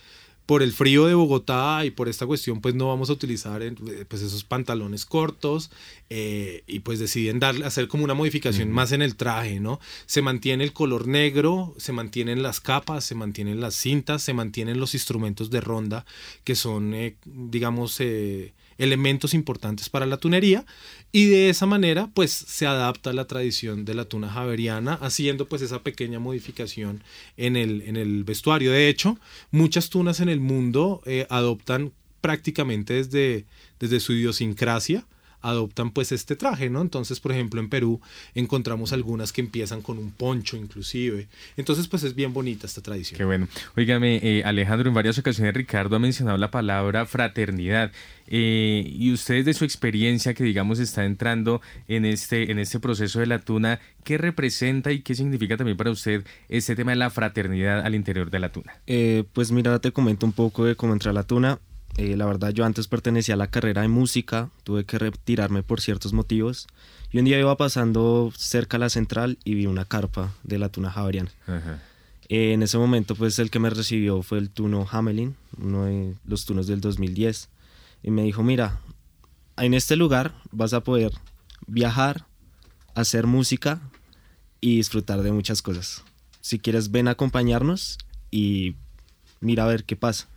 por 0.48 0.64
el 0.64 0.72
frío 0.72 1.06
de 1.06 1.14
Bogotá 1.14 1.84
y 1.84 1.92
por 1.92 2.08
esta 2.08 2.26
cuestión, 2.26 2.62
pues 2.62 2.74
no 2.74 2.88
vamos 2.88 3.10
a 3.10 3.14
utilizar 3.14 3.62
eh, 3.62 3.76
pues 4.08 4.22
esos 4.22 4.46
pantalones 4.46 5.06
cortos 5.06 5.70
eh, 6.10 6.64
y 6.68 6.80
pues 6.80 7.00
deciden 7.00 7.38
darle, 7.38 7.66
hacer 7.66 7.90
como 7.90 8.06
una 8.06 8.14
modificación 8.14 8.72
más 8.72 8.94
en 8.94 9.02
el 9.02 9.18
traje, 9.18 9.60
¿no? 9.60 9.82
Se 10.06 10.22
mantiene 10.22 10.64
el 10.64 10.72
color 10.72 11.06
negro, 11.06 11.76
se 11.78 11.92
mantienen 11.92 12.42
las 12.44 12.62
capas, 12.62 13.04
se 13.04 13.14
mantienen 13.14 13.60
las 13.60 13.76
cintas, 13.76 14.24
se 14.24 14.34
mantienen 14.34 14.80
los 14.80 14.94
instrumentos 14.94 15.50
de 15.50 15.60
ronda 15.60 16.06
que 16.46 16.56
son, 16.56 16.94
eh, 16.94 17.18
digamos, 17.26 18.00
elementos 18.78 19.34
importantes 19.34 19.90
para 19.90 20.06
la 20.06 20.18
tunería 20.18 20.66
y 21.12 21.26
de 21.26 21.50
esa 21.50 21.66
manera 21.66 22.10
pues 22.14 22.32
se 22.32 22.66
adapta 22.66 23.10
a 23.10 23.14
la 23.14 23.26
tradición 23.26 23.86
de 23.86 23.94
la 23.94 24.06
tuna 24.06 24.30
javeriana 24.30 24.94
haciendo 24.94 25.48
pues 25.48 25.62
esa 25.62 25.84
pequeña 25.84 26.20
modificación 26.20 27.04
en 27.38 27.56
el, 27.56 27.82
en 27.82 27.98
el 27.98 28.24
vestuario. 28.24 28.72
De 28.72 28.90
hecho, 28.90 29.18
muchas 29.52 29.90
tunas 29.90 30.20
en 30.20 30.30
el 30.30 30.40
mundo 30.40 31.02
eh, 31.06 31.26
adoptan 31.30 31.92
prácticamente 32.22 32.94
desde, 32.94 33.46
desde 33.80 34.00
su 34.00 34.14
idiosincrasia 34.14 35.06
adoptan 35.42 35.92
pues 35.92 36.12
este 36.12 36.36
traje, 36.36 36.70
¿no? 36.70 36.82
Entonces, 36.82 37.20
por 37.20 37.32
ejemplo, 37.32 37.60
en 37.60 37.70
Perú 37.70 38.02
encontramos 38.36 38.94
algunas 38.94 39.32
que 39.32 39.42
empiezan 39.42 39.82
con 39.82 39.98
un 39.98 40.12
poncho 40.12 40.58
inclusive. 40.58 41.28
Entonces, 41.56 41.88
pues 41.88 42.04
es 42.04 42.16
bien 42.16 42.34
bonita 42.34 42.68
esta 42.68 42.82
tradición. 42.82 43.18
Qué 43.18 43.26
bueno. 43.26 43.48
Óigame, 43.76 44.20
eh, 44.24 44.44
Alejandro, 44.44 44.90
en 44.90 44.96
varias 44.96 45.18
ocasiones 45.18 45.54
Ricardo 45.54 45.96
ha 45.96 46.00
mencionado 46.00 46.38
la 46.38 46.52
palabra 46.52 47.06
fraternidad. 47.06 47.92
Eh, 48.30 48.84
y 48.86 49.14
ustedes 49.14 49.46
de 49.46 49.54
su 49.54 49.64
experiencia 49.64 50.34
que 50.34 50.44
digamos 50.44 50.80
está 50.80 51.06
entrando 51.06 51.62
en 51.88 52.06
este, 52.06 52.52
en 52.52 52.60
este 52.60 52.80
proceso 52.80 53.20
de 53.20 53.26
la 53.28 53.40
tuna, 53.40 53.80
¿qué 54.04 54.18
representa 54.18 54.92
y 54.92 55.02
qué 55.02 55.16
significa 55.16 55.56
también 55.56 55.78
para 55.78 55.92
usted 55.92 56.26
este 56.50 56.76
tema 56.76 56.92
de 56.92 56.98
la 56.98 57.10
fraternidad 57.10 57.86
al 57.86 57.96
interior 57.96 58.30
de 58.30 58.40
la 58.40 58.52
tuna? 58.52 58.80
Eh, 58.86 59.24
pues 59.34 59.52
mira, 59.52 59.80
te 59.80 59.92
comento 59.92 60.26
un 60.26 60.34
poco 60.34 60.66
de 60.66 60.76
cómo 60.76 60.94
entra 60.94 61.14
la 61.14 61.24
tuna. 61.24 61.60
Eh, 61.98 62.16
la 62.16 62.28
verdad, 62.28 62.52
yo 62.52 62.64
antes 62.64 62.88
pertenecía 62.88 63.34
a 63.34 63.38
la 63.38 63.50
carrera 63.50 63.82
de 63.82 63.88
música, 63.88 64.52
tuve 64.64 64.86
que 64.86 65.00
retirarme 65.00 65.64
por 65.64 65.82
ciertos 65.82 66.14
motivos. 66.14 66.68
Y 67.12 67.18
un 67.18 67.26
día 67.26 67.40
iba 67.40 67.58
pasando 67.58 68.32
cerca 68.38 68.78
a 68.78 68.80
la 68.80 68.90
central 68.90 69.40
y 69.44 69.56
vi 69.56 69.66
una 69.66 69.86
carpa 69.86 70.34
de 70.44 70.60
la 70.60 70.70
tuna 70.70 70.92
javeriana. 70.92 71.32
Eh, 72.30 72.54
en 72.54 72.62
ese 72.62 72.78
momento, 72.78 73.16
pues 73.16 73.40
el 73.40 73.50
que 73.50 73.60
me 73.60 73.70
recibió 73.70 74.22
fue 74.22 74.38
el 74.38 74.50
tuno 74.50 74.88
Hamelin, 74.90 75.36
uno 75.60 75.86
de 75.86 76.16
los 76.26 76.46
tunos 76.46 76.68
del 76.68 76.82
2010. 76.82 77.50
Y 78.04 78.12
me 78.12 78.24
dijo: 78.24 78.44
Mira, 78.44 78.80
en 79.58 79.74
este 79.74 79.96
lugar 79.96 80.36
vas 80.52 80.74
a 80.74 80.84
poder 80.84 81.14
viajar, 81.66 82.28
hacer 82.94 83.26
música 83.26 83.82
y 84.62 84.78
disfrutar 84.78 85.24
de 85.24 85.32
muchas 85.32 85.62
cosas. 85.64 86.04
Si 86.42 86.60
quieres, 86.60 86.92
ven 86.92 87.08
a 87.08 87.12
acompañarnos 87.12 87.98
y 88.30 88.76
mira 89.40 89.64
a 89.64 89.68
ver 89.68 89.84
qué 89.84 89.96
pasa. 89.96 90.28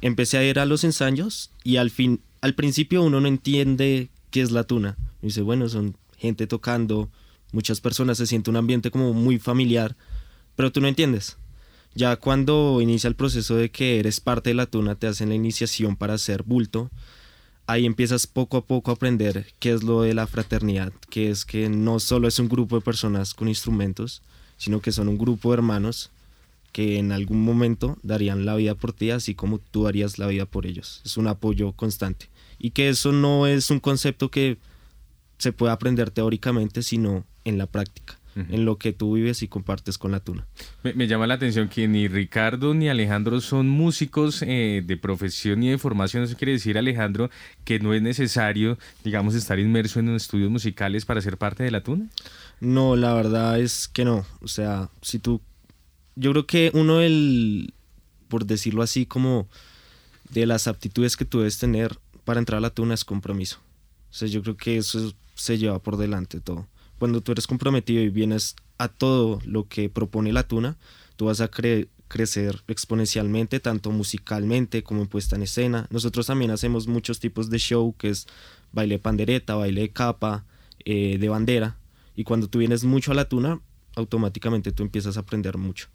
Empecé 0.00 0.38
a 0.38 0.44
ir 0.44 0.58
a 0.58 0.66
los 0.66 0.84
ensayos 0.84 1.50
y 1.64 1.76
al 1.76 1.90
fin, 1.90 2.20
al 2.40 2.54
principio 2.54 3.02
uno 3.02 3.20
no 3.20 3.28
entiende 3.28 4.10
qué 4.30 4.42
es 4.42 4.50
la 4.50 4.64
tuna. 4.64 4.96
dice, 5.22 5.42
bueno, 5.42 5.68
son 5.68 5.96
gente 6.16 6.46
tocando, 6.46 7.08
muchas 7.52 7.80
personas, 7.80 8.18
se 8.18 8.26
siente 8.26 8.50
un 8.50 8.56
ambiente 8.56 8.90
como 8.90 9.12
muy 9.12 9.38
familiar, 9.38 9.96
pero 10.56 10.72
tú 10.72 10.80
no 10.80 10.88
entiendes. 10.88 11.36
Ya 11.94 12.16
cuando 12.16 12.80
inicia 12.80 13.08
el 13.08 13.16
proceso 13.16 13.56
de 13.56 13.70
que 13.70 13.98
eres 13.98 14.20
parte 14.20 14.50
de 14.50 14.54
la 14.54 14.66
tuna, 14.66 14.94
te 14.94 15.06
hacen 15.06 15.30
la 15.30 15.34
iniciación 15.34 15.96
para 15.96 16.14
hacer 16.14 16.42
bulto, 16.42 16.90
ahí 17.66 17.86
empiezas 17.86 18.26
poco 18.26 18.56
a 18.56 18.64
poco 18.64 18.90
a 18.90 18.94
aprender 18.94 19.46
qué 19.58 19.72
es 19.72 19.82
lo 19.82 20.02
de 20.02 20.14
la 20.14 20.26
fraternidad, 20.26 20.92
que 21.10 21.30
es 21.30 21.44
que 21.44 21.68
no 21.68 22.00
solo 22.00 22.28
es 22.28 22.38
un 22.38 22.48
grupo 22.48 22.76
de 22.76 22.82
personas 22.82 23.34
con 23.34 23.48
instrumentos, 23.48 24.22
sino 24.56 24.80
que 24.80 24.92
son 24.92 25.08
un 25.08 25.18
grupo 25.18 25.50
de 25.50 25.54
hermanos 25.54 26.10
que 26.72 26.98
en 26.98 27.12
algún 27.12 27.42
momento 27.42 27.98
darían 28.02 28.44
la 28.44 28.56
vida 28.56 28.74
por 28.74 28.92
ti, 28.92 29.10
así 29.10 29.34
como 29.34 29.58
tú 29.58 29.84
darías 29.84 30.18
la 30.18 30.26
vida 30.26 30.46
por 30.46 30.66
ellos. 30.66 31.02
Es 31.04 31.16
un 31.16 31.26
apoyo 31.26 31.72
constante. 31.72 32.28
Y 32.58 32.70
que 32.70 32.88
eso 32.88 33.12
no 33.12 33.46
es 33.46 33.70
un 33.70 33.80
concepto 33.80 34.30
que 34.30 34.58
se 35.38 35.52
puede 35.52 35.72
aprender 35.72 36.10
teóricamente, 36.10 36.82
sino 36.82 37.24
en 37.44 37.58
la 37.58 37.66
práctica. 37.66 38.18
en 38.36 38.64
lo 38.64 38.78
que 38.78 38.92
tú 38.92 39.14
vives 39.14 39.42
y 39.42 39.48
compartes 39.48 39.98
con 39.98 40.12
la 40.12 40.20
tuna. 40.20 40.46
Me, 40.84 41.08
llama 41.08 41.26
la 41.26 41.34
atención 41.34 41.68
que 41.68 41.88
ni 41.88 42.06
Ricardo 42.06 42.72
ni 42.72 42.88
Alejandro 42.88 43.40
son 43.40 43.68
músicos 43.68 44.42
eh, 44.42 44.80
de 44.86 44.96
profesión 44.96 45.58
ni 45.58 45.70
de 45.70 45.78
formación. 45.78 46.22
Eso 46.22 46.36
quiere 46.36 46.52
decir, 46.52 46.78
Alejandro, 46.78 47.30
que 47.64 47.80
no 47.80 47.94
es 47.94 48.02
necesario, 48.02 48.78
digamos, 49.02 49.34
estar 49.34 49.58
inmerso 49.58 49.98
en 49.98 50.10
estudios 50.10 50.52
musicales 50.52 51.04
para 51.04 51.20
ser 51.20 51.36
parte 51.36 51.64
de 51.64 51.72
la 51.72 51.82
tuna. 51.82 52.06
No, 52.60 52.94
la 52.94 53.12
verdad 53.12 53.58
es 53.58 53.88
que 53.88 54.04
no. 54.04 54.24
O 54.40 54.46
sea, 54.46 54.90
si 55.02 55.18
tú... 55.18 55.40
Yo 56.18 56.32
creo 56.32 56.46
que 56.46 56.70
uno 56.74 56.98
del, 56.98 57.74
por 58.28 58.44
decirlo 58.46 58.82
así, 58.82 59.06
como 59.06 59.48
de 60.30 60.46
las 60.46 60.66
aptitudes 60.66 61.16
que 61.16 61.24
tú 61.24 61.38
debes 61.38 61.58
tener 61.58 61.98
para 62.24 62.40
entrar 62.40 62.58
a 62.58 62.60
la 62.60 62.70
tuna 62.70 62.94
es 62.94 63.04
compromiso. 63.04 63.58
O 64.20 64.26
yo 64.26 64.42
creo 64.42 64.56
que 64.56 64.78
eso 64.78 65.14
se 65.34 65.58
lleva 65.58 65.78
por 65.78 65.96
delante 65.96 66.40
todo 66.40 66.66
cuando 66.98 67.20
tú 67.20 67.32
eres 67.32 67.46
comprometido 67.46 68.02
y 68.02 68.10
vienes 68.10 68.56
a 68.76 68.88
todo 68.88 69.40
lo 69.44 69.68
que 69.68 69.88
propone 69.88 70.32
la 70.32 70.46
tuna, 70.46 70.76
tú 71.16 71.26
vas 71.26 71.40
a 71.40 71.48
crecer 71.48 72.62
exponencialmente, 72.68 73.60
tanto 73.60 73.90
musicalmente 73.90 74.82
como 74.82 75.02
en 75.02 75.08
puesta 75.08 75.36
en 75.36 75.42
escena. 75.42 75.86
Nosotros 75.90 76.26
también 76.26 76.50
hacemos 76.50 76.86
muchos 76.86 77.20
tipos 77.20 77.50
de 77.50 77.58
show, 77.58 77.94
que 77.96 78.10
es 78.10 78.26
baile 78.72 78.98
pandereta, 78.98 79.54
baile 79.54 79.82
de 79.82 79.90
capa, 79.90 80.44
eh, 80.84 81.18
de 81.18 81.28
bandera. 81.28 81.76
Y 82.14 82.24
cuando 82.24 82.48
tú 82.48 82.58
vienes 82.58 82.84
mucho 82.84 83.12
a 83.12 83.14
la 83.14 83.28
tuna, 83.28 83.60
automáticamente 83.94 84.72
tú 84.72 84.82
empiezas 84.82 85.16
a 85.16 85.20
aprender 85.20 85.56
mucho. 85.56 85.88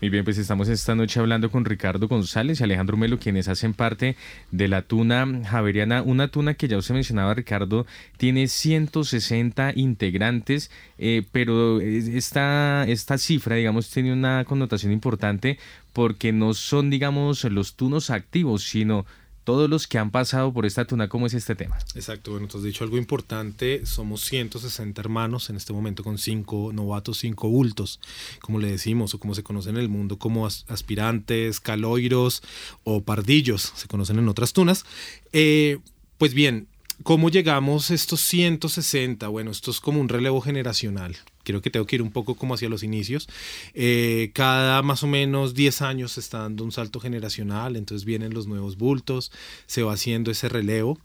Muy 0.00 0.08
bien, 0.08 0.24
pues 0.24 0.38
estamos 0.38 0.68
esta 0.68 0.94
noche 0.94 1.18
hablando 1.18 1.50
con 1.50 1.64
Ricardo 1.64 2.06
González 2.06 2.60
y 2.60 2.64
Alejandro 2.64 2.96
Melo, 2.96 3.18
quienes 3.18 3.48
hacen 3.48 3.74
parte 3.74 4.16
de 4.50 4.68
la 4.68 4.82
tuna 4.82 5.26
javeriana, 5.44 6.02
una 6.02 6.28
tuna 6.28 6.54
que 6.54 6.68
ya 6.68 6.78
usted 6.78 6.94
mencionaba, 6.94 7.34
Ricardo, 7.34 7.86
tiene 8.16 8.46
160 8.46 9.72
integrantes, 9.74 10.70
eh, 10.98 11.24
pero 11.32 11.80
esta, 11.80 12.84
esta 12.86 13.18
cifra, 13.18 13.56
digamos, 13.56 13.90
tiene 13.90 14.12
una 14.12 14.44
connotación 14.44 14.92
importante 14.92 15.58
porque 15.92 16.32
no 16.32 16.54
son, 16.54 16.90
digamos, 16.90 17.44
los 17.44 17.74
tunos 17.74 18.10
activos, 18.10 18.62
sino 18.64 19.04
todos 19.44 19.68
los 19.68 19.86
que 19.86 19.98
han 19.98 20.10
pasado 20.10 20.52
por 20.52 20.66
esta 20.66 20.84
tuna, 20.84 21.08
¿cómo 21.08 21.26
es 21.26 21.34
este 21.34 21.54
tema? 21.54 21.78
Exacto, 21.94 22.32
bueno, 22.32 22.48
tú 22.48 22.58
has 22.58 22.64
dicho 22.64 22.84
algo 22.84 22.96
importante, 22.96 23.84
somos 23.86 24.22
160 24.22 25.00
hermanos 25.00 25.50
en 25.50 25.56
este 25.56 25.72
momento 25.72 26.04
con 26.04 26.18
cinco 26.18 26.70
novatos, 26.72 27.18
cinco 27.18 27.48
bultos, 27.48 28.00
como 28.40 28.58
le 28.58 28.70
decimos, 28.70 29.14
o 29.14 29.18
como 29.18 29.34
se 29.34 29.42
conocen 29.42 29.76
en 29.76 29.82
el 29.82 29.88
mundo 29.88 30.18
como 30.18 30.46
aspirantes, 30.46 31.60
caloiros 31.60 32.42
o 32.84 33.02
pardillos, 33.02 33.72
se 33.74 33.88
conocen 33.88 34.18
en 34.18 34.28
otras 34.28 34.52
tunas. 34.52 34.84
Eh, 35.32 35.78
pues 36.18 36.34
bien, 36.34 36.68
¿Cómo 37.02 37.30
llegamos 37.30 37.90
estos 37.90 38.20
160? 38.20 39.26
Bueno, 39.28 39.50
esto 39.50 39.70
es 39.70 39.80
como 39.80 40.00
un 40.00 40.08
relevo 40.08 40.40
generacional. 40.40 41.16
Creo 41.42 41.60
que 41.60 41.70
tengo 41.70 41.86
que 41.86 41.96
ir 41.96 42.02
un 42.02 42.12
poco 42.12 42.34
como 42.34 42.54
hacia 42.54 42.68
los 42.68 42.82
inicios. 42.82 43.28
Eh, 43.74 44.30
cada 44.34 44.82
más 44.82 45.02
o 45.02 45.06
menos 45.06 45.54
10 45.54 45.82
años 45.82 46.12
se 46.12 46.20
está 46.20 46.40
dando 46.40 46.64
un 46.64 46.70
salto 46.70 47.00
generacional, 47.00 47.76
entonces 47.76 48.04
vienen 48.04 48.34
los 48.34 48.46
nuevos 48.46 48.76
bultos, 48.76 49.32
se 49.66 49.82
va 49.82 49.94
haciendo 49.94 50.30
ese 50.30 50.48
relevo. 50.48 50.98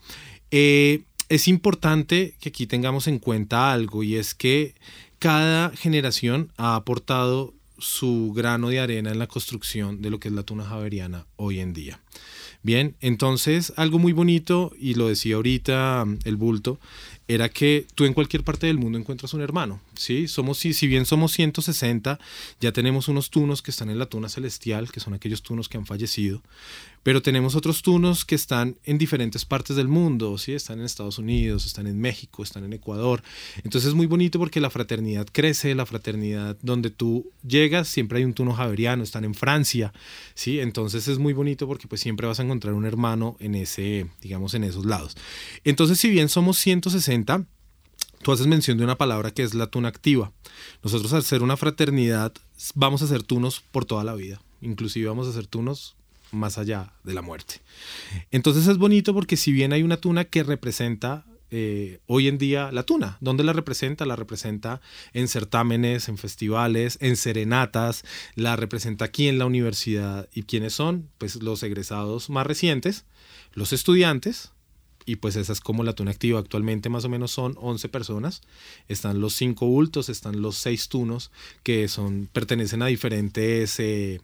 Eh, 0.52 1.04
es 1.30 1.48
importante 1.48 2.36
que 2.40 2.50
aquí 2.50 2.68
tengamos 2.68 3.08
en 3.08 3.20
cuenta 3.20 3.72
algo 3.72 4.04
y 4.04 4.18
es 4.18 4.36
que 4.36 4.76
cada 5.20 5.70
generación 5.76 6.52
ha 6.58 6.76
aportado 6.76 7.54
su 7.80 8.34
grano 8.36 8.70
de 8.70 8.80
arena 8.80 9.12
en 9.12 9.20
la 9.20 9.28
construcción 9.28 10.02
de 10.02 10.10
lo 10.10 10.20
que 10.20 10.28
es 10.28 10.34
la 10.34 10.44
tuna 10.44 10.66
javeriana 10.66 11.26
hoy 11.38 11.60
en 11.60 11.74
día. 11.74 12.00
Bien, 12.64 12.96
entonces 13.02 13.72
algo 13.76 14.00
muy 14.00 14.14
bonito, 14.14 14.74
y 14.80 14.96
lo 14.96 15.08
decía 15.08 15.36
ahorita 15.36 16.04
mm, 16.06 16.20
el 16.26 16.36
bulto, 16.36 16.80
era 17.28 17.50
que 17.50 17.86
tú 17.96 18.06
en 18.06 18.14
cualquier 18.14 18.44
parte 18.44 18.68
del 18.68 18.78
mundo 18.78 18.98
encuentras 18.98 19.34
un 19.34 19.42
hermano, 19.42 19.82
¿sí? 19.96 20.28
Somos, 20.28 20.58
si, 20.58 20.74
si 20.74 20.88
bien 20.88 21.06
somos 21.06 21.34
160, 21.34 22.20
ya 22.62 22.72
tenemos 22.72 23.10
unos 23.10 23.30
tunos 23.30 23.62
que 23.62 23.72
están 23.72 23.90
en 23.90 24.00
la 24.00 24.06
tuna 24.06 24.30
celestial, 24.30 24.92
que 24.92 25.02
son 25.02 25.14
aquellos 25.14 25.42
tunos 25.42 25.68
que 25.68 25.78
han 25.78 25.86
fallecido, 25.86 26.42
pero 27.04 27.22
tenemos 27.22 27.56
otros 27.56 27.82
tunos 27.82 28.26
que 28.26 28.36
están 28.36 28.78
en 28.84 28.98
diferentes 28.98 29.46
partes 29.46 29.76
del 29.76 29.88
mundo, 29.88 30.38
¿sí? 30.38 30.54
están 30.54 30.80
en 30.80 30.86
Estados 30.86 31.18
Unidos, 31.18 31.66
están 31.66 31.88
en 31.88 32.00
México, 32.00 32.44
están 32.44 32.64
en 32.64 32.74
Ecuador. 32.74 33.24
Entonces 33.64 33.90
es 33.90 33.94
muy 33.94 34.06
bonito 34.06 34.40
porque 34.40 34.60
la 34.60 34.70
fraternidad 34.70 35.28
crece, 35.32 35.76
la 35.76 35.86
fraternidad 35.86 36.58
donde 36.62 36.90
tú 36.90 37.32
llegas, 37.48 37.88
siempre 37.88 38.20
hay 38.20 38.26
un 38.26 38.34
tuno 38.34 38.54
javeriano, 38.54 39.04
están 39.04 39.26
en 39.26 39.34
Francia, 39.34 39.94
¿sí? 40.34 40.60
entonces 40.60 41.08
es 41.08 41.18
muy 41.18 41.34
bonito 41.34 41.68
porque 41.68 41.88
pues 41.88 42.02
siempre 42.02 42.28
vas 42.28 42.40
a 42.40 42.44
encontrar 42.44 42.74
un 42.74 42.86
hermano 42.86 43.38
en 43.40 43.56
ese, 43.56 44.08
digamos, 44.22 44.54
en 44.54 44.64
esos 44.64 44.86
lados. 44.86 45.16
Entonces 45.64 46.00
si 46.00 46.10
bien 46.10 46.30
somos 46.30 46.58
160, 46.58 47.46
Tú 48.24 48.32
haces 48.32 48.48
mención 48.48 48.78
de 48.78 48.84
una 48.84 48.98
palabra 48.98 49.32
que 49.32 49.44
es 49.44 49.54
la 49.54 49.68
tuna 49.68 49.90
activa. 49.90 50.32
Nosotros 50.84 51.14
al 51.14 51.24
ser 51.24 51.44
una 51.44 51.58
fraternidad 51.58 52.34
vamos 52.74 53.02
a 53.02 53.08
ser 53.08 53.24
tunos 53.24 53.62
por 53.72 53.86
toda 53.86 54.04
la 54.04 54.16
vida. 54.16 54.42
Inclusive 54.62 55.08
vamos 55.08 55.28
a 55.28 55.34
ser 55.34 55.48
tunos 55.48 55.96
más 56.32 56.58
allá 56.58 56.94
de 57.04 57.14
la 57.14 57.22
muerte. 57.22 57.62
Entonces 58.32 58.68
es 58.68 58.78
bonito 58.78 59.14
porque 59.14 59.38
si 59.38 59.52
bien 59.52 59.74
hay 59.74 59.84
una 59.84 59.98
tuna 59.98 60.26
que 60.26 60.44
representa 60.44 61.26
eh, 61.50 62.00
hoy 62.08 62.28
en 62.28 62.38
día 62.38 62.72
la 62.72 62.84
tuna. 62.84 63.18
¿Dónde 63.22 63.44
la 63.44 63.54
representa? 63.54 64.06
La 64.06 64.16
representa 64.16 64.82
en 65.14 65.28
certámenes, 65.28 66.10
en 66.10 66.18
festivales, 66.18 66.98
en 67.02 67.16
serenatas, 67.16 68.04
la 68.36 68.56
representa 68.56 69.06
aquí 69.06 69.28
en 69.28 69.40
la 69.40 69.46
universidad. 69.46 70.28
¿Y 70.34 70.44
quiénes 70.44 70.74
son? 70.74 71.10
Pues 71.18 71.42
los 71.42 71.64
egresados 71.64 72.30
más 72.30 72.46
recientes, 72.46 73.06
los 73.54 73.74
estudiantes. 73.74 74.52
Y 75.06 75.18
pues 75.18 75.38
esa 75.38 75.54
es 75.54 75.62
como 75.62 75.84
la 75.84 75.94
tuna 75.94 76.12
activa. 76.12 76.40
Actualmente 76.40 76.90
más 76.90 77.06
o 77.06 77.10
menos 77.10 77.32
son 77.32 77.56
11 77.58 77.88
personas. 77.88 78.42
Están 78.90 79.22
los 79.22 79.34
5 79.36 79.66
bultos, 79.66 80.10
están 80.10 80.42
los 80.42 80.58
6 80.58 80.90
tunos 80.90 81.32
que 81.64 81.88
son, 81.88 82.30
pertenecen 82.32 82.82
a 82.82 82.88
diferentes... 82.88 83.80
Eh, 83.80 84.20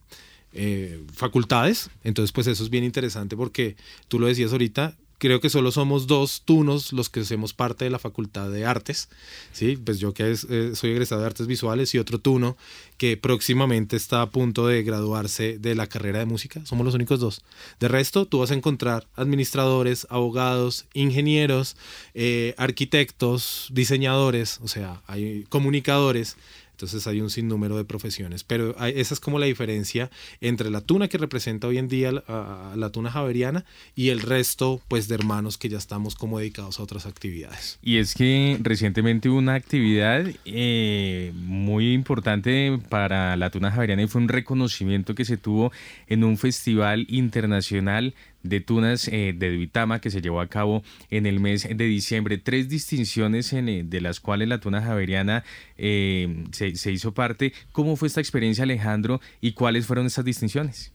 eh, 0.54 1.04
facultades. 1.14 1.90
Entonces, 2.04 2.32
pues 2.32 2.48
eso 2.48 2.64
es 2.64 2.70
bien 2.70 2.84
interesante 2.84 3.36
porque 3.36 3.76
tú 4.08 4.20
lo 4.20 4.28
decías 4.28 4.52
ahorita, 4.52 4.96
creo 5.24 5.40
que 5.40 5.50
solo 5.50 5.72
somos 5.72 6.06
dos 6.06 6.42
tunos 6.44 6.92
los 6.92 7.10
que 7.10 7.22
hacemos 7.22 7.54
parte 7.54 7.86
de 7.86 7.92
la 7.92 7.98
Facultad 7.98 8.52
de 8.52 8.66
Artes, 8.66 9.08
¿sí? 9.54 9.78
Pues 9.78 9.98
yo 10.00 10.14
que 10.14 10.30
eh, 10.32 10.72
soy 10.76 10.92
egresado 10.92 11.22
de 11.22 11.28
Artes 11.28 11.48
Visuales 11.48 11.96
y 11.96 11.98
otro 11.98 12.20
tuno 12.20 12.58
que 12.98 13.16
próximamente 13.16 13.96
está 13.96 14.22
a 14.22 14.30
punto 14.30 14.68
de 14.68 14.84
graduarse 14.84 15.58
de 15.60 15.76
la 15.76 15.88
carrera 15.88 16.20
de 16.20 16.26
música, 16.26 16.66
somos 16.66 16.84
los 16.86 16.96
únicos 16.96 17.22
dos. 17.22 17.42
De 17.80 17.88
resto, 17.88 18.26
tú 18.26 18.40
vas 18.40 18.52
a 18.52 18.56
encontrar 18.56 19.08
administradores, 19.16 20.08
abogados, 20.10 20.88
ingenieros, 20.94 21.78
eh, 22.14 22.54
arquitectos, 22.58 23.70
diseñadores, 23.72 24.60
o 24.62 24.68
sea, 24.68 25.04
hay 25.08 25.46
comunicadores, 25.48 26.36
entonces 26.74 27.08
hay 27.08 27.22
un 27.22 27.30
sinnúmero 27.30 27.78
de 27.78 27.86
profesiones, 27.86 28.44
pero 28.44 28.76
esa 28.84 29.14
es 29.14 29.20
como 29.20 29.40
la 29.40 29.46
diferencia 29.46 30.10
entre 30.42 30.70
la 30.70 30.82
tuna 30.82 31.08
que 31.08 31.18
representa 31.18 31.68
hoy 31.68 31.78
en 31.78 31.88
día 31.88 32.12
la, 32.12 32.74
la 32.76 32.90
tuna 32.90 33.12
javeriana 33.12 33.64
y 33.96 34.10
el 34.10 34.22
resto 34.22 34.82
pues 34.88 35.08
de 35.08 35.16
hermanos 35.16 35.58
que 35.58 35.70
ya 35.70 35.78
estamos 35.78 36.16
como 36.16 36.40
dedicados 36.40 36.80
a 36.80 36.84
otras 36.84 37.06
actividades. 37.06 37.80
Y 37.82 37.98
es 37.98 38.16
que 38.16 38.58
recientemente 38.62 39.30
hubo 39.30 39.38
una 39.38 39.54
actividad 39.54 40.26
eh, 40.46 41.32
muy 41.36 41.94
importante 41.94 42.80
para 42.90 43.36
la 43.38 43.50
tuna 43.50 43.72
javeriana 43.72 44.04
y 44.04 44.08
fue 44.08 44.22
un 44.22 44.28
reconocimiento 44.28 45.16
que 45.16 45.26
se 45.26 45.38
tuvo 45.38 45.72
en 46.08 46.24
un 46.24 46.38
festival 46.38 47.06
internacional 47.10 48.16
de 48.44 48.60
tunas 48.60 49.08
eh, 49.08 49.34
de 49.36 49.56
Duitama 49.56 50.00
que 50.00 50.12
se 50.12 50.22
llevó 50.22 50.42
a 50.42 50.48
cabo 50.48 50.84
en 51.10 51.26
el 51.26 51.40
mes 51.40 51.68
de 51.68 51.86
diciembre. 51.86 52.38
Tres 52.38 52.70
distinciones 52.70 53.52
eh, 53.54 53.84
de 53.86 54.02
las 54.02 54.20
cuales 54.20 54.48
la 54.50 54.60
tuna 54.60 54.82
javeriana 54.82 55.44
eh, 55.78 56.46
se, 56.52 56.92
hizo 56.92 57.14
parte. 57.14 57.54
¿Cómo 57.72 57.96
fue 57.96 58.10
esta 58.10 58.22
experiencia, 58.22 58.64
Alejandro, 58.64 59.22
y 59.42 59.54
cuáles 59.54 59.88
fueron 59.88 60.06
estas 60.06 60.26
distinciones? 60.26 60.92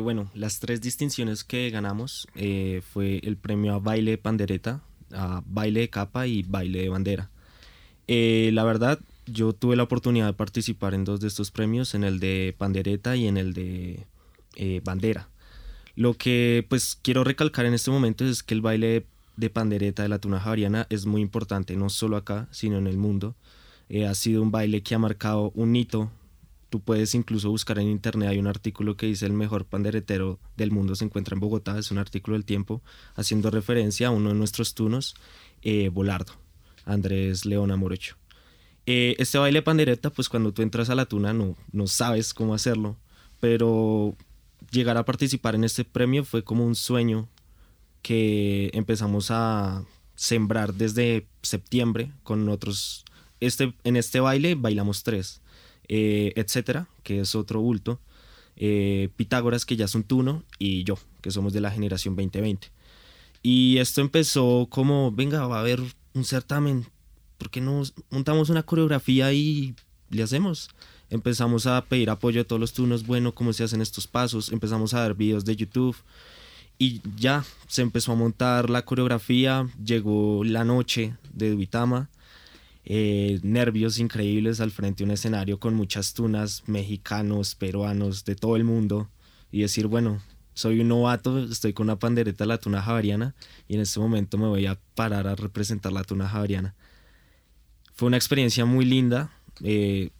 bueno, 0.00 0.30
las 0.32 0.60
tres 0.60 0.80
distinciones 0.80 1.42
que 1.42 1.70
ganamos 1.70 2.28
fue 2.92 3.18
el 3.24 3.36
premio 3.36 3.74
a 3.74 3.80
baile 3.80 4.16
pandereta, 4.16 4.80
a 5.10 5.42
baile 5.44 5.80
de 5.80 5.90
capa 5.90 6.28
y 6.28 6.44
baile 6.44 6.82
de 6.82 6.88
bandera. 6.88 7.30
la 8.06 8.62
verdad, 8.62 9.00
yo 9.26 9.54
tuve 9.54 9.74
la 9.74 9.82
oportunidad 9.82 10.26
de 10.26 10.34
participar 10.34 10.94
en 10.94 11.02
dos 11.02 11.18
de 11.18 11.26
estos 11.26 11.50
premios, 11.50 11.96
en 11.96 12.04
el 12.04 12.20
de 12.20 12.54
pandereta 12.56 13.16
y 13.16 13.26
en 13.26 13.38
el 13.38 13.54
de 13.54 14.06
bandera. 14.84 15.30
Lo 15.96 16.14
que 16.14 16.64
pues 16.68 16.98
quiero 17.00 17.24
recalcar 17.24 17.64
en 17.64 17.72
este 17.74 17.90
momento 17.90 18.26
es 18.26 18.42
que 18.42 18.52
el 18.52 18.60
baile 18.60 19.06
de 19.36 19.50
pandereta 19.50 20.02
de 20.02 20.10
la 20.10 20.18
tuna 20.18 20.38
javariana 20.38 20.86
es 20.90 21.06
muy 21.06 21.22
importante, 21.22 21.74
no 21.74 21.88
solo 21.88 22.18
acá, 22.18 22.48
sino 22.50 22.76
en 22.76 22.86
el 22.86 22.98
mundo. 22.98 23.34
Eh, 23.88 24.06
ha 24.06 24.14
sido 24.14 24.42
un 24.42 24.50
baile 24.50 24.82
que 24.82 24.94
ha 24.94 24.98
marcado 24.98 25.52
un 25.54 25.74
hito. 25.74 26.10
Tú 26.68 26.80
puedes 26.80 27.14
incluso 27.14 27.48
buscar 27.48 27.78
en 27.78 27.88
internet, 27.88 28.28
hay 28.28 28.38
un 28.38 28.46
artículo 28.46 28.96
que 28.96 29.06
dice 29.06 29.24
el 29.24 29.32
mejor 29.32 29.64
panderetero 29.64 30.38
del 30.56 30.70
mundo 30.70 30.94
se 30.96 31.04
encuentra 31.04 31.34
en 31.34 31.40
Bogotá, 31.40 31.78
es 31.78 31.90
un 31.90 31.98
artículo 31.98 32.36
del 32.36 32.44
tiempo, 32.44 32.82
haciendo 33.14 33.50
referencia 33.50 34.08
a 34.08 34.10
uno 34.10 34.30
de 34.30 34.34
nuestros 34.34 34.74
tunos, 34.74 35.14
eh, 35.62 35.88
Bolardo, 35.90 36.32
Andrés 36.84 37.46
León 37.46 37.70
Amorocho. 37.70 38.16
Eh, 38.84 39.14
este 39.18 39.38
baile 39.38 39.60
de 39.60 39.62
pandereta, 39.62 40.10
pues 40.10 40.28
cuando 40.28 40.52
tú 40.52 40.62
entras 40.62 40.90
a 40.90 40.94
la 40.94 41.06
tuna 41.06 41.32
no, 41.32 41.56
no 41.72 41.86
sabes 41.86 42.34
cómo 42.34 42.52
hacerlo, 42.52 42.96
pero 43.40 44.16
llegar 44.76 44.96
a 44.96 45.04
participar 45.04 45.54
en 45.54 45.64
este 45.64 45.84
premio 45.84 46.24
fue 46.24 46.44
como 46.44 46.64
un 46.64 46.74
sueño 46.74 47.28
que 48.02 48.70
empezamos 48.74 49.30
a 49.30 49.84
sembrar 50.14 50.74
desde 50.74 51.26
septiembre 51.42 52.12
con 52.22 52.48
otros 52.48 53.04
este, 53.40 53.74
en 53.84 53.96
este 53.96 54.20
baile 54.20 54.54
bailamos 54.54 55.02
tres. 55.02 55.40
Eh, 55.88 56.32
etcétera, 56.36 56.88
que 57.02 57.20
es 57.20 57.34
otro 57.34 57.60
bulto. 57.60 58.00
Eh, 58.56 59.10
Pitágoras, 59.16 59.64
que 59.64 59.76
ya 59.76 59.84
es 59.84 59.94
un 59.94 60.02
tuno, 60.02 60.42
y 60.58 60.84
yo, 60.84 60.98
que 61.20 61.30
somos 61.30 61.52
de 61.52 61.60
la 61.60 61.70
generación 61.70 62.16
2020. 62.16 62.68
Y 63.42 63.78
esto 63.78 64.00
empezó 64.00 64.66
como, 64.70 65.12
venga, 65.12 65.46
va 65.46 65.58
a 65.58 65.60
haber 65.60 65.80
un 66.14 66.24
certamen, 66.24 66.86
¿por 67.38 67.50
qué 67.50 67.60
no 67.60 67.82
montamos 68.10 68.48
una 68.48 68.64
coreografía 68.64 69.32
y 69.32 69.74
le 70.10 70.22
hacemos? 70.22 70.70
Empezamos 71.10 71.66
a 71.66 71.84
pedir 71.84 72.10
apoyo 72.10 72.40
de 72.40 72.44
todos 72.44 72.60
los 72.60 72.72
tunos, 72.72 73.06
bueno, 73.06 73.34
cómo 73.34 73.52
se 73.52 73.64
hacen 73.64 73.80
estos 73.80 74.06
pasos, 74.06 74.50
empezamos 74.50 74.92
a 74.92 75.02
ver 75.02 75.14
videos 75.14 75.44
de 75.44 75.54
YouTube 75.54 75.96
y 76.78 77.00
ya 77.16 77.44
se 77.68 77.82
empezó 77.82 78.12
a 78.12 78.16
montar 78.16 78.70
la 78.70 78.84
coreografía, 78.84 79.68
llegó 79.82 80.42
la 80.44 80.64
noche 80.64 81.14
de 81.32 81.50
Duitama, 81.50 82.10
eh, 82.84 83.40
nervios 83.42 83.98
increíbles 83.98 84.60
al 84.60 84.70
frente 84.70 84.98
de 84.98 85.04
un 85.04 85.10
escenario 85.12 85.58
con 85.58 85.74
muchas 85.74 86.12
tunas 86.12 86.64
mexicanos, 86.66 87.54
peruanos, 87.54 88.24
de 88.24 88.34
todo 88.34 88.56
el 88.56 88.64
mundo 88.64 89.08
y 89.50 89.62
decir, 89.62 89.86
bueno, 89.86 90.20
soy 90.54 90.80
un 90.80 90.88
novato, 90.88 91.38
estoy 91.38 91.72
con 91.72 91.86
una 91.86 91.98
pandereta 91.98 92.46
la 92.46 92.58
tuna 92.58 92.82
javariana 92.82 93.34
y 93.68 93.74
en 93.74 93.80
este 93.80 94.00
momento 94.00 94.38
me 94.38 94.46
voy 94.46 94.66
a 94.66 94.78
parar 94.94 95.26
a 95.26 95.34
representar 95.34 95.92
la 95.92 96.04
tuna 96.04 96.28
javariana. 96.28 96.74
Fue 97.94 98.08
una 98.08 98.16
experiencia 98.16 98.64
muy 98.64 98.84
linda, 98.84 99.30
eh, 99.62 100.10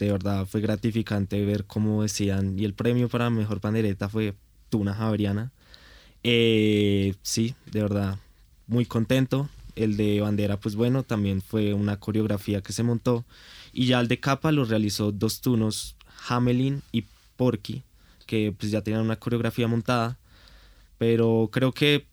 de 0.00 0.10
verdad 0.10 0.46
fue 0.46 0.60
gratificante 0.62 1.44
ver 1.44 1.66
cómo 1.66 2.02
decían 2.02 2.58
y 2.58 2.64
el 2.64 2.72
premio 2.74 3.08
para 3.08 3.28
mejor 3.28 3.60
pandereta 3.60 4.08
fue 4.08 4.34
tuna 4.70 4.94
javariana. 4.94 5.52
Eh, 6.24 7.14
sí, 7.22 7.54
de 7.70 7.82
verdad, 7.82 8.18
muy 8.66 8.86
contento. 8.86 9.48
El 9.76 9.96
de 9.96 10.20
bandera, 10.20 10.58
pues 10.58 10.74
bueno, 10.74 11.02
también 11.02 11.42
fue 11.42 11.74
una 11.74 11.98
coreografía 11.98 12.62
que 12.62 12.72
se 12.72 12.82
montó. 12.82 13.24
Y 13.72 13.86
ya 13.86 14.00
el 14.00 14.08
de 14.08 14.18
capa 14.18 14.52
lo 14.52 14.64
realizó 14.64 15.12
dos 15.12 15.40
tunos, 15.42 15.96
Hamelin 16.28 16.82
y 16.92 17.04
Porky, 17.36 17.82
que 18.26 18.54
pues 18.58 18.72
ya 18.72 18.82
tenían 18.82 19.02
una 19.02 19.16
coreografía 19.16 19.68
montada. 19.68 20.18
Pero 20.98 21.50
creo 21.52 21.72
que 21.72 22.06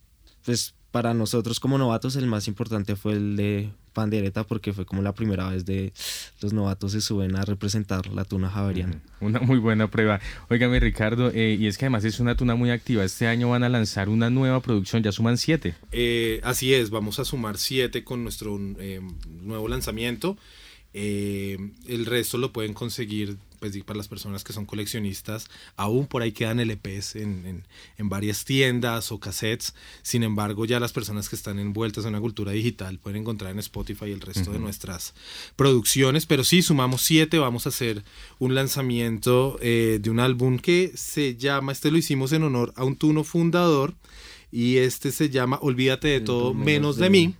pues 0.45 0.75
para 0.91 1.13
nosotros 1.13 1.59
como 1.59 1.77
novatos 1.77 2.15
el 2.15 2.27
más 2.27 2.47
importante 2.47 2.95
fue 2.95 3.13
el 3.13 3.35
de 3.35 3.71
pandereta 3.97 4.43
porque 4.43 4.73
fue 4.73 4.85
como 4.85 5.01
la 5.01 5.13
primera 5.13 5.49
vez 5.49 5.65
de 5.65 5.91
los 6.39 6.53
novatos 6.53 6.91
se 6.91 7.01
suben 7.01 7.35
a 7.35 7.41
representar 7.41 8.05
la 8.13 8.25
tuna 8.25 8.47
javeriana. 8.47 9.01
Una 9.21 9.39
muy 9.39 9.57
buena 9.57 9.89
prueba. 9.89 10.19
Óigame 10.51 10.79
Ricardo, 10.79 11.31
eh, 11.33 11.57
y 11.59 11.65
es 11.65 11.79
que 11.79 11.85
además 11.85 12.05
es 12.05 12.19
una 12.19 12.35
tuna 12.35 12.53
muy 12.53 12.69
activa. 12.69 13.03
Este 13.03 13.25
año 13.25 13.49
van 13.49 13.63
a 13.63 13.69
lanzar 13.69 14.07
una 14.07 14.29
nueva 14.29 14.59
producción, 14.59 15.01
ya 15.01 15.11
suman 15.11 15.37
siete. 15.37 15.73
Eh, 15.91 16.41
así 16.43 16.75
es, 16.75 16.91
vamos 16.91 17.17
a 17.17 17.25
sumar 17.25 17.57
siete 17.57 18.03
con 18.03 18.21
nuestro 18.21 18.59
eh, 18.77 19.01
nuevo 19.41 19.67
lanzamiento. 19.67 20.37
El 20.97 22.05
resto 22.05 22.37
lo 22.37 22.51
pueden 22.51 22.73
conseguir 22.73 23.37
pues 23.59 23.77
para 23.83 23.97
las 23.97 24.07
personas 24.07 24.43
que 24.43 24.53
son 24.53 24.65
coleccionistas, 24.65 25.49
aún 25.75 26.07
por 26.07 26.21
ahí 26.21 26.31
quedan 26.31 26.59
LPs 26.59 27.15
en, 27.15 27.63
en, 27.97 28.09
varias 28.09 28.45
tiendas 28.45 29.11
o 29.11 29.19
cassettes. 29.19 29.73
Sin 30.01 30.23
embargo, 30.23 30.65
ya 30.65 30.79
las 30.79 30.93
personas 30.93 31.29
que 31.29 31.35
están 31.35 31.59
envueltas 31.59 32.05
en 32.05 32.09
una 32.09 32.19
cultura 32.19 32.51
digital 32.51 32.99
pueden 32.99 33.21
encontrar 33.21 33.51
en 33.51 33.59
Spotify 33.59 34.11
el 34.11 34.21
resto 34.21 34.51
de 34.51 34.59
nuestras 34.59 35.13
producciones. 35.55 36.25
Pero 36.25 36.43
sí, 36.43 36.61
sumamos 36.61 37.01
siete. 37.01 37.39
Vamos 37.39 37.65
a 37.65 37.69
hacer 37.69 38.03
un 38.39 38.55
lanzamiento 38.55 39.57
eh, 39.61 39.99
de 40.01 40.09
un 40.09 40.19
álbum 40.19 40.59
que 40.59 40.91
se 40.95 41.35
llama, 41.35 41.71
este 41.71 41.91
lo 41.91 41.97
hicimos 41.97 42.31
en 42.31 42.43
honor 42.43 42.73
a 42.75 42.83
un 42.83 42.95
tuno 42.95 43.23
fundador. 43.23 43.95
Y 44.51 44.77
este 44.77 45.11
se 45.11 45.29
llama 45.29 45.59
Olvídate 45.61 46.07
de 46.07 46.21
todo 46.21 46.53
menos 46.53 46.97
de 46.97 47.09
mí. 47.09 47.35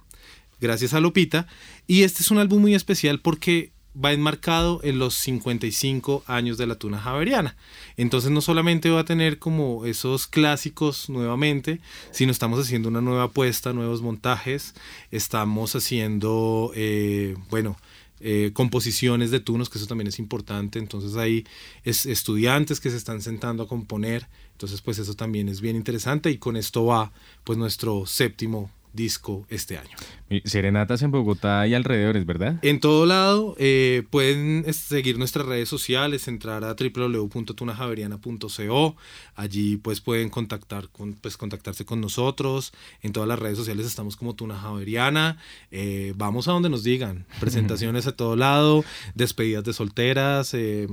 Gracias 0.60 0.94
a 0.94 1.00
Lupita. 1.00 1.48
Y 1.88 2.04
este 2.04 2.22
es 2.22 2.32
un 2.32 2.38
álbum 2.38 2.62
muy 2.62 2.76
especial 2.76 3.22
porque 3.22 3.72
va 4.04 4.14
enmarcado 4.14 4.80
en 4.84 5.00
los 5.00 5.16
55 5.16 6.24
años 6.28 6.58
de 6.58 6.68
la 6.68 6.76
tuna 6.76 7.00
javeriana. 7.00 7.56
Entonces 7.96 8.30
no 8.30 8.42
solamente 8.42 8.90
va 8.90 9.02
a 9.02 9.06
tener 9.06 9.40
como 9.40 9.86
esos 9.86 10.28
clásicos 10.28 11.10
nuevamente, 11.10 11.80
sino 12.12 12.32
estamos 12.32 12.60
haciendo 12.60 12.90
una 12.90 13.02
nueva 13.02 13.24
apuesta, 13.24 13.74
nuevos 13.74 14.02
montajes, 14.02 14.76
estamos 15.12 15.76
haciendo, 15.76 16.72
eh, 16.76 17.36
bueno, 17.50 17.78
eh, 18.20 18.52
composiciones 18.54 19.32
de 19.32 19.40
tunos, 19.40 19.70
que 19.70 19.78
eso 19.78 19.88
también 19.88 20.08
es 20.08 20.20
importante. 20.20 20.80
Entonces 20.80 21.16
hay 21.16 21.46
es, 21.84 22.06
estudiantes 22.06 22.80
que 22.80 22.92
se 22.92 22.98
están 22.98 23.22
sentando 23.22 23.64
a 23.64 23.68
componer. 23.68 24.28
Entonces 24.52 24.82
pues 24.82 25.00
eso 25.00 25.16
también 25.16 25.50
es 25.50 25.62
bien 25.62 25.76
interesante 25.76 26.30
y 26.30 26.38
con 26.38 26.56
esto 26.58 26.86
va 26.86 27.12
pues 27.44 27.58
nuestro 27.58 28.06
séptimo 28.06 28.72
disco 28.98 29.46
este 29.50 29.78
año. 29.78 29.96
Serenatas 30.44 31.02
en 31.04 31.12
Bogotá 31.12 31.66
y 31.68 31.74
alrededores, 31.74 32.26
¿verdad? 32.26 32.60
En 32.62 32.82
todo 32.82 33.06
lado. 33.06 33.56
Eh, 33.58 34.04
pueden 34.10 34.66
seguir 34.74 35.18
nuestras 35.18 35.46
redes 35.46 35.70
sociales, 35.70 36.28
entrar 36.28 36.66
a 36.66 36.76
www.tunajaveriana.co. 36.76 38.98
Allí 39.36 39.78
pues 39.78 40.02
pueden 40.02 40.28
contactar 40.30 40.90
con, 40.90 41.14
pues, 41.14 41.38
contactarse 41.38 41.86
con 41.86 42.02
nosotros. 42.02 42.74
En 43.02 43.14
todas 43.14 43.30
las 43.30 43.40
redes 43.40 43.58
sociales 43.58 43.86
estamos 43.86 44.18
como 44.18 44.36
Tuna 44.36 44.58
Javeriana. 44.58 45.38
Eh, 45.72 46.12
vamos 46.18 46.50
a 46.50 46.52
donde 46.52 46.68
nos 46.68 46.84
digan. 46.84 47.26
Presentaciones 47.40 48.06
a 48.08 48.12
todo 48.12 48.36
lado, 48.36 48.84
despedidas 49.16 49.64
de 49.64 49.72
solteras. 49.72 50.54
Eh, 50.54 50.88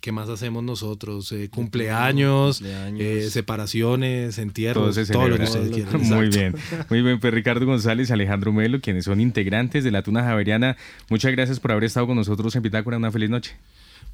¿Qué 0.00 0.12
más 0.12 0.30
hacemos 0.30 0.62
nosotros? 0.62 1.34
cumpleaños, 1.50 2.62
separaciones, 3.28 4.38
entierros, 4.38 4.96
todo, 5.10 5.28
lo 5.28 5.36
que 5.36 5.44
ustedes 5.44 5.72
quieran. 5.72 6.00
Muy 6.02 6.28
bien. 6.28 6.54
Muy 6.88 7.02
bien, 7.02 7.20
pues 7.20 7.31
Ricardo 7.32 7.64
González, 7.64 8.10
Alejandro 8.10 8.52
quienes 8.82 9.06
son 9.06 9.18
integrantes 9.18 9.84
de 9.84 9.90
la 9.90 10.02
Tuna 10.02 10.22
Javeriana. 10.22 10.76
Muchas 11.08 11.32
gracias 11.32 11.60
por 11.60 11.72
haber 11.72 11.84
estado 11.84 12.06
con 12.06 12.16
nosotros 12.16 12.54
en 12.56 12.62
Pitácora. 12.62 12.98
Una 12.98 13.10
feliz 13.10 13.30
noche. 13.30 13.56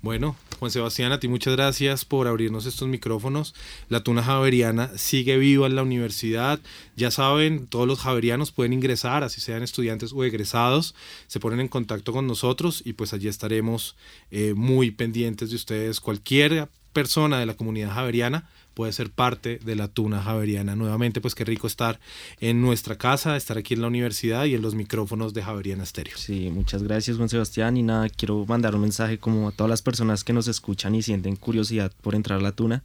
Bueno, 0.00 0.36
Juan 0.60 0.70
Sebastián, 0.70 1.10
a 1.10 1.18
ti 1.18 1.26
muchas 1.26 1.56
gracias 1.56 2.04
por 2.04 2.28
abrirnos 2.28 2.66
estos 2.66 2.86
micrófonos. 2.86 3.56
La 3.88 4.04
Tuna 4.04 4.22
Javeriana 4.22 4.92
sigue 4.96 5.36
viva 5.36 5.66
en 5.66 5.74
la 5.74 5.82
universidad. 5.82 6.60
Ya 6.94 7.10
saben, 7.10 7.66
todos 7.66 7.88
los 7.88 7.98
javerianos 7.98 8.52
pueden 8.52 8.72
ingresar, 8.72 9.24
así 9.24 9.40
sean 9.40 9.64
estudiantes 9.64 10.12
o 10.12 10.22
egresados, 10.22 10.94
se 11.26 11.40
ponen 11.40 11.58
en 11.58 11.66
contacto 11.66 12.12
con 12.12 12.28
nosotros 12.28 12.82
y 12.84 12.92
pues 12.92 13.12
allí 13.12 13.26
estaremos 13.26 13.96
eh, 14.30 14.54
muy 14.54 14.92
pendientes 14.92 15.50
de 15.50 15.56
ustedes. 15.56 15.98
Cualquier 15.98 16.68
persona 16.98 17.38
de 17.38 17.46
la 17.46 17.54
comunidad 17.54 17.94
javeriana 17.94 18.48
puede 18.74 18.92
ser 18.92 19.08
parte 19.10 19.60
de 19.64 19.76
la 19.76 19.86
Tuna 19.86 20.20
Javeriana. 20.20 20.74
Nuevamente, 20.74 21.20
pues 21.20 21.36
qué 21.36 21.44
rico 21.44 21.68
estar 21.68 22.00
en 22.40 22.60
nuestra 22.60 22.98
casa, 22.98 23.36
estar 23.36 23.56
aquí 23.56 23.74
en 23.74 23.82
la 23.82 23.86
universidad 23.86 24.46
y 24.46 24.56
en 24.56 24.62
los 24.62 24.74
micrófonos 24.74 25.32
de 25.32 25.44
Javeriana 25.44 25.84
Estéreo. 25.84 26.16
Sí, 26.16 26.50
muchas 26.52 26.82
gracias 26.82 27.16
Juan 27.16 27.28
Sebastián 27.28 27.76
y 27.76 27.84
nada, 27.84 28.08
quiero 28.08 28.44
mandar 28.46 28.74
un 28.74 28.80
mensaje 28.80 29.18
como 29.18 29.46
a 29.46 29.52
todas 29.52 29.70
las 29.70 29.80
personas 29.80 30.24
que 30.24 30.32
nos 30.32 30.48
escuchan 30.48 30.96
y 30.96 31.02
sienten 31.02 31.36
curiosidad 31.36 31.92
por 32.02 32.16
entrar 32.16 32.40
a 32.40 32.42
la 32.42 32.50
Tuna. 32.50 32.82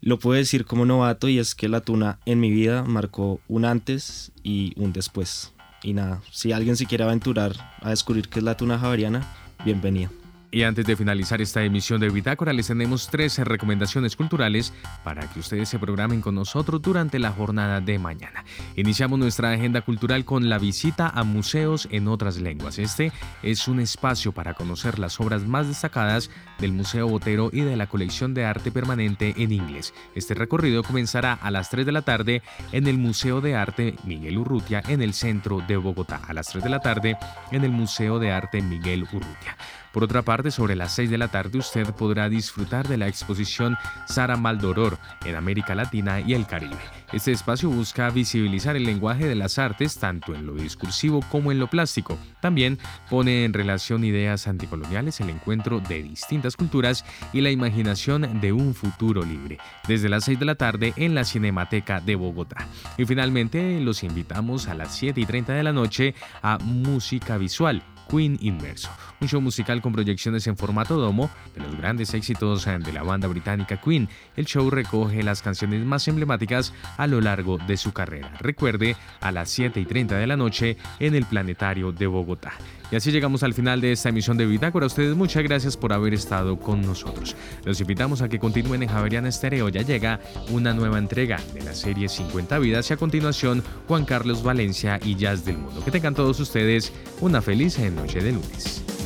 Lo 0.00 0.18
puedo 0.18 0.38
decir 0.38 0.64
como 0.64 0.86
novato 0.86 1.28
y 1.28 1.38
es 1.38 1.54
que 1.54 1.68
la 1.68 1.82
Tuna 1.82 2.18
en 2.24 2.40
mi 2.40 2.50
vida 2.50 2.82
marcó 2.82 3.40
un 3.46 3.66
antes 3.66 4.32
y 4.42 4.72
un 4.76 4.94
después. 4.94 5.52
Y 5.82 5.92
nada, 5.92 6.22
si 6.32 6.52
alguien 6.52 6.78
se 6.78 6.86
quiere 6.86 7.04
aventurar 7.04 7.76
a 7.82 7.90
descubrir 7.90 8.30
qué 8.30 8.38
es 8.38 8.44
la 8.44 8.56
Tuna 8.56 8.78
Javeriana, 8.78 9.28
bienvenido. 9.66 10.27
Y 10.50 10.62
antes 10.62 10.86
de 10.86 10.96
finalizar 10.96 11.42
esta 11.42 11.62
emisión 11.62 12.00
de 12.00 12.08
Bitácora, 12.08 12.54
les 12.54 12.68
tenemos 12.68 13.08
tres 13.08 13.38
recomendaciones 13.38 14.16
culturales 14.16 14.72
para 15.04 15.28
que 15.28 15.40
ustedes 15.40 15.68
se 15.68 15.78
programen 15.78 16.22
con 16.22 16.34
nosotros 16.34 16.80
durante 16.80 17.18
la 17.18 17.32
jornada 17.32 17.82
de 17.82 17.98
mañana. 17.98 18.44
Iniciamos 18.74 19.18
nuestra 19.18 19.52
agenda 19.52 19.82
cultural 19.82 20.24
con 20.24 20.48
la 20.48 20.58
visita 20.58 21.08
a 21.08 21.22
museos 21.22 21.86
en 21.90 22.08
otras 22.08 22.38
lenguas. 22.38 22.78
Este 22.78 23.12
es 23.42 23.68
un 23.68 23.78
espacio 23.78 24.32
para 24.32 24.54
conocer 24.54 24.98
las 24.98 25.20
obras 25.20 25.46
más 25.46 25.68
destacadas 25.68 26.30
del 26.58 26.72
Museo 26.72 27.08
Botero 27.08 27.50
y 27.52 27.60
de 27.60 27.76
la 27.76 27.86
colección 27.86 28.32
de 28.32 28.46
arte 28.46 28.72
permanente 28.72 29.34
en 29.36 29.52
inglés. 29.52 29.92
Este 30.14 30.32
recorrido 30.32 30.82
comenzará 30.82 31.34
a 31.34 31.50
las 31.50 31.68
3 31.68 31.84
de 31.84 31.92
la 31.92 32.02
tarde 32.02 32.42
en 32.72 32.86
el 32.86 32.96
Museo 32.96 33.42
de 33.42 33.54
Arte 33.54 33.96
Miguel 34.04 34.38
Urrutia 34.38 34.82
en 34.88 35.02
el 35.02 35.12
centro 35.12 35.62
de 35.68 35.76
Bogotá. 35.76 36.22
A 36.26 36.32
las 36.32 36.48
3 36.48 36.64
de 36.64 36.70
la 36.70 36.80
tarde 36.80 37.18
en 37.52 37.64
el 37.64 37.70
Museo 37.70 38.18
de 38.18 38.32
Arte 38.32 38.62
Miguel 38.62 39.02
Urrutia. 39.02 39.58
Por 39.98 40.04
otra 40.04 40.22
parte, 40.22 40.52
sobre 40.52 40.76
las 40.76 40.94
6 40.94 41.10
de 41.10 41.18
la 41.18 41.26
tarde 41.26 41.58
usted 41.58 41.92
podrá 41.92 42.28
disfrutar 42.28 42.86
de 42.86 42.96
la 42.96 43.08
exposición 43.08 43.76
Sara 44.06 44.36
Maldoror 44.36 44.96
en 45.24 45.34
América 45.34 45.74
Latina 45.74 46.20
y 46.20 46.34
el 46.34 46.46
Caribe. 46.46 46.78
Este 47.12 47.32
espacio 47.32 47.68
busca 47.68 48.08
visibilizar 48.10 48.76
el 48.76 48.84
lenguaje 48.84 49.26
de 49.26 49.34
las 49.34 49.58
artes 49.58 49.98
tanto 49.98 50.36
en 50.36 50.46
lo 50.46 50.54
discursivo 50.54 51.18
como 51.32 51.50
en 51.50 51.58
lo 51.58 51.66
plástico. 51.66 52.16
También 52.40 52.78
pone 53.10 53.44
en 53.44 53.52
relación 53.52 54.04
ideas 54.04 54.46
anticoloniales, 54.46 55.18
el 55.18 55.30
encuentro 55.30 55.80
de 55.80 56.04
distintas 56.04 56.54
culturas 56.54 57.04
y 57.32 57.40
la 57.40 57.50
imaginación 57.50 58.40
de 58.40 58.52
un 58.52 58.76
futuro 58.76 59.24
libre. 59.24 59.58
Desde 59.88 60.08
las 60.08 60.26
6 60.26 60.38
de 60.38 60.44
la 60.44 60.54
tarde 60.54 60.92
en 60.94 61.16
la 61.16 61.24
Cinemateca 61.24 62.00
de 62.00 62.14
Bogotá. 62.14 62.68
Y 62.98 63.04
finalmente 63.04 63.80
los 63.80 64.04
invitamos 64.04 64.68
a 64.68 64.74
las 64.74 64.94
7 64.94 65.20
y 65.20 65.26
30 65.26 65.54
de 65.54 65.64
la 65.64 65.72
noche 65.72 66.14
a 66.40 66.58
Música 66.58 67.36
Visual 67.36 67.82
Queen 68.08 68.38
Inmerso, 68.40 68.90
un 69.20 69.28
show 69.28 69.40
musical 69.40 69.82
con 69.82 69.92
proyecciones 69.92 70.46
en 70.46 70.56
formato 70.56 70.96
domo 70.96 71.30
de 71.54 71.60
los 71.62 71.76
grandes 71.76 72.14
éxitos 72.14 72.64
de 72.64 72.92
la 72.92 73.02
banda 73.02 73.28
británica 73.28 73.80
Queen. 73.80 74.08
El 74.36 74.46
show 74.46 74.68
recoge 74.70 75.22
las 75.22 75.42
canciones 75.42 75.84
más 75.84 76.08
emblemáticas 76.08 76.72
a 76.96 77.06
lo 77.06 77.20
largo 77.20 77.58
de 77.58 77.76
su 77.76 77.92
carrera. 77.92 78.32
Recuerde, 78.40 78.96
a 79.20 79.32
las 79.32 79.50
7 79.50 79.80
y 79.80 79.84
30 79.84 80.16
de 80.16 80.26
la 80.26 80.36
noche 80.36 80.76
en 80.98 81.14
el 81.14 81.26
Planetario 81.26 81.92
de 81.92 82.06
Bogotá. 82.06 82.52
Y 82.90 82.96
así 82.96 83.10
llegamos 83.10 83.42
al 83.42 83.54
final 83.54 83.80
de 83.80 83.92
esta 83.92 84.08
emisión 84.08 84.36
de 84.36 84.46
Bitácora. 84.46 84.84
A 84.84 84.86
ustedes 84.86 85.14
muchas 85.14 85.42
gracias 85.42 85.76
por 85.76 85.92
haber 85.92 86.14
estado 86.14 86.58
con 86.58 86.80
nosotros. 86.80 87.36
Los 87.64 87.80
invitamos 87.80 88.22
a 88.22 88.28
que 88.28 88.38
continúen 88.38 88.82
en 88.82 88.88
Javeriana 88.88 89.28
Estéreo. 89.28 89.68
Ya 89.68 89.82
llega 89.82 90.20
una 90.50 90.72
nueva 90.72 90.98
entrega 90.98 91.38
de 91.52 91.62
la 91.62 91.74
serie 91.74 92.08
50 92.08 92.58
vidas 92.58 92.90
y 92.90 92.94
a 92.94 92.96
continuación 92.96 93.62
Juan 93.86 94.04
Carlos 94.04 94.42
Valencia 94.42 94.98
y 95.04 95.16
Jazz 95.16 95.44
del 95.44 95.58
Mundo. 95.58 95.84
Que 95.84 95.90
tengan 95.90 96.14
todos 96.14 96.40
ustedes 96.40 96.92
una 97.20 97.42
feliz 97.42 97.78
noche 97.78 98.20
de 98.20 98.32
lunes. 98.32 98.97